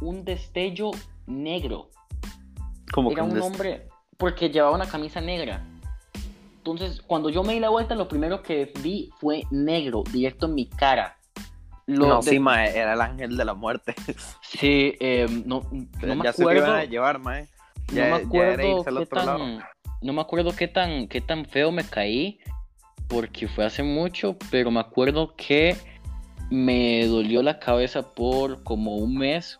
un 0.01 0.23
destello 0.25 0.91
negro. 1.25 1.89
como 2.91 3.11
Era 3.11 3.23
un 3.23 3.39
hombre, 3.41 3.87
porque 4.17 4.49
llevaba 4.49 4.75
una 4.75 4.87
camisa 4.87 5.21
negra. 5.21 5.65
Entonces, 6.57 7.01
cuando 7.01 7.29
yo 7.29 7.43
me 7.43 7.53
di 7.53 7.59
la 7.59 7.69
vuelta, 7.69 7.95
lo 7.95 8.07
primero 8.07 8.41
que 8.41 8.71
vi 8.81 9.09
fue 9.19 9.43
negro, 9.51 10.03
directo 10.11 10.45
en 10.45 10.55
mi 10.55 10.67
cara 10.67 11.17
no, 11.85 12.21
sí, 12.21 12.39
mae, 12.39 12.77
era 12.77 12.93
el 12.93 13.01
ángel 13.01 13.37
de 13.37 13.45
la 13.45 13.53
muerte. 13.53 13.95
Sí, 14.41 14.95
eh, 14.99 15.25
no, 15.45 15.63
no 15.71 16.15
me 16.15 16.23
ya 16.23 16.29
acuerdo. 16.29 16.61
Se 16.61 16.67
iban 16.67 16.79
a 16.79 16.85
llevar, 16.85 17.19
mae. 17.19 17.49
Ya, 17.91 18.09
no 18.09 18.17
me 18.17 18.23
acuerdo 18.23 18.83
qué 18.83 19.05
tan, 19.07 19.63
no 20.03 20.13
me 20.13 20.21
acuerdo 20.21 20.55
qué 20.55 20.67
tan, 20.67 21.07
qué 21.07 21.21
tan 21.21 21.45
feo 21.45 21.71
me 21.71 21.83
caí, 21.83 22.39
porque 23.07 23.47
fue 23.47 23.65
hace 23.65 23.83
mucho, 23.83 24.37
pero 24.51 24.69
me 24.69 24.79
acuerdo 24.79 25.33
que 25.35 25.75
me 26.51 27.07
dolió 27.07 27.41
la 27.41 27.59
cabeza 27.59 28.13
por 28.13 28.63
como 28.63 28.97
un 28.97 29.17
mes 29.17 29.57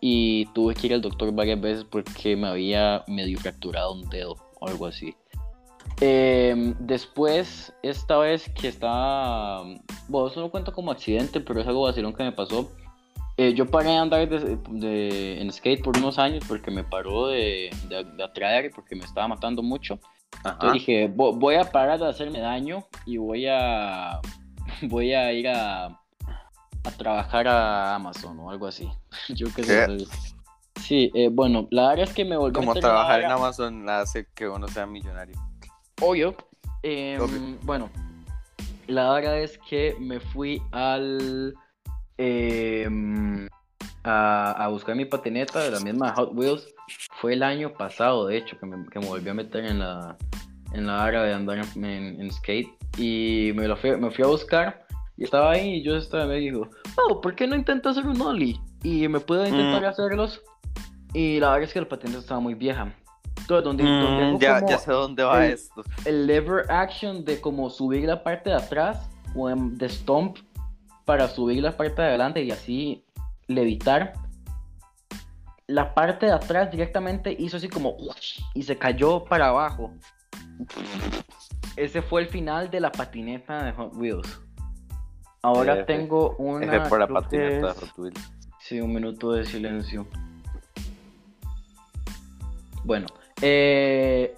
y 0.00 0.46
tuve 0.46 0.74
que 0.74 0.88
ir 0.88 0.94
al 0.94 1.00
doctor 1.00 1.32
varias 1.32 1.60
veces 1.60 1.84
porque 1.84 2.36
me 2.36 2.48
había 2.48 3.04
medio 3.06 3.38
fracturado 3.38 3.94
un 3.94 4.08
dedo 4.10 4.36
o 4.60 4.68
algo 4.68 4.86
así. 4.86 5.14
Eh, 6.00 6.74
después, 6.78 7.72
esta 7.82 8.18
vez 8.18 8.50
que 8.50 8.68
estaba. 8.68 9.64
Bueno, 10.08 10.28
eso 10.28 10.40
no 10.40 10.50
cuento 10.50 10.72
como 10.72 10.90
accidente, 10.90 11.40
pero 11.40 11.60
es 11.60 11.66
algo 11.66 11.82
vacilón 11.82 12.12
que 12.12 12.24
me 12.24 12.32
pasó. 12.32 12.70
Eh, 13.38 13.52
yo 13.52 13.66
paré 13.66 13.90
de 13.90 13.96
andar 13.96 14.28
de, 14.28 15.40
en 15.40 15.52
skate 15.52 15.82
por 15.82 15.98
unos 15.98 16.18
años 16.18 16.42
porque 16.48 16.70
me 16.70 16.84
paró 16.84 17.28
de, 17.28 17.70
de, 17.88 18.24
atraer, 18.24 18.70
porque 18.74 18.96
me 18.96 19.04
estaba 19.04 19.28
matando 19.28 19.62
mucho. 19.62 19.98
Entonces 20.44 20.72
dije, 20.72 21.10
voy 21.14 21.56
a 21.56 21.64
parar 21.64 21.98
de 21.98 22.08
hacerme 22.08 22.40
daño 22.40 22.84
y 23.04 23.18
voy 23.18 23.46
a, 23.46 24.20
voy 24.82 25.12
a 25.12 25.32
ir 25.32 25.48
a, 25.48 25.86
a 25.86 26.90
trabajar 26.96 27.46
a 27.48 27.94
Amazon 27.94 28.38
o 28.40 28.50
algo 28.50 28.66
así. 28.66 28.88
Yo 29.28 29.48
qué 29.54 29.62
¿Qué? 29.62 29.98
sé. 29.98 29.98
Sí, 30.80 31.10
eh, 31.14 31.28
bueno, 31.30 31.66
la 31.70 31.88
verdad 31.88 32.04
es 32.04 32.14
que 32.14 32.24
me 32.24 32.36
volví 32.36 32.56
a 32.56 32.60
Como 32.60 32.74
la 32.74 32.80
trabajar 32.80 33.20
en 33.20 33.30
Amazon 33.30 33.88
hace 33.88 34.28
que 34.34 34.48
uno 34.48 34.68
sea 34.68 34.86
millonario. 34.86 35.34
Obvio. 36.00 36.36
Em, 36.82 37.20
Obvio. 37.20 37.58
Bueno, 37.62 37.90
la 38.86 39.12
verdad 39.12 39.40
es 39.40 39.58
que 39.58 39.96
me 39.98 40.20
fui 40.20 40.62
al. 40.70 41.54
Em, 42.18 43.48
a, 44.04 44.52
a 44.64 44.68
buscar 44.68 44.94
mi 44.96 45.04
patineta 45.04 45.60
de 45.64 45.70
la 45.70 45.80
misma 45.80 46.12
Hot 46.14 46.30
Wheels. 46.34 46.66
Fue 47.20 47.32
el 47.32 47.42
año 47.42 47.72
pasado, 47.72 48.26
de 48.26 48.36
hecho, 48.38 48.58
que 48.58 48.66
me, 48.66 48.86
que 48.88 48.98
me 49.00 49.06
volví 49.06 49.28
a 49.28 49.34
meter 49.34 49.64
en 49.64 49.78
la, 49.80 50.16
en 50.72 50.86
la 50.86 51.04
área 51.04 51.22
de 51.22 51.34
andar 51.34 51.58
en, 51.58 51.84
en- 51.84 52.20
en 52.20 52.30
skate. 52.30 52.68
Y 52.98 53.52
me, 53.54 53.66
lo 53.68 53.76
fui, 53.76 53.96
me 53.96 54.10
fui 54.10 54.24
a 54.24 54.28
buscar. 54.28 54.86
Y 55.18 55.24
estaba 55.24 55.52
ahí 55.52 55.76
y 55.76 55.82
yo 55.82 55.96
estaba 55.96 56.26
me 56.26 56.36
dijo, 56.36 56.68
oh, 57.08 57.20
¿por 57.20 57.34
qué 57.34 57.46
no 57.46 57.56
intentas 57.56 57.96
hacer 57.96 58.08
un 58.08 58.20
ollie? 58.20 58.60
Y 58.82 59.08
me 59.08 59.18
pude 59.20 59.48
intentar 59.48 59.82
Mm. 59.82 59.86
hacerlos. 59.86 60.42
Y 61.14 61.40
la 61.40 61.48
verdad 61.52 61.64
es 61.64 61.72
que 61.72 61.80
la 61.80 61.88
patineta 61.88 62.18
estaba 62.20 62.40
muy 62.40 62.54
vieja. 62.54 62.94
Entonces, 63.38 63.64
donde, 63.64 63.84
Mm, 63.84 64.38
ya, 64.38 64.60
ya 64.66 64.78
sé 64.78 64.90
dónde 64.92 65.22
va 65.22 65.46
el- 65.46 65.52
esto. 65.54 65.82
el 66.04 66.26
lever 66.26 66.70
action 66.70 67.24
de 67.24 67.40
como 67.40 67.70
subir 67.70 68.04
la 68.06 68.22
parte 68.22 68.50
de 68.50 68.56
atrás 68.56 69.08
o 69.34 69.48
de 69.48 69.88
stomp 69.88 70.38
para 71.06 71.28
subir 71.28 71.62
la 71.62 71.74
parte 71.74 72.02
de 72.02 72.08
adelante 72.08 72.42
y 72.42 72.50
así 72.50 73.04
levitar. 73.46 74.12
La 75.68 75.94
parte 75.94 76.26
de 76.26 76.32
atrás 76.32 76.70
directamente 76.70 77.34
hizo 77.38 77.56
así 77.56 77.68
como 77.68 77.96
y 78.54 78.62
se 78.64 78.76
cayó 78.76 79.24
para 79.24 79.48
abajo. 79.48 79.92
Ese 81.76 82.02
fue 82.02 82.22
el 82.22 82.28
final 82.28 82.70
de 82.70 82.80
la 82.80 82.92
patineta 82.92 83.64
de 83.64 83.72
Hot 83.72 83.94
Wheels. 83.96 84.40
Ahora 85.42 85.74
F. 85.74 85.84
tengo 85.84 86.34
una. 86.38 86.66
F 86.66 86.88
por 86.88 86.98
la 87.00 87.06
creo 87.06 87.18
que 87.20 87.24
patineta. 87.24 87.70
es- 87.70 87.78
Hot 87.80 87.98
Wheels. 87.98 88.32
Sí, 88.60 88.80
un 88.80 88.92
minuto 88.92 89.32
de 89.32 89.44
silencio. 89.44 90.06
Bueno, 92.84 93.06
eh, 93.42 94.34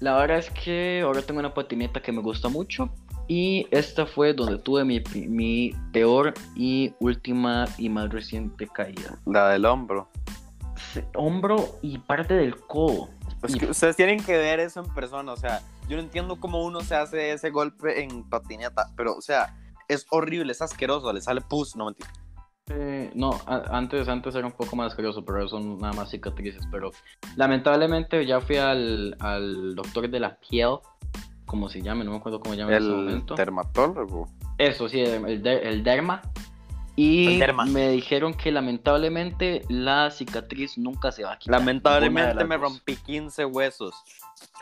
la 0.00 0.16
verdad 0.16 0.38
es 0.38 0.50
que 0.50 1.02
ahora 1.04 1.22
tengo 1.22 1.40
una 1.40 1.54
patineta 1.54 2.00
que 2.00 2.12
me 2.12 2.20
gusta 2.20 2.48
mucho. 2.48 2.90
Y 3.28 3.66
esta 3.70 4.04
fue 4.06 4.34
donde 4.34 4.58
tuve 4.58 4.84
mi, 4.84 5.02
mi 5.28 5.72
peor 5.92 6.34
y 6.56 6.92
última 7.00 7.66
y 7.78 7.88
más 7.88 8.10
reciente 8.10 8.66
caída. 8.68 9.18
La 9.26 9.48
del 9.50 9.64
hombro. 9.64 10.08
Se- 10.92 11.06
Hombro 11.14 11.78
y 11.82 11.98
parte 11.98 12.34
del 12.34 12.56
codo. 12.56 13.08
Es 13.42 13.54
Y- 13.54 13.58
que 13.58 13.66
ustedes 13.66 13.96
tienen 13.96 14.22
que 14.22 14.36
ver 14.36 14.60
eso 14.60 14.80
en 14.84 14.92
persona, 14.94 15.32
o 15.32 15.36
sea, 15.36 15.62
yo 15.88 15.96
no 15.96 16.02
entiendo 16.02 16.38
cómo 16.38 16.62
uno 16.64 16.80
se 16.80 16.94
hace 16.94 17.32
ese 17.32 17.50
golpe 17.50 18.02
en 18.02 18.28
patineta, 18.28 18.90
pero, 18.96 19.16
o 19.16 19.20
sea, 19.22 19.56
es 19.88 20.06
horrible, 20.10 20.52
es 20.52 20.62
asqueroso, 20.62 21.12
le 21.12 21.20
sale 21.20 21.40
pus, 21.40 21.74
no 21.76 21.86
mentira. 21.86 22.10
Eh, 22.70 23.10
no, 23.14 23.40
antes, 23.46 24.08
antes 24.08 24.34
era 24.36 24.46
un 24.46 24.52
poco 24.52 24.76
más 24.76 24.94
curioso, 24.94 25.24
pero 25.24 25.48
son 25.48 25.78
nada 25.78 25.92
más 25.94 26.10
cicatrices. 26.10 26.62
Pero 26.70 26.92
lamentablemente 27.36 28.24
ya 28.24 28.40
fui 28.40 28.56
al, 28.56 29.16
al 29.18 29.74
doctor 29.74 30.08
de 30.08 30.20
la 30.20 30.36
piel, 30.36 30.76
como 31.52 31.68
se 31.68 31.82
llame, 31.82 32.02
no 32.02 32.12
me 32.12 32.16
acuerdo 32.16 32.40
cómo 32.40 32.54
se 32.54 32.60
llama 32.60 32.72
en 32.72 32.78
ese 32.78 32.86
El 32.86 32.96
momento. 32.96 33.34
dermatólogo. 33.34 34.26
Eso, 34.56 34.88
sí, 34.88 35.00
el, 35.00 35.22
el 35.28 35.42
der- 35.42 35.66
el 35.66 35.84
derma. 35.84 36.22
Y 36.96 37.34
El 37.34 37.40
derma. 37.40 37.66
me 37.66 37.90
dijeron 37.90 38.32
que 38.32 38.50
lamentablemente 38.50 39.60
la 39.68 40.10
cicatriz 40.10 40.78
nunca 40.78 41.12
se 41.12 41.24
va 41.24 41.32
a 41.34 41.38
quitar. 41.38 41.58
Lamentablemente 41.60 42.42
me 42.46 42.56
rompí 42.56 42.96
15 42.96 43.44
huesos. 43.44 43.94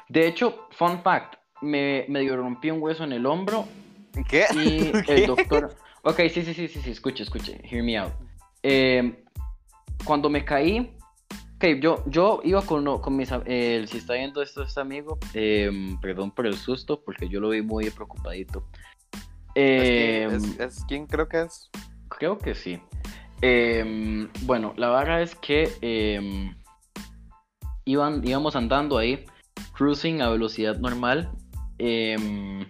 De 0.08 0.26
hecho, 0.26 0.66
fun 0.72 1.00
fact, 1.04 1.36
me 1.62 2.06
medio 2.08 2.36
rompí 2.36 2.72
un 2.72 2.82
hueso 2.82 3.04
en 3.04 3.12
el 3.12 3.24
hombro 3.24 3.66
¿Qué? 4.28 4.46
y 4.52 4.90
¿Qué? 5.06 5.14
el 5.14 5.26
doctor... 5.28 5.76
Ok, 6.02 6.16
sí, 6.32 6.42
sí, 6.42 6.54
sí, 6.54 6.66
sí, 6.66 6.80
sí, 6.82 6.90
escuche, 6.90 7.22
escuche, 7.22 7.60
hear 7.70 7.84
me 7.84 7.96
out. 7.98 8.12
Eh, 8.64 9.22
cuando 10.04 10.28
me 10.28 10.44
caí, 10.44 10.96
ok, 11.60 11.80
yo, 11.80 12.02
yo 12.06 12.40
iba 12.42 12.62
con, 12.62 12.80
uno- 12.80 13.00
con 13.02 13.16
mis... 13.16 13.30
eh, 13.44 13.84
si 13.86 13.98
está 13.98 14.14
viendo 14.14 14.40
esto 14.40 14.62
este 14.62 14.80
amigo, 14.80 15.18
eh, 15.34 15.70
perdón 16.00 16.30
por 16.30 16.46
el 16.46 16.56
susto, 16.56 17.02
porque 17.04 17.28
yo 17.28 17.38
lo 17.40 17.50
vi 17.50 17.60
muy 17.60 17.90
preocupadito. 17.90 18.66
Eh, 19.54 20.26
Es, 20.30 20.58
es- 20.58 20.84
¿Quién 20.88 21.06
creo 21.06 21.28
que 21.28 21.42
es? 21.42 21.70
Creo 22.08 22.38
que 22.38 22.54
sí. 22.54 22.80
Em, 23.42 24.28
bueno, 24.42 24.72
la 24.76 24.88
verdad 24.90 25.22
es 25.22 25.34
que 25.34 25.70
em, 25.82 26.54
iban, 27.84 28.26
íbamos 28.26 28.56
andando 28.56 28.96
ahí, 28.98 29.24
cruising 29.76 30.22
a 30.22 30.30
velocidad 30.30 30.78
normal. 30.78 31.30
em, 31.78 32.64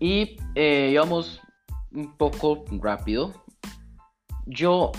y 0.00 0.36
eh, 0.54 0.90
íbamos 0.92 1.40
un 1.92 2.16
poco 2.16 2.64
rápido. 2.82 3.32
Yo, 4.46 4.92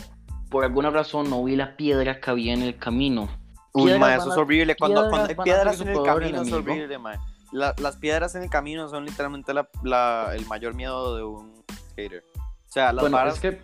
por 0.55 0.63
alguna 0.63 0.89
razón, 0.89 1.29
no 1.29 1.43
vi 1.43 1.57
la 1.57 1.75
piedra 1.75 2.21
que 2.21 2.31
había 2.31 2.53
en 2.53 2.61
el 2.61 2.77
camino. 2.77 3.27
Uy, 3.73 3.87
Piedras 3.91 3.99
ma, 3.99 4.15
eso 4.15 4.31
es 4.31 4.37
horrible. 4.37 4.73
Cuando, 4.77 5.01
piedras 5.01 5.09
cuando 5.11 5.27
hay 5.27 5.35
piedras 5.43 5.81
en 5.81 5.87
el 5.89 6.01
camino 6.03 6.41
es 6.43 6.51
horrible, 6.53 6.97
ma. 6.97 7.19
La- 7.51 7.75
las 7.81 7.97
piedras 7.97 8.35
en 8.35 8.43
el 8.43 8.49
camino 8.49 8.87
son 8.87 9.03
literalmente 9.03 9.53
la, 9.53 9.67
la- 9.83 10.31
el 10.33 10.45
mayor 10.45 10.73
miedo 10.73 11.17
de 11.17 11.23
un 11.25 11.61
skater. 11.91 12.23
O 12.37 12.71
sea, 12.71 12.93
las 12.93 13.01
Bueno, 13.03 13.17
varas 13.17 13.33
es 13.33 13.39
que 13.41 13.61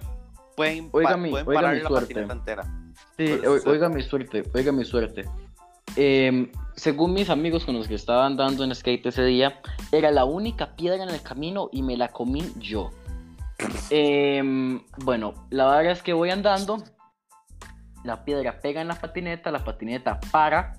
pueden, 0.58 0.90
oiga 0.92 1.12
pa- 1.12 1.16
mi- 1.18 1.30
pueden 1.30 1.48
oiga 1.48 1.62
parar 1.62 1.76
mi 1.78 1.82
la 1.82 1.88
suerte. 1.88 2.08
patineta 2.14 2.34
entera. 2.34 2.64
Sí, 3.18 3.38
Pero 3.40 3.54
o- 3.54 3.70
oiga 3.70 3.88
mi 3.88 4.02
suerte, 4.04 4.44
oiga 4.54 4.72
mi 4.74 4.84
suerte. 4.84 5.30
Em, 5.96 6.52
según 6.76 7.14
mis 7.14 7.30
amigos 7.30 7.64
con 7.64 7.76
los 7.78 7.88
que 7.88 7.96
estaba 7.96 8.26
andando 8.26 8.66
en 8.66 8.76
skate 8.76 9.06
ese 9.06 9.24
día, 9.24 9.62
era 9.94 10.12
la 10.12 10.26
única 10.26 10.76
piedra 10.76 11.02
en 11.04 11.10
el 11.10 11.22
camino 11.22 11.70
y 11.72 11.84
me 11.84 11.96
la 11.96 12.10
comí 12.10 12.52
yo. 12.60 12.92
Em, 13.90 14.82
bueno, 15.04 15.34
la 15.50 15.66
verdad 15.66 15.92
es 15.92 16.02
que 16.02 16.14
voy 16.14 16.30
andando, 16.30 16.84
la 18.04 18.24
piedra 18.24 18.60
pega 18.62 18.82
en 18.82 18.88
la 18.88 18.96
patineta, 18.96 19.52
la 19.52 19.64
patineta 19.64 20.20
para, 20.32 20.74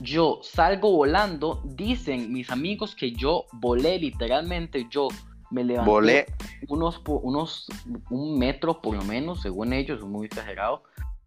yo 0.00 0.40
salgo 0.42 0.92
volando, 0.92 1.62
dicen 1.64 2.32
mis 2.32 2.50
amigos 2.50 2.94
que 2.94 3.12
yo 3.12 3.46
volé 3.52 3.98
literalmente, 3.98 4.86
yo 4.90 5.08
me 5.50 5.64
levanté 5.64 5.90
Volé. 5.90 6.26
unos, 6.68 7.00
unos 7.06 7.66
un 8.10 8.38
metro 8.38 8.80
por 8.80 8.96
lo 8.96 9.02
menos, 9.04 9.42
según 9.42 9.72
ellos, 9.72 9.98
es 10.00 10.04
muy 10.04 10.26
exagerado. 10.26 10.82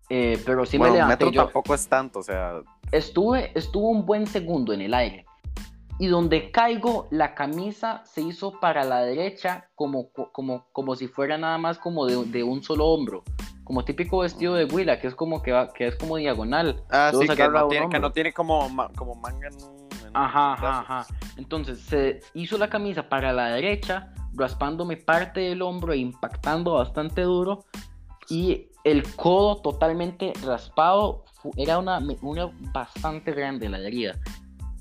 Eh, 0.10 0.42
pero 0.46 0.66
sí 0.66 0.78
bueno, 0.78 0.94
me 0.94 1.00
un 1.00 1.08
levanté. 1.08 1.26
metro 1.26 1.32
yo 1.32 1.44
tampoco 1.46 1.74
es 1.76 1.88
tanto, 1.88 2.20
o 2.20 2.24
sea, 2.24 2.62
estuve, 2.92 3.52
estuve 3.56 3.88
un 3.88 4.06
buen 4.06 4.28
segundo 4.28 4.74
en 4.74 4.82
el 4.82 4.94
aire. 4.94 5.26
Y 6.00 6.08
donde 6.08 6.50
caigo, 6.52 7.08
la 7.12 7.36
camisa 7.36 8.02
se 8.06 8.22
hizo 8.22 8.60
para 8.60 8.86
la 8.86 9.02
derecha 9.02 9.70
como, 9.76 10.10
como, 10.32 10.66
como 10.72 10.96
si 10.96 11.08
fuera 11.08 11.38
nada 11.38 11.58
más 11.58 11.78
como 11.78 12.06
de, 12.06 12.24
de 12.26 12.44
un 12.44 12.64
solo 12.64 12.86
hombro. 12.88 13.24
Como 13.66 13.84
típico 13.86 14.20
vestido 14.20 14.56
de 14.56 14.66
Willa, 14.66 15.00
que 15.00 15.08
es 15.08 15.14
como 15.16 15.42
que, 15.44 15.52
va- 15.52 15.72
que 15.74 15.88
es 15.88 15.96
como 15.98 16.16
diagonal. 16.18 16.82
ah, 16.90 17.12
sí, 17.14 17.28
que 17.28 17.48
no, 17.50 17.68
tiene, 17.68 17.70
que 17.70 17.84
hombro. 17.84 18.00
no 18.00 18.12
tiene 18.12 18.34
como, 18.34 18.68
como 18.96 19.16
manga 19.16 19.50
en 19.50 19.80
en 20.08 20.18
Ajá, 20.18 20.54
ajá. 20.80 21.06
Entonces 21.38 21.80
se 21.82 22.22
hizo 22.34 22.58
la 22.58 22.70
camisa 22.70 23.08
para 23.10 23.32
la 23.32 23.50
derecha, 23.50 24.12
raspándome 24.34 24.98
parte 24.98 25.42
del 25.42 25.62
hombro 25.62 25.94
e 25.94 25.98
impactando 25.98 26.74
bastante 26.76 27.22
duro. 27.22 27.66
Y 28.30 28.70
el 28.86 29.04
codo 29.16 29.58
totalmente 29.58 30.34
raspado. 30.46 31.26
Era 31.58 31.78
una, 31.78 32.00
una 32.22 32.50
bastante 32.74 33.34
grande 33.34 33.70
la 33.70 33.80
herida. 33.80 34.16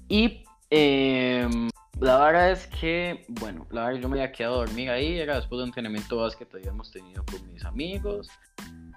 Y 0.08 0.44
em, 0.70 1.68
la 2.00 2.18
verdad 2.18 2.50
es 2.52 2.66
que, 2.66 3.24
bueno, 3.28 3.66
la 3.70 3.86
verdad 3.86 4.00
yo 4.00 4.08
me 4.08 4.20
había 4.20 4.32
quedado 4.32 4.56
a 4.56 4.66
dormir 4.66 4.90
ahí. 4.90 5.18
Era 5.18 5.36
después 5.36 5.58
de 5.58 5.64
un 5.64 5.68
entrenamiento 5.68 6.16
de 6.16 6.22
básquet 6.22 6.48
que 6.48 6.58
habíamos 6.58 6.90
tenido 6.92 7.24
con 7.24 7.52
mis 7.52 7.64
amigos. 7.64 8.28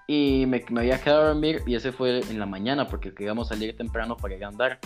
Y 0.07 0.45
me, 0.47 0.63
me 0.69 0.81
había 0.81 1.01
quedado 1.01 1.23
a 1.23 1.27
dormir 1.27 1.61
y 1.65 1.75
ese 1.75 1.91
fue 1.91 2.19
en 2.19 2.39
la 2.39 2.45
mañana 2.45 2.87
porque 2.87 3.13
queríamos 3.13 3.47
salir 3.47 3.75
temprano 3.75 4.17
para 4.17 4.35
ir 4.35 4.43
a 4.43 4.49
andar. 4.49 4.79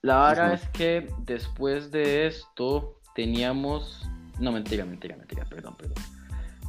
La 0.00 0.28
verdad 0.28 0.46
Ujú. 0.46 0.54
es 0.54 0.68
que 0.70 1.08
después 1.18 1.90
de 1.90 2.26
esto 2.26 2.98
teníamos... 3.14 4.08
No, 4.40 4.50
mentira, 4.50 4.84
mentira, 4.84 5.16
mentira, 5.16 5.44
perdón, 5.44 5.76
perdón. 5.76 6.02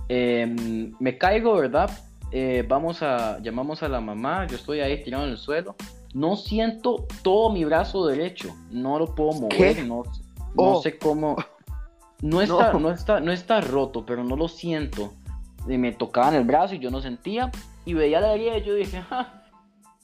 Em, 0.10 0.94
me 1.00 1.18
caigo, 1.18 1.56
¿verdad? 1.56 1.90
Eh, 2.32 2.64
vamos 2.68 3.02
a... 3.02 3.40
Llamamos 3.40 3.82
a 3.82 3.88
la 3.88 4.02
mamá, 4.02 4.46
yo 4.46 4.58
estoy 4.58 4.82
ahí 4.82 5.02
tirado 5.04 5.24
en 5.24 5.32
el 5.32 5.38
suelo. 5.38 5.76
No 6.14 6.36
siento 6.36 7.08
todo 7.24 7.50
mi 7.52 7.66
brazo 7.66 8.06
derecho, 8.06 8.56
no 8.70 9.00
lo 9.00 9.16
puedo 9.16 9.34
mover, 9.34 9.76
¿Qué? 9.76 9.84
no, 9.84 10.04
no 10.04 10.04
Oh. 10.56 10.82
sé 10.82 10.98
cómo... 10.98 11.36
No 12.22 12.42
está, 12.42 12.72
No. 12.74 12.80
no. 12.80 12.92
está, 12.92 13.20
no 13.20 13.32
está 13.32 13.62
roto, 13.62 14.06
pero 14.06 14.24
no 14.24 14.36
lo 14.36 14.48
siento. 14.48 15.14
Y 15.68 15.78
me 15.78 15.92
tocaban 15.92 16.36
el 16.36 16.44
brazo 16.44 16.76
y 16.76 16.80
yo 16.80 16.92
no 16.92 17.02
sentía. 17.02 17.52
Y 17.86 17.94
veía 17.96 18.22
la 18.22 18.34
herida 18.34 18.58
y 18.58 18.64
yo 18.64 18.76
dije, 18.76 19.02
ja. 19.02 19.42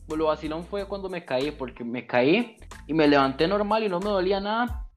Pues 0.08 0.18
lo 0.18 0.26
vacilón 0.26 0.64
fue 0.66 0.86
cuando 0.88 1.08
me 1.10 1.24
caí, 1.24 1.52
porque 1.52 1.84
me 1.84 2.08
caí 2.08 2.58
y 2.88 2.94
me 2.94 3.08
levanté 3.08 3.48
normal 3.48 3.84
y 3.84 3.90
no 3.90 4.00
me 4.00 4.10
dolía 4.10 4.40
nada. 4.40 4.88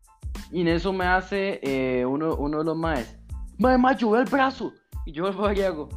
Y 0.50 0.62
en 0.62 0.68
eso 0.68 0.92
me 0.92 1.04
hace 1.04 1.60
eh, 1.62 2.06
uno, 2.06 2.34
uno 2.36 2.58
de 2.58 2.64
los 2.64 2.76
maes, 2.76 3.18
mae, 3.58 3.76
mae, 3.76 3.94
yo 3.96 4.16
el 4.16 4.24
brazo. 4.24 4.72
Y 5.04 5.12
yo 5.12 5.24
vuelvo 5.32 5.52
y 5.52 5.60
hago, 5.62 5.88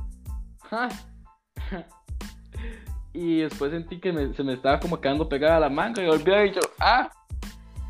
"Ja". 0.69 0.89
Y 3.17 3.41
después 3.41 3.71
sentí 3.71 3.99
que 3.99 4.11
me- 4.11 4.33
se 4.33 4.43
me 4.43 4.53
estaba 4.53 4.79
como 4.79 4.99
quedando 4.99 5.29
pegada 5.29 5.59
la 5.59 5.69
manga 5.69 6.03
y 6.03 6.07
volví 6.07 6.33
a 6.33 6.45
yo, 6.47 6.59
ah, 6.79 7.09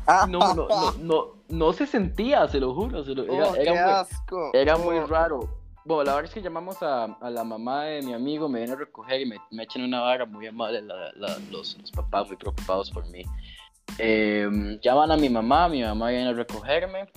Ah, 0.08 0.24
no, 0.30 0.38
no, 0.54 0.68
no, 0.68 0.92
no, 1.00 1.24
no 1.48 1.72
se 1.72 1.84
sentía, 1.84 2.46
se 2.46 2.60
lo 2.60 2.72
juro, 2.74 3.02
se 3.04 3.12
lo- 3.12 3.24
era, 3.24 3.48
oh, 3.50 3.54
era 3.56 3.64
qué 3.64 3.70
muy- 3.70 3.78
asco. 3.90 4.50
era 4.54 4.76
Oh. 4.76 4.78
muy 4.78 5.00
raro. 5.00 5.40
bueno, 5.84 6.04
la 6.04 6.14
verdad 6.14 6.28
es 6.28 6.34
que 6.34 6.42
llamamos 6.42 6.80
a, 6.82 7.04
a, 7.04 7.30
la 7.30 7.42
mamá 7.44 7.84
de 7.86 8.02
mi 8.02 8.12
amigo, 8.12 8.48
me 8.48 8.58
viene 8.60 8.74
a 8.74 8.76
recoger 8.76 9.20
y 9.22 9.26
me, 9.26 9.36
me 9.50 9.64
echan 9.64 9.82
una 9.82 10.00
vara 10.00 10.24
muy 10.26 10.46
amable 10.46 10.80
la, 10.82 10.94
la, 11.16 11.36
los, 11.50 11.76
los, 11.80 11.90
papás 11.92 12.28
muy 12.28 12.36
preocupados 12.36 12.90
por 12.90 13.04
mí. 13.08 13.22
Eh, 13.98 14.78
llaman 14.82 15.10
a 15.12 15.16
mi 15.16 15.28
mamá, 15.28 15.68
mi 15.68 15.82
mamá 15.82 16.10
viene 16.10 16.28
a 16.28 16.32
recogerme 16.32 17.08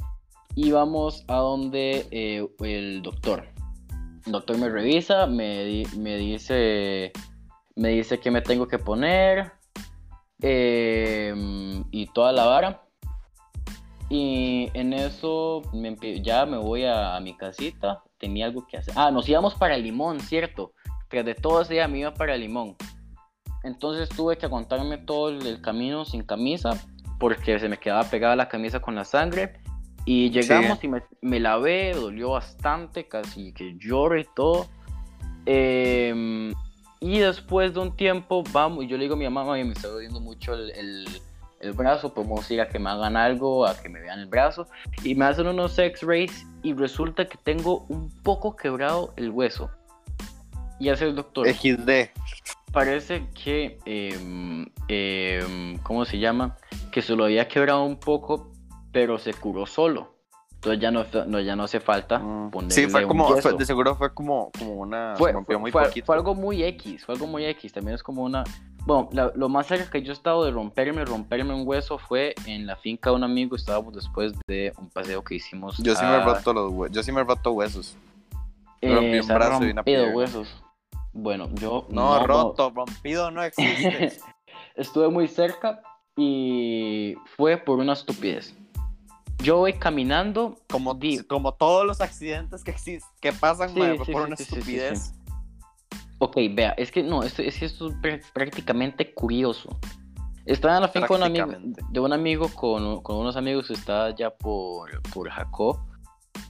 y 0.55 0.71
vamos 0.71 1.23
a 1.27 1.35
donde 1.37 2.07
eh, 2.11 2.47
el 2.59 3.01
doctor. 3.03 3.45
El 4.25 4.31
doctor 4.31 4.57
me 4.57 4.69
revisa, 4.69 5.25
me, 5.27 5.83
me 5.97 6.17
dice 6.17 7.11
me 7.79 7.89
dice 7.89 8.19
que 8.19 8.29
me 8.29 8.41
tengo 8.41 8.67
que 8.67 8.77
poner 8.77 9.53
eh, 10.41 11.33
y 11.91 12.07
toda 12.07 12.33
la 12.33 12.45
vara. 12.45 12.83
Y 14.09 14.69
en 14.73 14.91
eso 14.91 15.61
me, 15.71 15.95
ya 16.21 16.45
me 16.45 16.57
voy 16.57 16.83
a, 16.83 17.15
a, 17.15 17.19
mi 17.21 17.37
casita, 17.37 18.03
tenía 18.17 18.47
algo 18.47 18.67
que 18.67 18.77
hacer. 18.77 18.93
Ah, 18.97 19.11
nos 19.11 19.29
íbamos 19.29 19.55
para 19.55 19.77
Limón, 19.77 20.19
cierto. 20.19 20.73
Pero 21.09 21.23
de 21.23 21.35
todo 21.35 21.61
ese 21.61 21.75
día 21.75 21.87
me 21.87 21.99
iba 21.99 22.13
para 22.13 22.35
Limón. 22.35 22.75
Entonces 23.63 24.09
tuve 24.09 24.37
que 24.37 24.45
aguantarme 24.45 24.97
todo 24.97 25.29
el, 25.29 25.61
camino 25.61 26.03
sin 26.03 26.23
camisa 26.23 26.71
porque 27.17 27.59
se 27.59 27.69
me 27.69 27.77
quedaba 27.77 28.03
pegada 28.03 28.35
la 28.35 28.49
camisa 28.49 28.81
con 28.81 28.95
la 28.95 29.05
sangre. 29.05 29.61
Y 30.05 30.31
llegamos 30.31 30.79
sí. 30.79 30.87
y 30.87 30.89
me, 30.89 31.03
me, 31.21 31.39
lavé, 31.39 31.93
dolió 31.93 32.31
bastante, 32.31 33.07
casi 33.07 33.53
que 33.53 33.77
lloré 33.77 34.21
y 34.21 34.27
todo. 34.35 34.67
Eh, 35.45 36.51
y 36.99 37.19
después 37.19 37.73
de 37.73 37.79
un 37.79 37.95
tiempo, 37.95 38.43
vamos, 38.51 38.83
y 38.83 38.87
yo 38.87 38.97
le 38.97 39.03
digo 39.03 39.15
a 39.15 39.17
mi 39.17 39.29
mamá, 39.29 39.53
me 39.53 39.71
está 39.71 39.87
doliendo 39.87 40.19
mucho 40.19 40.53
el, 40.53 40.71
el, 40.71 41.07
el, 41.61 41.73
brazo, 41.73 42.13
podemos 42.13 42.49
ir 42.51 42.59
a 42.59 42.67
que 42.67 42.77
me 42.77 42.89
hagan 42.89 43.15
algo, 43.15 43.65
a 43.65 43.79
que 43.79 43.87
me 43.87 44.01
vean 44.01 44.19
el 44.19 44.27
brazo. 44.27 44.67
Y 45.03 45.15
me 45.15 45.25
hacen 45.25 45.47
unos 45.47 45.79
x-rays 45.79 46.45
y 46.61 46.73
resulta 46.73 47.25
que 47.25 47.37
tengo 47.37 47.85
un 47.87 48.09
poco 48.23 48.55
quebrado 48.55 49.13
el 49.15 49.29
hueso. 49.29 49.71
Y 50.77 50.89
hace 50.89 51.05
el 51.05 51.15
doctor. 51.15 51.47
XD. 51.47 52.11
Parece 52.73 53.27
que, 53.33 53.79
eh, 53.85 54.65
eh, 54.89 55.77
¿cómo 55.83 56.05
se 56.05 56.19
llama? 56.19 56.57
Que 56.91 57.01
se 57.01 57.15
lo 57.15 57.25
había 57.25 57.47
quebrado 57.47 57.83
un 57.83 57.99
poco, 57.99 58.51
pero 58.91 59.17
se 59.17 59.33
curó 59.33 59.65
solo. 59.65 60.18
Entonces 60.61 60.81
ya 60.81 60.91
no, 60.91 61.05
no, 61.27 61.39
ya 61.39 61.55
no 61.55 61.63
hace 61.63 61.79
falta 61.79 62.19
ponerle 62.51 62.75
Sí, 62.75 62.87
fue 62.87 63.03
un 63.03 63.07
como, 63.07 63.29
yeso. 63.33 63.49
fue- 63.49 63.57
de 63.57 63.65
seguro 63.65 63.95
fue 63.95 64.13
como, 64.13 64.51
como 64.59 64.73
una. 64.73 65.15
fue, 65.17 65.31
rompió 65.31 65.57
muy 65.57 65.71
fue- 65.71 65.85
poquito. 65.85 66.05
fue 66.05 66.15
algo 66.17 66.35
muy 66.35 66.61
X, 66.63 67.05
fue 67.05 67.15
algo 67.15 67.27
muy 67.27 67.45
X, 67.45 67.71
también 67.71 67.95
es 67.95 68.03
como 68.03 68.23
una... 68.23 68.43
Bueno, 68.85 69.07
la- 69.13 69.31
lo 69.35 69.47
más 69.47 69.67
cerca 69.67 69.89
que 69.89 70.01
yo 70.01 70.11
he 70.11 70.13
estado 70.15 70.43
de 70.43 70.51
romperme, 70.51 71.05
romperme 71.05 71.53
un 71.53 71.65
hueso 71.65 71.97
fue 71.97 72.35
en 72.45 72.67
la 72.67 72.75
finca 72.75 73.09
de 73.09 73.15
un 73.15 73.23
amigo, 73.23 73.55
estábamos 73.55 73.93
después 73.93 74.33
de 74.47 74.73
un 74.77 74.89
paseo 74.89 75.23
que 75.23 75.35
hicimos. 75.35 75.77
Yo 75.77 75.95
sí 75.95 76.03
me 76.05 76.11
he 76.11 76.15
a- 76.15 76.25
roto 76.25 76.53
los 76.53 76.71
hue- 76.73 76.89
Yo 76.91 77.03
sí 77.03 77.11
me 77.13 77.21
he 77.21 77.23
roto 77.23 77.51
huesos. 77.53 77.95
eh, 78.81 78.93
rompí 78.93 79.19
un 79.19 79.27
brazo 79.29 79.65
y 79.65 79.71
una 79.71 79.83
pierna. 79.83 80.13
huesos. 80.13 80.61
Bueno, 81.13 81.47
yo 81.53 81.87
No, 81.89 82.25
roto, 82.27 82.69
rompido 82.75 83.31
no 83.31 83.41
existe. 83.43 84.11
estuve 84.75 85.07
muy 85.09 85.29
cerca 85.29 85.81
y 86.17 87.15
fue 87.37 87.55
por 87.57 87.79
una 87.79 87.93
estupidez. 87.93 88.53
Yo 89.41 89.57
voy 89.57 89.73
caminando, 89.73 90.57
como, 90.69 90.93
Di- 90.93 91.23
como 91.23 91.53
todos 91.53 91.85
los 91.85 92.01
accidentes 92.01 92.63
que 92.63 92.71
existen, 92.71 93.09
que 93.21 93.31
pasan, 93.31 93.69
Sí, 93.69 93.79
mae, 93.79 93.95
fue 93.95 94.05
sí, 94.05 94.11
por 94.11 94.21
sí, 94.21 94.27
una 94.27 94.35
estupidez. 94.35 95.13
Ok, 96.19 96.37
vea, 96.51 96.71
es 96.71 96.91
que 96.91 97.01
no, 97.01 97.23
esto, 97.23 97.41
es 97.41 97.57
que 97.57 97.65
esto 97.65 97.87
es 97.87 97.95
pr- 97.95 98.21
prácticamente 98.33 99.13
curioso. 99.13 99.79
Estaba 100.45 100.75
en 100.75 100.81
la 100.81 100.87
finca 100.89 101.13
un 101.13 101.23
amigo, 101.23 101.47
de 101.89 101.99
un 101.99 102.11
amigo 102.11 102.49
con, 102.49 103.01
con 103.01 103.17
unos 103.17 103.37
amigos 103.37 103.69
está 103.69 104.05
allá 104.05 104.29
por, 104.35 105.01
por 105.13 105.29
Jacó. 105.29 105.85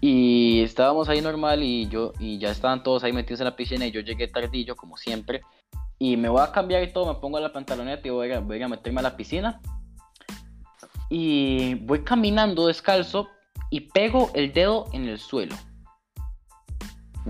Y 0.02 0.62
estábamos 0.62 1.10
ahí 1.10 1.22
normal 1.22 1.62
y 1.62 1.88
yo 1.90 2.14
y 2.20 2.40
ya 2.40 2.52
estaban 2.52 2.82
todos 2.84 3.04
ahí 3.04 3.12
metidos 3.12 3.42
en 3.42 3.46
la 3.46 3.56
piscina 3.56 3.86
y 3.86 3.92
yo 3.92 4.00
llegué 4.02 4.28
tardillo 4.28 4.76
como 4.76 4.96
siempre. 4.98 5.42
Y 6.00 6.16
me 6.16 6.30
voy 6.30 6.42
a 6.42 6.52
cambiar 6.52 6.82
y 6.84 6.94
todo, 6.94 7.14
me 7.14 7.20
pongo 7.20 7.40
la 7.40 7.52
pantaloneta 7.52 8.08
y 8.08 8.12
voy 8.12 8.32
a, 8.32 8.40
voy 8.40 8.64
a 8.64 8.68
meterme 8.70 9.02
a 9.02 9.04
la 9.04 9.18
piscina. 9.18 9.62
Y 11.10 11.76
voy 11.76 12.04
caminando 12.04 12.68
descalzo 12.68 13.28
y 13.72 13.82
pego 13.82 14.32
el 14.34 14.54
dedo 14.54 14.86
en 14.94 15.08
el 15.08 15.20
suelo. 15.20 15.56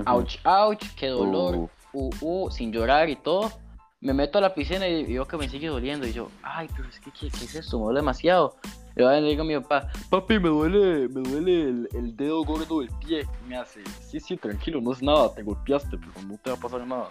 Ouch, 0.05 0.37
ouch, 0.45 0.83
qué 0.95 1.07
dolor 1.07 1.55
Uh, 1.91 2.09
uh, 2.21 2.45
uh, 2.45 2.51
sin 2.51 2.71
llorar 2.71 3.09
y 3.09 3.15
todo, 3.15 3.51
me 3.99 4.13
meto 4.13 4.37
a 4.37 4.41
la 4.41 4.53
piscina 4.53 4.87
y 4.87 5.05
veo 5.05 5.27
que 5.27 5.37
me 5.37 5.49
sigue 5.49 5.67
doliendo. 5.67 6.07
Y 6.07 6.13
yo, 6.13 6.29
ay, 6.43 6.69
pero 6.75 6.87
es 6.87 6.99
que, 6.99 7.11
¿qué, 7.11 7.29
qué 7.29 7.45
es 7.45 7.55
esto? 7.55 7.79
Me 7.79 7.85
duele 7.85 7.99
demasiado. 8.01 8.55
Y 8.95 9.01
le 9.01 9.21
digo 9.21 9.41
a 9.41 9.45
mi 9.45 9.57
papá, 9.59 9.87
papi, 10.09 10.39
me 10.39 10.49
duele, 10.49 11.07
me 11.07 11.21
duele 11.21 11.61
el, 11.63 11.89
el 11.93 12.15
dedo 12.15 12.43
gordo 12.43 12.81
del 12.81 12.89
pie. 12.99 13.25
Y 13.45 13.49
me 13.49 13.57
hace, 13.57 13.81
sí, 14.01 14.19
sí, 14.19 14.37
tranquilo, 14.37 14.81
no 14.81 14.91
es 14.91 15.01
nada, 15.01 15.33
te 15.33 15.41
golpeaste, 15.41 15.97
pero 15.97 16.27
no 16.27 16.37
te 16.37 16.49
va 16.51 16.57
a 16.57 16.59
pasar 16.59 16.85
nada. 16.85 17.09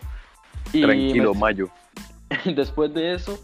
Y 0.72 0.82
Tranquilo, 0.82 1.34
me- 1.34 1.40
Mayo. 1.40 1.68
después 2.44 2.92
de 2.94 3.14
eso, 3.14 3.38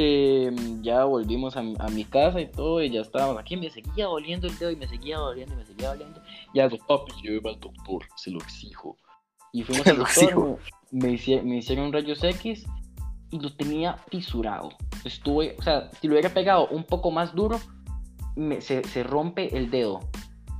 eh, 0.00 0.54
ya 0.80 1.04
volvimos 1.04 1.56
a, 1.56 1.60
a 1.60 1.88
mi 1.88 2.04
casa 2.04 2.40
y 2.40 2.46
todo, 2.50 2.80
y 2.80 2.90
ya 2.90 3.00
estábamos 3.00 3.36
aquí. 3.38 3.56
Me 3.56 3.68
seguía 3.68 4.06
doliendo 4.06 4.46
el 4.46 4.56
dedo 4.56 4.70
y 4.70 4.76
me 4.76 4.86
seguía 4.86 5.18
doliendo 5.18 5.54
y 5.54 5.56
me 5.58 5.64
seguía 5.66 5.88
doliendo. 5.88 6.22
Y 6.54 6.60
hago, 6.60 6.76
papi, 6.86 7.12
llévame 7.20 7.50
al 7.54 7.60
doctor, 7.60 8.04
se 8.14 8.30
lo 8.30 8.38
exijo. 8.38 8.96
Y 9.52 9.64
fuimos 9.64 9.86
al 9.88 9.98
doctor, 9.98 10.58
me, 10.92 11.18
me 11.42 11.56
hicieron 11.58 11.92
rayos 11.92 12.22
X 12.22 12.64
y 13.30 13.40
lo 13.40 13.52
tenía 13.56 13.96
fisurado. 14.08 14.70
Estuve, 15.04 15.56
o 15.58 15.62
sea, 15.62 15.90
si 16.00 16.06
lo 16.06 16.14
hubiera 16.14 16.30
pegado 16.32 16.68
un 16.68 16.84
poco 16.84 17.10
más 17.10 17.34
duro, 17.34 17.60
me- 18.36 18.60
se, 18.60 18.84
se 18.84 19.02
rompe 19.02 19.56
el 19.56 19.70
dedo. 19.70 20.00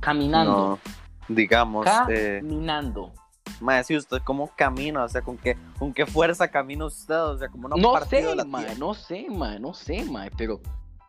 Caminando. 0.01 0.79
No, 1.27 1.35
digamos, 1.35 1.87
eh, 2.09 2.39
Caminando. 2.41 3.13
Mae, 3.59 3.83
si 3.83 3.95
usted 3.95 4.17
cómo 4.23 4.49
camina, 4.55 5.03
o 5.03 5.09
sea, 5.09 5.21
con 5.21 5.37
qué, 5.37 5.57
con 5.77 5.93
qué 5.93 6.05
fuerza 6.05 6.47
camina 6.47 6.85
usted, 6.85 7.21
o 7.21 7.37
sea, 7.37 7.49
como 7.49 7.67
No 7.69 7.93
partido 7.93 8.21
sé, 8.23 8.27
de 8.29 8.35
la 8.35 8.45
mae, 8.45 8.65
tierra. 8.65 8.79
no 8.79 8.93
sé, 8.93 9.27
mae, 9.29 9.59
no 9.59 9.73
sé, 9.73 10.03
mae, 10.05 10.31
pero, 10.37 10.59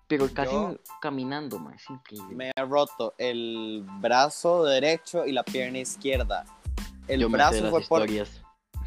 pero 0.07 0.29
casi 0.33 0.53
Yo- 0.53 0.77
caminando, 1.01 1.59
mae, 1.59 1.77
es 1.77 1.89
increíble. 1.91 2.35
Me 2.35 2.53
he 2.57 2.65
roto 2.65 3.15
el 3.19 3.85
brazo 4.01 4.65
derecho 4.65 5.25
y 5.27 5.33
la 5.33 5.43
pierna 5.45 5.79
izquierda. 5.79 6.45
El 7.09 7.21
Yo 7.21 7.29
me 7.29 7.39
brazo 7.39 7.61
las 7.63 7.71
fue 7.71 7.81
por 7.83 8.03
historias. 8.03 8.43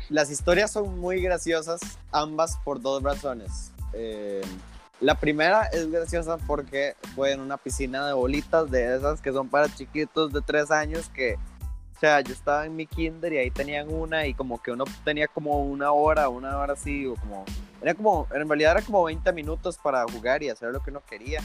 Las 0.10 0.30
historias 0.30 0.72
son 0.72 1.00
muy 1.00 1.22
graciosas, 1.22 1.80
ambas 2.12 2.58
por 2.66 2.82
dos 2.82 3.02
razones. 3.02 3.72
Eh, 3.94 4.42
la 5.00 5.16
primera 5.20 5.64
es 5.68 5.90
graciosa 5.92 6.38
porque 6.46 6.96
fue 7.16 7.32
en 7.32 7.40
una 7.42 7.58
piscina 7.58 8.06
de 8.08 8.14
bolitas 8.14 8.70
de 8.70 8.96
esas 8.96 9.22
que 9.22 9.32
son 9.32 9.48
para 9.50 9.74
chiquitos 9.74 10.32
de 10.34 10.42
tres 10.42 10.72
años 10.72 11.10
que, 11.10 11.36
sea, 12.04 12.20
yo 12.20 12.34
estaba 12.34 12.66
en 12.66 12.76
mi 12.76 12.86
kinder 12.86 13.32
y 13.32 13.38
ahí 13.38 13.50
tenían 13.50 13.90
una 13.90 14.28
y 14.28 14.34
como 14.34 14.62
que 14.62 14.72
uno 14.72 14.84
tenía 15.06 15.30
como 15.30 15.64
una 15.64 15.94
hora, 15.94 16.28
una 16.28 16.58
hora 16.58 16.74
así, 16.74 17.06
o 17.08 17.16
como, 17.16 17.46
era 17.82 17.94
como, 17.94 18.28
en 18.34 18.46
realidad 18.46 18.74
era 18.74 18.82
como 18.82 19.06
20 19.06 19.32
minutos 19.32 19.78
para 19.78 20.04
jugar 20.12 20.44
y 20.44 20.50
hacer 20.50 20.74
lo 20.74 20.84
que 20.84 20.92
uno 20.92 21.02
quería. 21.10 21.40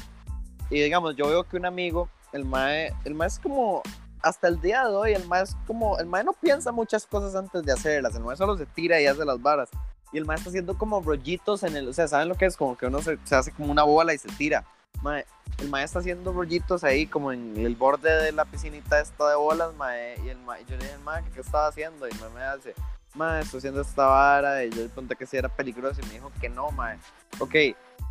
Y 0.68 0.82
digamos, 0.82 1.14
yo 1.14 1.28
veo 1.28 1.44
que 1.44 1.56
un 1.56 1.64
amigo, 1.64 2.08
el 2.32 2.44
mae, 2.44 2.92
el 3.04 3.14
mae 3.14 3.28
es 3.28 3.38
como, 3.38 3.82
hasta 4.20 4.48
el 4.48 4.60
día 4.60 4.84
de 4.84 4.96
hoy, 4.96 5.12
el 5.12 5.28
mae 5.28 5.44
es 5.44 5.56
como, 5.64 5.96
el 6.00 6.06
mae 6.06 6.24
no 6.24 6.32
piensa 6.32 6.72
muchas 6.72 7.06
cosas 7.06 7.36
antes 7.36 7.62
de 7.62 7.70
hacerlas, 7.70 8.16
el 8.16 8.24
mae 8.24 8.36
solo 8.36 8.56
se 8.56 8.66
tira 8.66 9.00
y 9.00 9.06
hace 9.06 9.24
las 9.24 9.40
varas. 9.40 9.70
Y 10.12 10.18
el 10.18 10.24
mae 10.24 10.38
está 10.38 10.48
haciendo 10.48 10.76
como 10.76 11.00
rollitos 11.00 11.62
en 11.62 11.76
el, 11.76 11.86
o 11.86 11.92
sea, 11.92 12.08
¿saben 12.08 12.28
lo 12.28 12.34
que 12.34 12.46
es? 12.46 12.56
Como 12.56 12.76
que 12.76 12.86
uno 12.86 13.00
se, 13.00 13.16
se 13.22 13.36
hace 13.36 13.52
como 13.52 13.70
una 13.70 13.84
bola 13.84 14.12
y 14.12 14.18
se 14.18 14.28
tira. 14.30 14.64
Mae, 15.02 15.24
el 15.58 15.68
mae 15.68 15.84
está 15.84 16.00
haciendo 16.00 16.32
rollitos 16.32 16.84
ahí 16.84 17.06
como 17.06 17.32
en 17.32 17.56
el 17.56 17.76
borde 17.76 18.10
de 18.22 18.32
la 18.32 18.44
piscinita 18.44 19.00
esta 19.00 19.30
de 19.30 19.36
bolas, 19.36 19.74
mae, 19.76 20.16
y 20.24 20.28
el 20.28 20.38
mae, 20.38 20.64
yo 20.64 20.76
le 20.76 20.84
dije, 20.84 20.98
mae, 21.04 21.22
¿qué 21.34 21.40
estaba 21.40 21.68
haciendo? 21.68 22.08
Y 22.08 22.12
mae 22.14 22.30
me 22.30 22.42
hace, 22.42 22.74
mae, 23.14 23.42
estoy 23.42 23.58
haciendo 23.58 23.80
esta 23.80 24.06
vara, 24.06 24.64
y 24.64 24.70
yo 24.70 24.82
le 24.82 24.88
pregunté 24.88 25.16
que 25.16 25.26
si 25.26 25.36
era 25.36 25.48
peligroso 25.48 26.00
y 26.02 26.06
me 26.06 26.14
dijo 26.14 26.32
que 26.40 26.48
no, 26.48 26.70
mae. 26.70 26.98
Ok, 27.38 27.54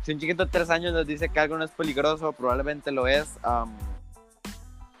si 0.02 0.12
un 0.12 0.18
chiquito 0.18 0.44
de 0.44 0.50
tres 0.50 0.70
años 0.70 0.92
nos 0.92 1.06
dice 1.06 1.28
que 1.28 1.40
algo 1.40 1.58
no 1.58 1.64
es 1.64 1.70
peligroso, 1.70 2.32
probablemente 2.32 2.90
lo 2.90 3.06
es. 3.06 3.28
y 3.36 3.97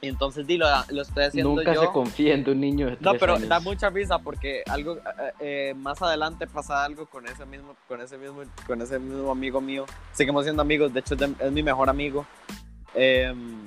entonces 0.06 0.46
dilo, 0.46 0.66
lo 0.90 1.02
estoy 1.02 1.24
haciendo 1.24 1.54
Nunca 1.56 1.74
yo. 1.74 1.80
se 1.80 1.88
confía 1.88 2.34
en 2.34 2.48
un 2.48 2.60
niño 2.60 2.86
de 2.86 2.92
No, 3.00 3.10
tres 3.10 3.20
pero 3.20 3.34
años. 3.34 3.48
da 3.48 3.58
mucha 3.58 3.90
risa 3.90 4.18
porque 4.20 4.62
algo 4.68 4.96
eh, 4.98 5.32
eh, 5.40 5.74
más 5.76 6.00
adelante 6.02 6.46
pasa 6.46 6.84
algo 6.84 7.06
con 7.06 7.26
ese 7.26 7.44
mismo, 7.46 7.74
con 7.88 8.00
ese 8.00 8.16
mismo, 8.16 8.42
con 8.66 8.80
ese 8.80 8.98
mismo 8.98 9.30
amigo 9.30 9.60
mío. 9.60 9.86
Seguimos 10.12 10.44
siendo 10.44 10.62
amigos, 10.62 10.92
de 10.94 11.00
hecho 11.00 11.14
es, 11.14 11.20
de- 11.20 11.34
es 11.46 11.50
mi 11.52 11.62
mejor 11.64 11.88
amigo. 11.90 12.24
Em, 12.94 13.64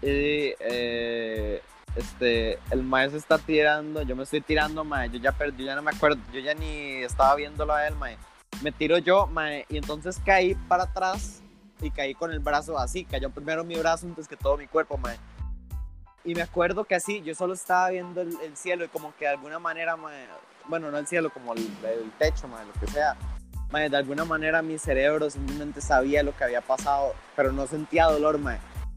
y 0.00 0.54
eh, 0.60 1.60
este, 1.96 2.58
el 2.70 2.82
maestro 2.84 3.18
está 3.18 3.38
tirando, 3.38 4.02
yo 4.02 4.14
me 4.14 4.22
estoy 4.22 4.40
tirando, 4.40 4.84
mae, 4.84 5.10
yo 5.10 5.18
ya 5.18 5.32
perdí, 5.32 5.64
yo 5.64 5.66
ya 5.66 5.74
no 5.74 5.82
me 5.82 5.90
acuerdo, 5.90 6.20
yo 6.32 6.38
ya 6.40 6.54
ni 6.54 7.02
estaba 7.02 7.34
viéndolo 7.34 7.72
a 7.74 7.86
él, 7.88 7.96
mae. 7.96 8.16
Me 8.62 8.70
tiro 8.72 8.98
yo, 8.98 9.26
mae, 9.26 9.66
y 9.68 9.76
entonces 9.76 10.20
caí 10.24 10.54
para 10.54 10.84
atrás 10.84 11.42
y 11.80 11.90
caí 11.90 12.14
con 12.14 12.32
el 12.32 12.38
brazo 12.40 12.78
así, 12.78 13.04
cayó 13.04 13.30
primero 13.30 13.64
mi 13.64 13.76
brazo 13.76 14.06
antes 14.06 14.26
que 14.28 14.36
todo 14.36 14.56
mi 14.56 14.66
cuerpo, 14.68 14.96
mae. 14.98 15.16
Y 16.28 16.34
me 16.34 16.42
acuerdo 16.42 16.84
que 16.84 16.94
así, 16.94 17.22
yo 17.22 17.34
solo 17.34 17.54
estaba 17.54 17.88
viendo 17.88 18.20
el, 18.20 18.38
el 18.42 18.54
cielo 18.54 18.84
y 18.84 18.88
como 18.88 19.16
que 19.16 19.24
de 19.24 19.30
alguna 19.30 19.58
manera, 19.58 19.96
mae, 19.96 20.26
bueno, 20.66 20.90
no 20.90 20.98
el 20.98 21.06
cielo, 21.06 21.30
como 21.30 21.54
el, 21.54 21.60
el 21.60 22.10
techo, 22.18 22.46
mae, 22.48 22.66
lo 22.66 22.72
que 22.78 22.86
sea. 22.86 23.16
Mae, 23.70 23.88
de 23.88 23.96
alguna 23.96 24.26
manera 24.26 24.60
mi 24.60 24.76
cerebro 24.76 25.30
simplemente 25.30 25.80
sabía 25.80 26.22
lo 26.22 26.36
que 26.36 26.44
había 26.44 26.60
pasado, 26.60 27.14
pero 27.34 27.50
no 27.50 27.66
sentía 27.66 28.04
dolor. 28.04 28.38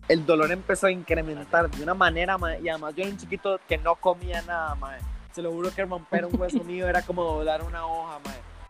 El 0.09 0.25
dolor 0.25 0.51
empezó 0.51 0.87
a 0.87 0.91
incrementar 0.91 1.71
de 1.71 1.81
una 1.81 1.93
manera, 1.93 2.35
y 2.61 2.67
además 2.67 2.95
yo 2.95 3.03
era 3.03 3.11
un 3.13 3.17
chiquito 3.17 3.61
que 3.65 3.77
no 3.77 3.95
comía 3.95 4.41
nada. 4.41 4.75
Se 5.31 5.41
lo 5.41 5.53
juro 5.53 5.73
que 5.73 5.85
romper 5.85 6.25
un 6.25 6.37
hueso 6.37 6.61
mío 6.65 6.89
era 6.89 7.01
como 7.01 7.23
doblar 7.23 7.63
una 7.63 7.85
hoja. 7.87 8.19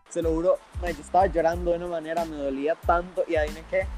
Se 0.08 0.22
lo 0.22 0.30
juro, 0.30 0.58
yo 0.80 0.88
estaba 0.88 1.26
llorando 1.26 1.72
de 1.72 1.78
una 1.78 1.88
manera, 1.88 2.24
me 2.24 2.36
dolía 2.36 2.76
tanto. 2.76 3.24
Y 3.26 3.34
adivinen 3.34 3.64
qué, 3.68 3.88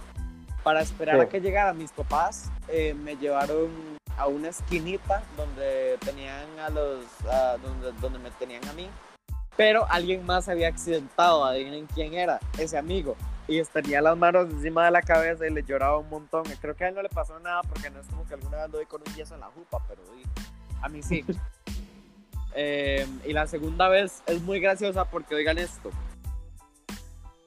para 0.63 0.81
esperar 0.81 1.21
a 1.21 1.29
¿Qué? 1.29 1.33
que 1.33 1.41
llegaran 1.43 1.77
mis 1.77 1.93
papás, 1.93 2.51
eh, 2.69 2.95
me 2.95 3.15
llevaron 3.17 3.99
a 4.17 4.27
una 4.27 4.49
esquinita 4.49 5.23
donde 5.37 5.99
tenían 6.05 6.47
a 6.59 6.69
los, 6.71 7.05
donde, 7.63 7.93
donde 8.01 8.19
me 8.19 8.31
tenían 8.33 8.67
a 8.69 8.73
mí. 8.73 8.89
Pero 9.57 9.87
alguien 9.89 10.25
más 10.27 10.47
se 10.47 10.53
había 10.53 10.69
accidentado, 10.69 11.45
adivinen 11.45 11.87
quién 11.87 12.15
era, 12.15 12.41
ese 12.59 12.77
amigo. 12.77 13.17
Y 13.47 13.63
tenía 13.65 14.01
las 14.01 14.17
manos 14.17 14.49
encima 14.51 14.87
de 14.87 14.91
la 14.91 15.03
cabeza 15.03 15.47
y 15.47 15.51
le 15.51 15.63
lloraba 15.63 15.99
un 15.99 16.09
montón. 16.09 16.45
Y 16.51 16.57
creo 16.57 16.75
que 16.75 16.85
a 16.85 16.89
él 16.89 16.95
no 16.95 17.03
le 17.03 17.09
pasó 17.09 17.39
nada 17.41 17.63
porque 17.63 17.91
no 17.91 18.01
es 18.01 18.07
como 18.09 18.27
que 18.27 18.35
alguna 18.35 18.63
vez 18.63 18.71
lo 18.71 18.79
di 18.79 18.87
con 18.87 19.03
un 19.07 19.15
yeso 19.15 19.35
en 19.35 19.41
la 19.41 19.49
jupa, 19.49 19.85
pero 19.89 20.03
a 20.83 20.89
mí 20.89 21.03
sí. 21.03 21.25
Eh, 22.57 23.05
y 23.25 23.33
la 23.33 23.49
segunda 23.49 23.89
vez 23.89 24.23
es 24.27 24.41
muy 24.43 24.61
graciosa 24.61 25.07
porque 25.07 25.35
oigan 25.35 25.59
esto. 25.59 25.91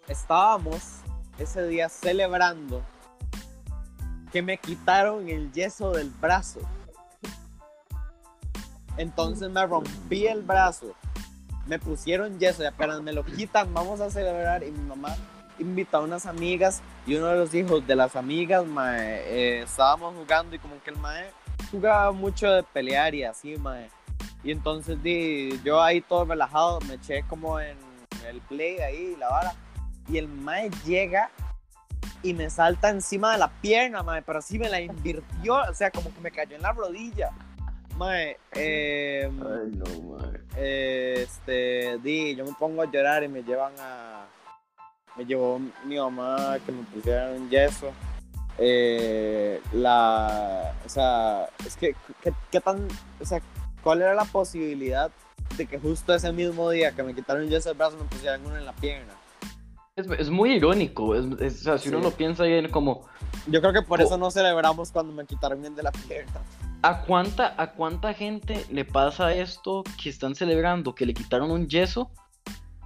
Estábamos 0.09 0.97
ese 1.39 1.65
día 1.65 1.87
celebrando 1.87 2.83
que 4.31 4.41
me 4.41 4.57
quitaron 4.57 5.29
el 5.29 5.51
yeso 5.51 5.91
del 5.91 6.09
brazo. 6.09 6.59
Entonces 8.97 9.49
me 9.49 9.65
rompí 9.65 10.25
el 10.25 10.41
brazo, 10.41 10.95
me 11.67 11.77
pusieron 11.77 12.39
yeso 12.39 12.63
y 12.63 12.65
apenas 12.65 13.01
me 13.01 13.13
lo 13.13 13.23
quitan, 13.23 13.73
vamos 13.73 14.01
a 14.01 14.09
celebrar 14.09 14.63
y 14.63 14.71
mi 14.71 14.87
mamá 14.87 15.15
invitó 15.59 15.97
a 15.97 16.01
unas 16.01 16.25
amigas 16.25 16.81
y 17.05 17.15
uno 17.15 17.27
de 17.27 17.37
los 17.37 17.53
hijos 17.53 17.85
de 17.85 17.95
las 17.95 18.15
amigas, 18.15 18.65
mae, 18.65 19.21
eh, 19.27 19.61
estábamos 19.61 20.15
jugando 20.15 20.55
y 20.55 20.59
como 20.59 20.81
que 20.83 20.89
el 20.89 20.97
mae 20.97 21.31
jugaba 21.71 22.11
mucho 22.11 22.49
de 22.51 22.63
pelear 22.63 23.13
y 23.13 23.23
así, 23.23 23.55
mae. 23.57 23.89
Y 24.43 24.51
entonces 24.51 25.01
di, 25.01 25.59
yo 25.63 25.81
ahí 25.81 26.01
todo 26.01 26.25
relajado, 26.25 26.79
me 26.81 26.95
eché 26.95 27.23
como 27.23 27.59
en 27.59 27.77
el 28.27 28.41
play 28.41 28.79
ahí, 28.79 29.15
la 29.17 29.29
vara. 29.29 29.53
Y 30.09 30.17
el 30.17 30.27
mae 30.27 30.69
llega 30.85 31.29
y 32.23 32.33
me 32.33 32.49
salta 32.49 32.89
encima 32.89 33.33
de 33.33 33.37
la 33.37 33.49
pierna, 33.61 34.03
mae, 34.03 34.21
pero 34.21 34.39
así 34.39 34.57
me 34.59 34.69
la 34.69 34.81
invirtió, 34.81 35.55
o 35.55 35.73
sea, 35.73 35.91
como 35.91 36.13
que 36.13 36.21
me 36.21 36.31
cayó 36.31 36.55
en 36.55 36.61
la 36.61 36.71
rodilla. 36.71 37.31
Mae, 37.97 38.37
eh, 38.53 39.23
Ay, 39.23 39.71
no, 39.71 40.17
mae. 40.17 40.41
este, 40.55 41.97
di, 42.03 42.35
yo 42.35 42.45
me 42.45 42.53
pongo 42.53 42.83
a 42.83 42.91
llorar 42.91 43.23
y 43.23 43.27
me 43.27 43.41
llevan 43.41 43.73
a. 43.79 44.27
Me 45.15 45.25
llevó 45.25 45.59
mi 45.83 45.97
mamá 45.97 46.59
que 46.63 46.71
me 46.71 46.83
pusieran 46.83 47.41
un 47.41 47.49
yeso. 47.49 47.91
Eh, 48.59 49.59
la. 49.73 50.75
O 50.85 50.89
sea, 50.89 51.49
es 51.65 51.75
que, 51.75 51.95
¿qué, 52.51 52.61
tan. 52.61 52.87
O 53.19 53.25
sea, 53.25 53.41
¿cuál 53.81 54.03
era 54.03 54.13
la 54.13 54.25
posibilidad 54.25 55.09
de 55.57 55.65
que 55.65 55.79
justo 55.79 56.13
ese 56.13 56.31
mismo 56.31 56.69
día 56.69 56.91
que 56.91 57.01
me 57.01 57.15
quitaron 57.15 57.43
un 57.43 57.49
yeso 57.49 57.69
del 57.69 57.79
brazo 57.79 57.97
me 57.97 58.03
pusieran 58.03 58.45
uno 58.45 58.57
en 58.57 58.65
la 58.65 58.73
pierna? 58.73 59.13
Es, 59.97 60.05
es 60.19 60.29
muy 60.29 60.53
irónico. 60.53 61.15
Es, 61.15 61.25
es- 61.41 61.61
o 61.61 61.63
sea, 61.63 61.77
si 61.79 61.89
uno 61.89 61.97
Sí. 61.97 62.03
lo 62.05 62.11
piensa 62.11 62.43
bien, 62.43 62.69
como. 62.69 63.05
Yo 63.47 63.59
creo 63.61 63.73
que 63.73 63.81
por 63.81 63.99
Oh. 63.99 64.03
eso 64.03 64.17
no 64.17 64.29
celebramos 64.31 64.91
cuando 64.91 65.11
me 65.11 65.25
quitaron 65.25 65.65
el 65.65 65.75
de 65.75 65.83
la 65.83 65.91
pierna. 65.91 66.39
¿A 66.83 67.01
cuánta, 67.01 67.55
¿A 67.61 67.71
cuánta 67.73 68.13
gente 68.13 68.63
le 68.69 68.85
pasa 68.85 69.33
esto 69.33 69.83
que 70.01 70.09
están 70.09 70.35
celebrando 70.35 70.93
que 70.93 71.05
le 71.07 71.13
quitaron 71.15 71.49
un 71.49 71.67
yeso 71.67 72.11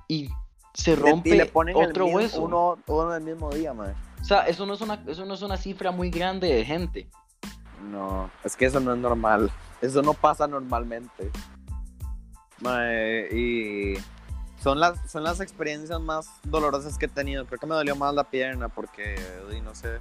y 0.08 0.30
se 0.74 0.96
rompe 0.96 1.30
y 1.32 1.38
le 1.38 1.46
ponen 1.48 1.76
otro 1.76 2.06
mismo- 2.06 2.18
hueso? 2.18 2.42
Uno, 2.44 2.78
uno 2.88 3.10
del 3.12 3.24
mismo 3.24 3.50
día, 3.52 3.74
man. 3.74 3.94
O 4.22 4.24
sea, 4.24 4.48
eso 4.48 4.66
no, 4.66 4.76
es 4.76 4.82
una, 4.82 5.04
eso 5.08 5.26
no 5.26 5.34
es 5.34 5.42
una 5.42 5.58
cifra 5.58 5.92
muy 5.92 6.10
grande 6.10 6.48
de 6.48 6.64
gente. 6.64 7.10
No, 7.92 8.30
es 8.46 8.56
que 8.56 8.66
eso 8.68 8.80
no 8.80 8.94
es 8.94 9.00
normal. 9.00 9.52
Eso 9.82 10.02
no 10.02 10.14
pasa 10.14 10.48
normalmente. 10.48 11.30
Mae, 12.62 13.28
y 13.36 13.98
son 14.62 14.80
las, 14.80 15.00
son 15.12 15.24
las 15.24 15.40
experiencias 15.40 16.00
más 16.00 16.28
dolorosas 16.44 16.98
que 16.98 17.06
he 17.06 17.10
tenido. 17.10 17.46
Creo 17.46 17.60
que 17.60 17.66
me 17.68 17.76
dolió 17.76 17.96
más 17.96 18.14
la 18.14 18.24
pierna 18.24 18.70
porque, 18.70 19.16
no 19.64 19.74
sé. 19.76 20.00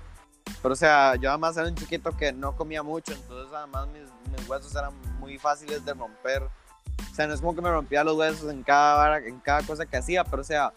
Pero 0.63 0.73
o 0.75 0.77
sea, 0.77 1.17
yo 1.17 1.31
además 1.31 1.57
era 1.57 1.69
un 1.69 1.75
chiquito 1.75 2.15
que 2.17 2.33
no 2.33 2.55
comía 2.57 2.83
mucho, 2.83 3.13
entonces 3.13 3.53
además 3.55 3.89
mis, 3.89 4.03
mis 4.39 4.49
huesos 4.49 4.75
eran 4.75 4.93
muy 5.19 5.39
fáciles 5.39 5.85
de 5.85 5.95
romper. 5.95 6.43
O 6.43 7.15
sea, 7.15 7.27
no 7.27 7.35
es 7.35 7.41
como 7.41 7.55
que 7.55 7.63
me 7.63 7.71
rompía 7.71 8.05
los 8.05 8.17
huesos 8.17 8.51
en 8.51 8.63
cada, 8.63 9.19
en 9.19 9.39
cada 9.41 9.63
cosa 9.63 9.87
que 9.87 9.97
hacía, 9.97 10.25
pero 10.25 10.43
o 10.43 10.45
sea, 10.45 10.73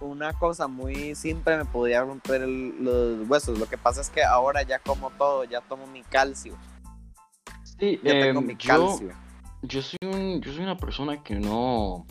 una 0.00 0.32
cosa 0.34 0.68
muy 0.68 1.14
simple 1.14 1.56
me 1.56 1.64
podía 1.64 2.02
romper 2.02 2.42
el- 2.42 2.84
los 2.84 3.28
huesos. 3.28 3.58
Lo 3.58 3.66
que 3.66 3.78
pasa 3.78 4.00
es 4.00 4.10
que 4.10 4.22
ahora 4.22 4.62
ya 4.62 4.78
como 4.78 5.10
todo, 5.10 5.44
ya 5.44 5.60
tomo 5.62 5.86
mi 5.86 6.02
calcio. 6.02 6.54
Sí, 7.78 8.00
Ya 8.04 8.12
tengo 8.20 8.40
em, 8.40 8.46
mi 8.46 8.56
yo, 8.56 8.68
calcio. 8.68 9.08
yo 9.62 9.82
soy 9.82 9.98
un, 10.02 10.40
yo 10.40 10.52
soy 10.52 10.62
una 10.62 10.76
persona 10.76 11.22
que 11.22 11.34
no, 11.34 12.06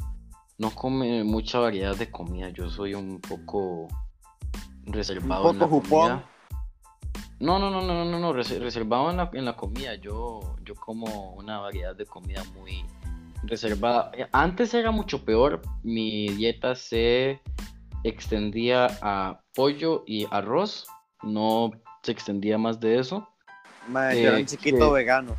no 0.64 0.72
come 0.74 1.24
mucha 1.26 1.60
variedad 1.60 1.96
de 1.96 2.10
comida. 2.10 2.50
Yo 2.50 2.70
soy 2.70 2.94
un 2.94 3.20
poco 3.20 3.90
reservado 4.86 5.52
en 5.52 5.60
la 5.60 5.66
poco 5.68 5.82
jupón. 5.82 6.10
comida. 6.10 6.30
No, 7.40 7.60
no, 7.60 7.70
no, 7.70 7.82
no, 7.82 7.94
no, 7.94 8.06
no, 8.06 8.20
no, 8.20 8.34
rese- 8.34 8.60
reservado 8.60 9.12
en 9.12 9.18
la, 9.18 9.30
en 9.34 9.44
la 9.44 9.58
comida. 9.58 9.96
Yo, 9.96 10.40
yo 10.64 10.76
como 10.76 11.34
una 11.34 11.60
variedad 11.60 11.94
de 11.94 12.06
comida 12.06 12.42
muy 12.56 12.86
reservada. 13.44 14.12
Eh, 14.14 14.26
Antes 14.32 14.74
era 14.74 14.92
mucho 14.92 15.26
peor. 15.26 15.62
Mi 15.84 16.30
dieta 16.30 16.76
se 16.76 17.42
extendía 18.06 18.88
a 19.02 19.42
pollo 19.54 20.04
y 20.08 20.26
arroz. 20.32 20.88
No 21.22 21.72
se 22.04 22.14
extendía 22.14 22.58
más 22.58 22.80
de 22.80 23.00
eso. 23.00 23.28
Mae, 23.90 24.22
yo 24.22 24.30
era 24.30 24.38
Eh, 24.38 24.42
un 24.42 24.46
chiquito 24.48 24.88
que- 24.88 24.94
vegano. 24.94 25.36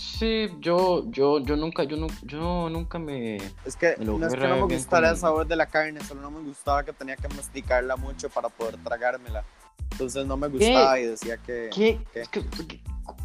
Sí, 0.00 0.48
yo, 0.60 1.04
yo, 1.10 1.40
yo 1.40 1.56
nunca, 1.56 1.84
yo, 1.84 1.96
nu- 1.96 2.08
yo 2.22 2.68
nunca 2.70 2.98
me. 2.98 3.36
Es 3.64 3.76
que 3.76 3.96
me 3.98 4.04
no 4.04 4.26
es 4.26 4.34
que 4.34 4.48
no 4.48 4.66
me 4.66 4.74
gustara 4.74 5.10
el 5.10 5.16
sabor 5.16 5.46
de 5.46 5.56
la 5.56 5.66
carne, 5.66 6.00
solo 6.04 6.22
no 6.22 6.30
me 6.30 6.40
gustaba 6.40 6.84
que 6.84 6.92
tenía 6.92 7.16
que 7.16 7.28
masticarla 7.28 7.96
mucho 7.96 8.30
para 8.30 8.48
poder 8.48 8.76
tragármela. 8.78 9.44
Entonces 9.92 10.26
no 10.26 10.36
me 10.36 10.48
gustaba 10.48 10.98
y 10.98 11.04
decía 11.06 11.36
que... 11.36 11.68
¿Qué, 11.72 12.00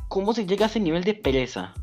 ¿Cómo 0.10 0.34
se 0.34 0.46
llega 0.46 0.66
a 0.66 0.70
ese 0.70 0.80
nivel 0.80 1.04
de 1.04 1.14
pereza? 1.14 1.74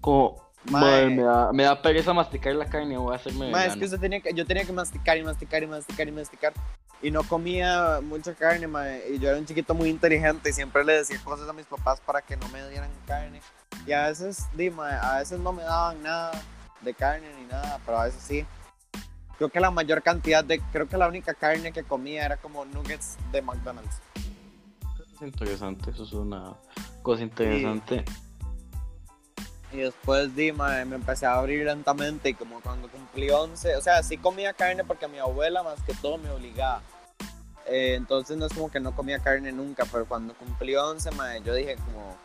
Como. 0.00 0.42
"Mae, 0.70 1.10
me, 1.10 1.22
da, 1.22 1.52
me 1.52 1.62
da 1.64 1.80
pereza 1.82 2.14
masticar 2.14 2.54
la 2.54 2.66
carne, 2.66 2.96
voy 2.96 3.12
a 3.12 3.16
hacerme 3.16 3.50
Mae, 3.50 3.66
es 3.68 3.74
vegano". 3.74 3.92
que 3.92 3.98
tenía 3.98 4.20
que, 4.20 4.32
yo 4.32 4.46
tenía 4.46 4.64
que 4.64 4.72
masticar 4.72 5.18
y 5.18 5.22
masticar 5.22 5.62
y 5.62 5.66
masticar 5.66 6.08
y 6.08 6.12
masticar. 6.12 6.52
Y 7.02 7.10
no 7.10 7.22
comía 7.22 8.00
mucha 8.02 8.34
carne, 8.34 8.66
mae. 8.66 9.14
Y 9.14 9.18
yo 9.18 9.28
era 9.28 9.38
un 9.38 9.46
chiquito 9.46 9.74
muy 9.74 9.90
inteligente 9.90 10.50
y 10.50 10.52
siempre 10.52 10.84
le 10.84 10.94
decía 10.94 11.20
cosas 11.22 11.48
a 11.48 11.52
mis 11.52 11.66
papás 11.66 12.00
para 12.00 12.22
que 12.22 12.36
no 12.36 12.48
me 12.48 12.66
dieran 12.68 12.90
carne. 13.06 13.40
Y 13.86 13.92
a 13.92 14.08
veces, 14.08 14.46
di, 14.54 14.70
mae, 14.70 14.94
a 14.94 15.18
veces 15.18 15.38
no 15.38 15.52
me 15.52 15.62
daban 15.62 16.02
nada 16.02 16.32
de 16.80 16.94
carne 16.94 17.26
ni 17.38 17.46
nada, 17.46 17.78
pero 17.84 17.98
a 17.98 18.04
veces 18.04 18.22
sí. 18.22 18.46
Creo 19.36 19.48
que 19.48 19.60
la 19.60 19.70
mayor 19.70 20.02
cantidad 20.02 20.44
de, 20.44 20.60
creo 20.72 20.88
que 20.88 20.96
la 20.96 21.08
única 21.08 21.34
carne 21.34 21.72
que 21.72 21.82
comía 21.82 22.24
era 22.24 22.36
como 22.36 22.64
nuggets 22.64 23.16
de 23.32 23.42
McDonald's. 23.42 24.00
Es 25.14 25.22
interesante, 25.22 25.90
eso 25.90 26.04
es 26.04 26.12
una 26.12 26.54
cosa 27.02 27.22
interesante. 27.22 28.04
Y 29.74 29.78
después 29.78 30.36
di, 30.36 30.52
mae, 30.52 30.84
me 30.84 30.94
empecé 30.94 31.26
a 31.26 31.34
abrir 31.34 31.66
lentamente 31.66 32.28
y 32.28 32.34
como 32.34 32.60
cuando 32.60 32.88
cumplí 32.88 33.28
11, 33.28 33.74
o 33.74 33.80
sea, 33.80 34.04
sí 34.04 34.16
comía 34.16 34.52
carne 34.52 34.84
porque 34.84 35.08
mi 35.08 35.18
abuela 35.18 35.64
más 35.64 35.82
que 35.82 35.94
todo 35.94 36.16
me 36.16 36.30
obligaba. 36.30 36.80
Eh, 37.66 37.94
entonces 37.96 38.36
no 38.36 38.46
es 38.46 38.52
como 38.52 38.70
que 38.70 38.78
no 38.78 38.94
comía 38.94 39.18
carne 39.18 39.50
nunca, 39.50 39.84
pero 39.90 40.06
cuando 40.06 40.32
cumplí 40.34 40.76
11, 40.76 41.10
mae, 41.10 41.42
yo 41.42 41.54
dije 41.54 41.74
como, 41.74 42.16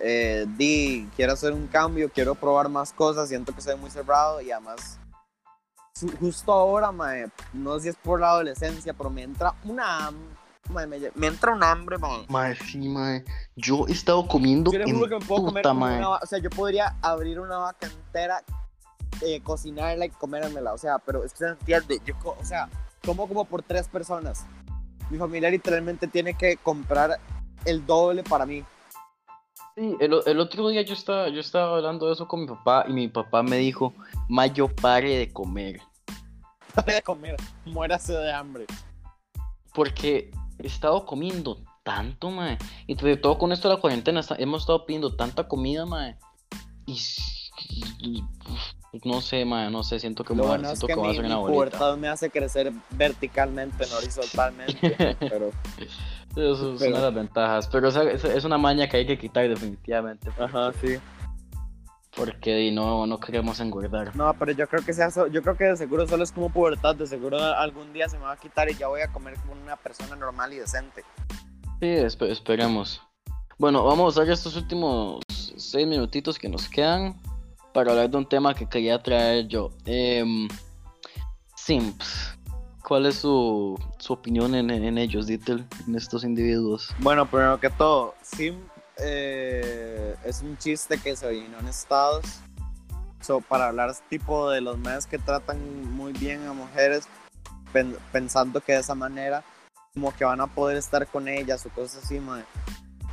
eh, 0.00 0.46
di, 0.56 1.06
quiero 1.14 1.34
hacer 1.34 1.52
un 1.52 1.66
cambio, 1.66 2.10
quiero 2.10 2.34
probar 2.34 2.70
más 2.70 2.90
cosas, 2.94 3.28
siento 3.28 3.54
que 3.54 3.60
soy 3.60 3.76
muy 3.76 3.90
cerrado 3.90 4.40
y 4.40 4.50
además 4.50 4.98
justo 6.20 6.52
ahora, 6.52 6.92
mae, 6.92 7.28
no 7.52 7.74
sé 7.76 7.82
si 7.82 7.88
es 7.90 7.96
por 7.96 8.20
la 8.20 8.30
adolescencia, 8.30 8.94
pero 8.94 9.10
me 9.10 9.22
entra 9.22 9.54
una, 9.64 10.10
me, 10.68 10.86
me 10.86 11.26
entra 11.26 11.52
un 11.52 11.62
hambre, 11.62 11.98
mae. 11.98 12.26
Mae, 12.28 12.56
sí, 12.56 12.88
mae. 12.88 13.24
Yo 13.56 13.86
he 13.88 13.92
estado 13.92 14.26
comiendo 14.26 14.72
Yo 14.72 14.78
le 14.78 14.92
juro 14.92 15.08
que 15.08 15.18
me 15.18 15.24
puedo 15.24 15.46
comer 15.46 15.62
puta, 15.62 15.74
mae. 15.74 15.98
una 15.98 16.10
O 16.10 16.26
sea, 16.26 16.38
yo 16.38 16.50
podría 16.50 16.96
abrir 17.02 17.40
una 17.40 17.58
vaca 17.58 17.86
entera, 17.86 18.42
eh, 19.22 19.40
cocinarla 19.42 20.06
y 20.06 20.10
comérmela. 20.10 20.72
O 20.72 20.78
sea, 20.78 20.98
pero 20.98 21.24
es 21.24 21.32
que 21.32 21.38
se 21.38 21.48
entiende. 21.48 22.00
Yo, 22.04 22.14
o 22.24 22.44
sea, 22.44 22.68
como 23.04 23.26
como 23.26 23.44
por 23.44 23.62
tres 23.62 23.88
personas. 23.88 24.44
Mi 25.10 25.18
familia 25.18 25.50
literalmente 25.50 26.06
tiene 26.06 26.34
que 26.34 26.56
comprar 26.58 27.18
el 27.64 27.84
doble 27.86 28.22
para 28.22 28.44
mí. 28.44 28.64
Sí, 29.74 29.96
el, 30.00 30.20
el 30.26 30.40
otro 30.40 30.68
día 30.68 30.82
yo 30.82 30.92
estaba, 30.92 31.28
yo 31.28 31.40
estaba 31.40 31.76
hablando 31.76 32.06
de 32.06 32.12
eso 32.12 32.26
con 32.28 32.40
mi 32.40 32.46
papá 32.46 32.84
y 32.88 32.92
mi 32.92 33.08
papá 33.08 33.42
me 33.42 33.56
dijo, 33.56 33.94
Mayo, 34.28 34.68
pare 34.68 35.16
de 35.16 35.32
comer. 35.32 35.80
Para 36.74 36.94
de 36.94 37.02
comer, 37.02 37.36
muérase 37.64 38.12
de 38.12 38.32
hambre. 38.32 38.66
Porque 39.72 40.30
he 40.58 40.66
estado 40.66 41.04
comiendo 41.06 41.58
tanto, 41.84 42.30
mae. 42.30 42.58
Y 42.86 42.94
sobre 42.96 43.16
todo 43.16 43.38
con 43.38 43.52
esto 43.52 43.68
de 43.68 43.74
la 43.76 43.80
cuarentena, 43.80 44.20
hemos 44.38 44.62
estado 44.62 44.84
pidiendo 44.86 45.14
tanta 45.16 45.48
comida, 45.48 45.86
mae. 45.86 46.16
Y, 46.86 46.94
s- 46.94 47.50
y- 48.00 48.22
uf, 48.22 49.04
no 49.04 49.20
sé, 49.20 49.44
mae, 49.44 49.70
no 49.70 49.82
sé, 49.82 49.98
siento 50.00 50.24
que, 50.24 50.34
Lo 50.34 50.44
bueno 50.46 50.70
es 50.70 50.78
siento 50.78 50.86
que 50.86 50.94
que 50.94 51.18
a 51.18 51.22
mi, 51.22 51.28
mi 51.28 51.34
pubertad 51.34 51.96
me 51.96 52.08
hace 52.08 52.30
crecer 52.30 52.72
verticalmente, 52.90 53.84
no 53.90 53.96
horizontalmente. 53.98 55.16
pero, 55.20 55.50
Eso 56.36 56.74
es 56.74 56.78
Pero- 56.80 56.90
una 56.90 56.98
de 56.98 57.04
las 57.06 57.14
ventajas. 57.14 57.68
Pero 57.68 57.88
es 57.88 58.44
una 58.44 58.58
maña 58.58 58.88
que 58.88 58.98
hay 58.98 59.06
que 59.06 59.18
quitar 59.18 59.48
definitivamente. 59.48 60.30
ajá, 60.38 60.72
sí. 60.80 60.96
Porque 62.18 62.72
no, 62.72 63.06
no 63.06 63.20
queremos 63.20 63.60
engordar. 63.60 64.14
No, 64.16 64.34
pero 64.34 64.50
yo 64.50 64.66
creo 64.66 64.84
que 64.84 64.92
sea 64.92 65.08
yo 65.30 65.40
creo 65.40 65.56
que 65.56 65.64
de 65.64 65.76
seguro 65.76 66.06
solo 66.08 66.24
es 66.24 66.32
como 66.32 66.50
pubertad, 66.50 66.96
de 66.96 67.06
seguro 67.06 67.38
algún 67.38 67.92
día 67.92 68.08
se 68.08 68.18
me 68.18 68.24
va 68.24 68.32
a 68.32 68.36
quitar 68.36 68.68
y 68.68 68.74
ya 68.74 68.88
voy 68.88 69.02
a 69.02 69.12
comer 69.12 69.34
como 69.36 69.52
una 69.62 69.76
persona 69.76 70.16
normal 70.16 70.52
y 70.52 70.56
decente. 70.56 71.04
Sí, 71.80 71.86
espe- 71.86 72.28
esperemos. 72.28 73.00
Bueno, 73.56 73.84
vamos 73.84 74.16
a 74.16 74.20
usar 74.22 74.32
estos 74.32 74.56
últimos 74.56 75.20
seis 75.28 75.86
minutitos 75.86 76.38
que 76.40 76.48
nos 76.48 76.68
quedan 76.68 77.14
para 77.72 77.92
hablar 77.92 78.10
de 78.10 78.16
un 78.16 78.28
tema 78.28 78.52
que 78.52 78.68
quería 78.68 79.00
traer 79.00 79.46
yo. 79.46 79.70
Em, 79.86 80.48
simps. 81.54 82.36
¿Cuál 82.82 83.06
es 83.06 83.16
su, 83.16 83.78
su 83.98 84.12
opinión 84.12 84.54
en, 84.54 84.70
en 84.70 84.98
ellos, 84.98 85.26
Dittel, 85.26 85.64
en 85.86 85.94
estos 85.94 86.24
individuos? 86.24 86.88
Bueno, 86.98 87.26
primero 87.26 87.60
que 87.60 87.70
todo, 87.70 88.14
Sim 88.22 88.56
eh, 89.00 90.16
es 90.24 90.42
un 90.42 90.56
chiste 90.58 90.98
que 90.98 91.16
se 91.16 91.26
originó 91.26 91.58
en 91.60 91.68
Estados. 91.68 92.24
So, 93.20 93.40
para 93.40 93.68
hablar 93.68 93.92
tipo 94.08 94.48
de 94.50 94.60
los 94.60 94.78
medios 94.78 95.06
que 95.06 95.18
tratan 95.18 95.58
muy 95.92 96.12
bien 96.12 96.46
a 96.46 96.52
mujeres, 96.52 97.06
pen- 97.72 97.96
pensando 98.12 98.60
que 98.60 98.72
de 98.74 98.78
esa 98.80 98.94
manera 98.94 99.42
como 99.92 100.14
que 100.14 100.24
van 100.24 100.40
a 100.40 100.46
poder 100.46 100.76
estar 100.76 101.04
con 101.08 101.26
ellas 101.26 101.66
o 101.66 101.70
cosas 101.70 102.04
así, 102.04 102.20
mae. 102.20 102.44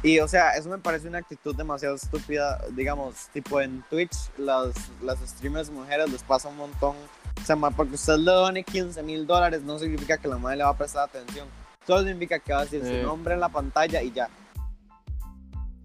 Y 0.04 0.20
o 0.20 0.28
sea, 0.28 0.52
eso 0.52 0.70
me 0.70 0.78
parece 0.78 1.08
una 1.08 1.18
actitud 1.18 1.56
demasiado 1.56 1.96
estúpida. 1.96 2.64
Digamos, 2.72 3.16
tipo 3.34 3.60
en 3.60 3.84
Twitch, 3.90 4.16
las, 4.38 4.76
las 5.02 5.18
streamers 5.28 5.72
mujeres 5.72 6.12
les 6.12 6.22
pasa 6.22 6.48
un 6.50 6.58
montón. 6.58 6.96
O 7.42 7.46
sea, 7.46 7.56
porque 7.56 7.96
usted 7.96 8.18
le 8.18 8.32
done 8.32 8.64
15 8.64 9.02
mil 9.02 9.26
dólares 9.26 9.64
no 9.64 9.80
significa 9.80 10.18
que 10.18 10.28
la 10.28 10.38
madre 10.38 10.58
le 10.58 10.64
va 10.64 10.70
a 10.70 10.78
prestar 10.78 11.06
atención. 11.10 11.48
Solo 11.88 12.04
significa 12.04 12.38
que 12.38 12.54
va 12.54 12.60
a 12.60 12.64
decir 12.66 12.84
Sí. 12.84 13.00
su 13.02 13.08
nombre 13.08 13.34
en 13.34 13.40
la 13.40 13.50
pantalla 13.50 14.04
y 14.04 14.12
ya. 14.12 14.30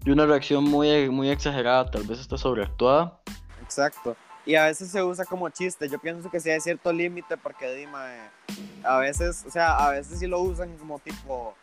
Y 0.03 0.09
una 0.11 0.25
reacción 0.25 0.63
muy, 0.63 1.09
muy 1.09 1.29
exagerada, 1.29 1.89
tal 1.89 2.03
vez 2.03 2.19
está 2.19 2.37
sobreactuada. 2.37 3.19
Exacto. 3.61 4.15
Y 4.45 4.55
a 4.55 4.65
veces 4.65 4.89
se 4.89 5.03
usa 5.03 5.25
como 5.25 5.49
chiste. 5.49 5.87
Yo 5.87 5.99
pienso 5.99 6.29
que 6.31 6.39
sí 6.39 6.49
hay 6.49 6.59
cierto 6.59 6.91
límite 6.91 7.37
porque, 7.37 7.71
Dima, 7.75 8.07
a 8.83 8.97
veces, 8.97 9.43
o 9.47 9.51
sea, 9.51 9.77
a 9.77 9.91
veces 9.91 10.17
sí 10.17 10.25
lo 10.25 10.39
usan 10.41 10.75
como 10.77 10.97
tipo, 10.99 11.53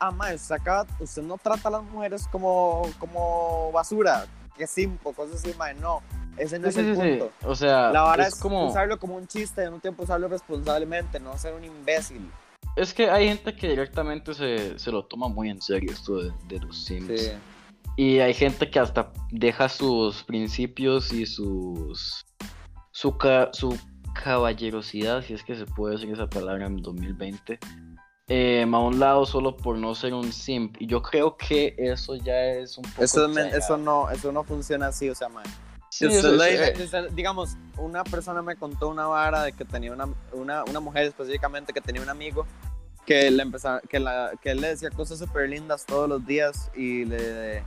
ah, 0.00 0.10
mae, 0.10 0.34
usted, 0.34 0.54
acaba- 0.54 0.86
usted 1.00 1.22
no 1.22 1.36
trata 1.36 1.68
a 1.68 1.72
las 1.72 1.82
mujeres 1.82 2.26
como, 2.32 2.88
como 2.98 3.70
basura, 3.72 4.24
que 4.56 4.66
simple, 4.66 5.12
cosas 5.12 5.36
así, 5.44 5.54
mae, 5.58 5.74
no. 5.74 6.00
Ese 6.38 6.58
no 6.58 6.70
Sí, 6.72 6.80
es 6.80 6.86
el 6.86 6.96
sí, 6.96 7.02
sí. 7.02 7.08
punto. 7.18 7.32
O 7.46 7.54
sea, 7.54 7.90
La 7.90 8.00
vara 8.02 8.26
es 8.26 8.34
es 8.34 8.40
como... 8.40 8.66
usarlo 8.68 8.98
como 8.98 9.16
un 9.16 9.26
chiste, 9.28 9.62
en 9.62 9.74
un 9.74 9.80
tiempo 9.80 10.04
usarlo 10.04 10.26
responsablemente, 10.28 11.20
no 11.20 11.36
ser 11.36 11.52
un 11.52 11.64
imbécil. 11.64 12.30
Es 12.74 12.94
que 12.94 13.10
hay 13.10 13.28
gente 13.28 13.54
que 13.54 13.68
directamente 13.68 14.32
se, 14.32 14.78
se 14.78 14.90
lo 14.90 15.04
toma 15.04 15.28
muy 15.28 15.50
en 15.50 15.60
serio 15.60 15.92
esto 15.92 16.16
de, 16.22 16.32
de 16.48 16.58
los 16.58 16.84
sims. 16.86 17.32
Y 17.96 18.18
hay 18.18 18.34
gente 18.34 18.70
que 18.70 18.78
hasta 18.80 19.12
deja 19.30 19.68
sus 19.68 20.22
principios 20.24 21.12
y 21.12 21.26
sus 21.26 22.24
su, 22.90 23.16
ca- 23.16 23.50
su 23.52 23.76
caballerosidad, 24.22 25.22
si 25.22 25.34
es 25.34 25.42
que 25.42 25.54
se 25.56 25.66
puede 25.66 25.94
decir 25.96 26.12
esa 26.12 26.28
palabra 26.28 26.66
en 26.66 26.76
2020, 26.78 27.58
eh, 28.28 28.62
a 28.62 28.78
un 28.78 28.98
lado 29.00 29.26
solo 29.26 29.56
por 29.56 29.76
no 29.78 29.94
ser 29.94 30.14
un 30.14 30.32
simp. 30.32 30.76
Y 30.80 30.86
yo 30.86 31.02
creo 31.02 31.36
que 31.36 31.74
eso 31.78 32.16
ya 32.16 32.44
es 32.46 32.78
un 32.78 32.84
poco... 32.84 33.04
Eso, 33.04 33.28
eso, 33.38 33.76
no, 33.76 34.10
eso 34.10 34.32
no 34.32 34.44
funciona 34.44 34.88
así, 34.88 35.08
o 35.10 35.14
sea, 35.14 35.28
mae. 35.28 35.44
Sí, 35.90 36.06
eso 36.06 36.32
le 36.32 36.54
eh, 36.70 36.74
usted- 36.82 37.10
digamos, 37.10 37.56
una 37.76 38.02
persona 38.02 38.42
me 38.42 38.56
contó 38.56 38.88
una 38.88 39.06
vara 39.06 39.44
de 39.44 39.52
que 39.52 39.64
tenía 39.64 39.92
una, 39.92 40.08
una, 40.32 40.64
una 40.64 40.80
mujer 40.80 41.04
específicamente 41.04 41.72
que 41.72 41.80
tenía 41.80 42.02
un 42.02 42.08
amigo 42.08 42.44
que 43.06 43.30
le 43.30 43.42
empezaba, 43.42 43.80
que, 43.80 44.00
la, 44.00 44.32
que 44.42 44.50
él 44.52 44.60
le 44.60 44.68
decía 44.68 44.90
cosas 44.90 45.18
súper 45.20 45.48
lindas 45.50 45.84
todos 45.86 46.08
los 46.08 46.26
días 46.26 46.70
y 46.74 47.04
le, 47.04 47.62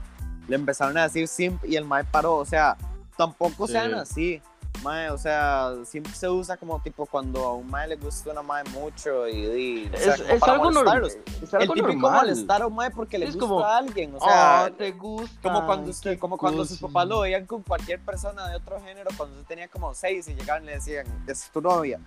le 0.48 0.56
empezaron 0.56 0.96
a 0.98 1.04
decir 1.04 1.28
simp 1.28 1.64
y 1.64 1.76
el 1.76 1.84
mae 1.84 2.02
paró, 2.04 2.36
o 2.36 2.44
sea, 2.44 2.76
tampoco 3.16 3.66
Sí. 3.66 3.74
sean 3.74 3.94
así. 3.94 4.42
Mae, 4.84 5.10
o 5.10 5.18
sea, 5.18 5.72
simp 5.84 6.06
se 6.06 6.28
usa 6.28 6.56
como 6.56 6.80
tipo 6.80 7.04
cuando 7.04 7.44
a 7.44 7.54
un 7.54 7.68
mae 7.68 7.88
le 7.88 7.96
gusta 7.96 8.30
una 8.30 8.42
mae 8.42 8.62
mucho 8.70 9.26
y, 9.26 9.32
y- 9.34 9.90
o 9.92 9.98
sea, 9.98 10.14
es, 10.14 10.20
es 10.20 10.38
para 10.40 10.52
algo 10.52 10.70
normal. 10.70 11.04
Es 11.06 11.18
El 11.52 11.62
algo 11.62 11.74
típico 11.74 11.92
normal. 11.94 12.26
molestar 12.26 12.62
a 12.62 12.66
un 12.68 12.74
mae 12.76 12.90
porque 12.92 13.18
le 13.18 13.26
Es 13.26 13.34
gusta 13.34 13.48
como, 13.48 13.64
a 13.64 13.76
alguien, 13.76 14.14
o 14.14 14.20
sea, 14.20 14.66
Ah, 14.66 14.70
te 14.70 14.92
gusta. 14.92 15.40
como 15.42 15.66
cuando 15.66 15.90
usted, 15.90 16.16
como 16.20 16.38
cuando 16.38 16.64
sus 16.64 16.78
papás 16.78 17.08
lo 17.08 17.20
veían 17.20 17.44
con 17.46 17.62
cualquier 17.64 17.98
persona 18.00 18.46
de 18.50 18.54
otro 18.56 18.80
género 18.80 19.10
cuando 19.16 19.34
usted 19.34 19.48
tenía 19.48 19.66
como 19.68 19.92
seis 19.94 20.28
y 20.28 20.34
llegaban 20.36 20.62
y 20.62 20.66
le 20.66 20.72
decían, 20.74 21.06
es 21.26 21.50
tu 21.50 21.60
novia. 21.60 21.98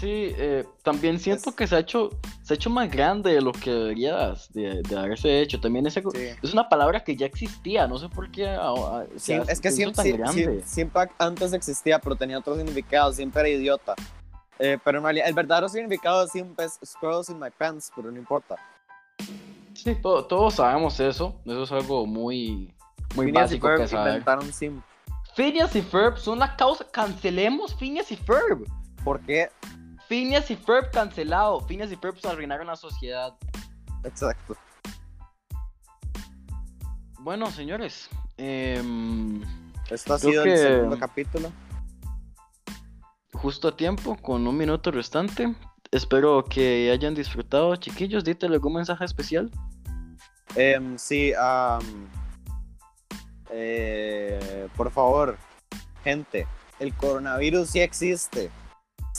Sí, 0.00 0.32
eh, 0.38 0.64
también 0.82 1.18
siento 1.18 1.50
Es- 1.50 1.56
que 1.56 1.66
se 1.66 1.76
ha 1.76 1.78
hecho 1.80 2.08
se 2.42 2.54
ha 2.54 2.56
hecho 2.56 2.70
más 2.70 2.90
grande 2.90 3.32
de 3.34 3.40
lo 3.42 3.52
que 3.52 3.70
debería 3.70 4.34
de, 4.54 4.82
de 4.82 4.98
haberse 4.98 5.40
hecho. 5.42 5.60
También 5.60 5.86
es, 5.86 5.96
algo- 5.96 6.10
Sí. 6.12 6.28
es 6.42 6.52
una 6.52 6.68
palabra 6.68 7.04
que 7.04 7.14
ya 7.14 7.26
existía, 7.26 7.86
no 7.86 7.98
sé 7.98 8.08
por 8.08 8.30
qué 8.30 8.48
ahora 8.48 9.06
se 9.16 9.18
Sí, 9.20 9.32
ha- 9.34 9.42
es 9.42 9.60
que 9.60 9.70
se 9.70 9.76
siempre, 9.76 10.62
siempre, 10.64 11.02
antes 11.18 11.52
existía, 11.52 11.98
pero 11.98 12.16
tenía 12.16 12.38
otro 12.38 12.56
significado, 12.56 13.12
siempre 13.12 13.40
era 13.40 13.48
idiota. 13.50 13.94
Eh, 14.58 14.78
pero 14.84 14.98
en 14.98 15.04
realidad, 15.04 15.28
el 15.28 15.34
verdadero 15.34 15.68
significado 15.68 16.26
siempre 16.26 16.64
es 16.66 16.78
squirrels 16.84 17.28
in 17.30 17.38
my 17.38 17.50
pants, 17.56 17.92
pero 17.94 18.10
no 18.10 18.18
importa. 18.18 18.56
Sí, 19.74 19.94
to- 19.94 20.24
todos 20.24 20.54
sabemos 20.54 20.98
eso. 21.00 21.34
Eso 21.44 21.62
es 21.62 21.72
algo 21.72 22.04
muy, 22.06 22.72
muy 23.14 23.26
Phineas 23.26 23.52
y 23.52 23.58
básico 23.58 23.66
Ferb 23.68 23.80
que 23.80 23.88
saber. 23.88 24.08
inventaron 24.12 24.52
simp. 24.52 24.82
Phineas 25.34 25.74
y 25.76 25.82
Ferb 25.82 26.18
son 26.18 26.38
la 26.38 26.56
causa. 26.56 26.84
Cancelemos 26.90 27.74
Phineas 27.74 28.10
y 28.12 28.16
Ferb. 28.16 28.64
¿Por 29.04 29.20
qué? 29.20 29.48
Phineas 30.10 30.50
y 30.50 30.56
Ferb 30.56 30.90
cancelado. 30.90 31.60
Phineas 31.60 31.92
y 31.92 31.94
Ferb 31.94 32.18
se 32.18 32.26
arruinaron 32.26 32.66
la 32.66 32.74
sociedad. 32.74 33.32
Exacto. 34.02 34.56
Bueno, 37.20 37.48
señores. 37.52 38.10
em, 38.36 39.40
Esto 39.88 40.14
ha 40.14 40.18
sido 40.18 40.42
el 40.42 40.58
segundo 40.58 40.98
capítulo. 40.98 41.52
justo 43.34 43.68
a 43.68 43.76
tiempo, 43.76 44.16
con 44.16 44.48
un 44.48 44.56
minuto 44.56 44.90
restante. 44.90 45.54
Espero 45.92 46.44
que 46.44 46.90
hayan 46.90 47.14
disfrutado, 47.14 47.76
chiquillos. 47.76 48.24
Dite 48.24 48.46
algún 48.46 48.74
mensaje 48.74 49.04
especial. 49.04 49.48
Em, 50.56 50.98
sí, 50.98 51.32
am, 51.38 52.08
eh, 53.50 54.66
por 54.76 54.90
favor, 54.90 55.38
gente, 56.02 56.48
el 56.80 56.92
coronavirus 56.96 57.70
sí 57.70 57.80
existe. 57.80 58.50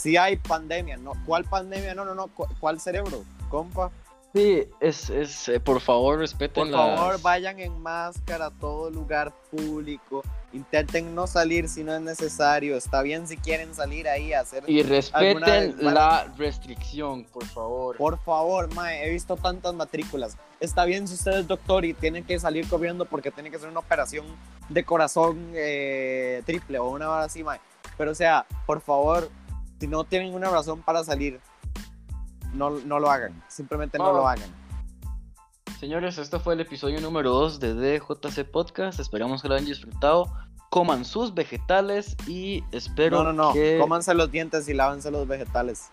Sí 0.02 0.16
hay 0.16 0.36
pandemia, 0.36 0.96
¿no? 0.96 1.12
¿Cuál 1.24 1.44
pandemia? 1.44 1.94
No, 1.94 2.04
no, 2.04 2.14
no. 2.14 2.26
¿cu- 2.26 2.48
¿Cuál 2.58 2.80
cerebro? 2.80 3.22
Compa. 3.48 3.92
Sí, 4.34 4.66
es, 4.80 5.10
es 5.10 5.48
eh, 5.50 5.60
por 5.60 5.80
favor, 5.82 6.18
respeten 6.18 6.70
Por 6.70 6.72
favor, 6.72 7.12
las- 7.12 7.22
vayan 7.22 7.60
en 7.60 7.78
máscara 7.82 8.46
a 8.46 8.50
todo 8.50 8.90
lugar 8.90 9.30
público. 9.50 10.22
Intenten 10.54 11.14
no 11.14 11.26
salir 11.26 11.68
si 11.68 11.84
no 11.84 11.94
es 11.94 12.00
necesario. 12.00 12.76
Está 12.76 13.02
bien 13.02 13.28
si 13.28 13.36
quieren 13.36 13.74
salir 13.74 14.08
ahí 14.08 14.32
a 14.32 14.40
hacer. 14.40 14.64
Y 14.66 14.82
respeten 14.82 15.76
la 15.80 16.26
restricción, 16.38 17.24
por 17.24 17.44
favor. 17.44 17.96
Por 17.98 18.18
favor, 18.24 18.74
mae, 18.74 19.06
he 19.06 19.10
visto 19.10 19.36
tantas 19.36 19.74
matrículas. 19.74 20.36
Está 20.60 20.84
bien 20.86 21.06
si 21.06 21.14
usted 21.14 21.32
es 21.40 21.46
doctor 21.46 21.84
y 21.84 21.92
tiene 21.94 22.22
que 22.24 22.40
salir 22.40 22.66
corriendo 22.68 23.04
porque 23.04 23.30
tiene 23.30 23.50
que 23.50 23.56
hacer 23.56 23.68
una 23.68 23.80
operación 23.80 24.24
de 24.68 24.82
corazón 24.84 25.52
eh, 25.54 26.42
triple 26.46 26.78
o 26.78 26.88
una 26.88 27.08
hora 27.10 27.24
así, 27.24 27.44
mae. 27.44 27.60
Pero 27.98 28.12
o 28.12 28.14
sea, 28.14 28.46
por 28.66 28.80
favor, 28.80 29.28
si 29.82 29.88
no 29.88 30.04
tienen 30.04 30.32
una 30.32 30.48
razón 30.48 30.80
para 30.80 31.02
salir, 31.02 31.40
no, 32.54 32.70
no 32.70 33.00
lo 33.00 33.10
hagan. 33.10 33.42
Simplemente 33.48 33.98
no 33.98 34.12
lo 34.12 34.28
hagan. 34.28 34.48
Señores, 35.80 36.18
este 36.18 36.38
fue 36.38 36.54
el 36.54 36.60
episodio 36.60 37.00
número 37.00 37.30
2 37.30 37.58
de 37.58 37.98
DJC 37.98 38.48
Podcast. 38.48 39.00
Esperamos 39.00 39.42
que 39.42 39.48
lo 39.48 39.54
hayan 39.54 39.66
disfrutado. 39.66 40.32
Coman 40.70 41.04
sus 41.04 41.34
vegetales 41.34 42.16
y 42.28 42.62
espero 42.70 43.24
No, 43.24 43.32
no, 43.32 43.48
no. 43.48 43.52
que 43.54 43.76
Cómanse 43.80 44.14
los 44.14 44.30
dientes 44.30 44.68
y 44.68 44.74
lávense 44.74 45.10
los 45.10 45.26
vegetales. 45.26 45.90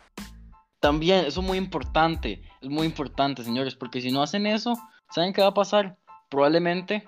también, 0.79 1.25
eso 1.25 1.41
es 1.41 1.47
muy 1.47 1.57
importante, 1.57 2.43
es 2.61 2.69
muy 2.69 2.85
importante, 2.85 3.43
señores, 3.43 3.75
porque 3.75 3.99
si 4.01 4.11
no 4.11 4.21
hacen 4.21 4.45
eso, 4.45 4.77
¿saben 5.09 5.33
qué 5.33 5.41
va 5.41 5.47
a 5.47 5.53
pasar? 5.55 5.97
Probablemente 6.29 7.03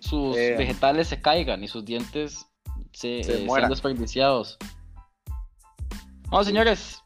sus 0.00 0.34
Eh. 0.38 0.54
vegetales 0.56 1.06
se 1.08 1.20
caigan 1.20 1.62
y 1.62 1.68
sus 1.68 1.84
dientes 1.84 2.46
se, 2.92 3.22
Se 3.22 3.42
eh, 3.42 3.44
mueran. 3.44 3.64
sean 3.64 3.70
desperdiciados. 3.70 4.56
Vamos, 6.30 6.46
señores. 6.46 7.02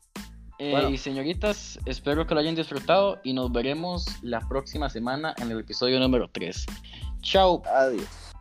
Eh, 0.59 0.73
Bueno. 0.73 0.91
Y 0.91 0.99
señoritas, 0.99 1.79
espero 1.87 2.27
que 2.27 2.35
lo 2.35 2.41
hayan 2.41 2.55
disfrutado 2.55 3.21
y 3.25 3.33
nos 3.33 3.51
veremos 3.51 4.05
la 4.23 4.41
próxima 4.49 4.89
semana 4.89 5.35
en 5.39 5.51
el 5.51 5.61
episodio 5.61 5.99
número 5.99 6.29
3. 6.31 6.67
Chao. 7.21 7.63
Adiós. 7.67 8.32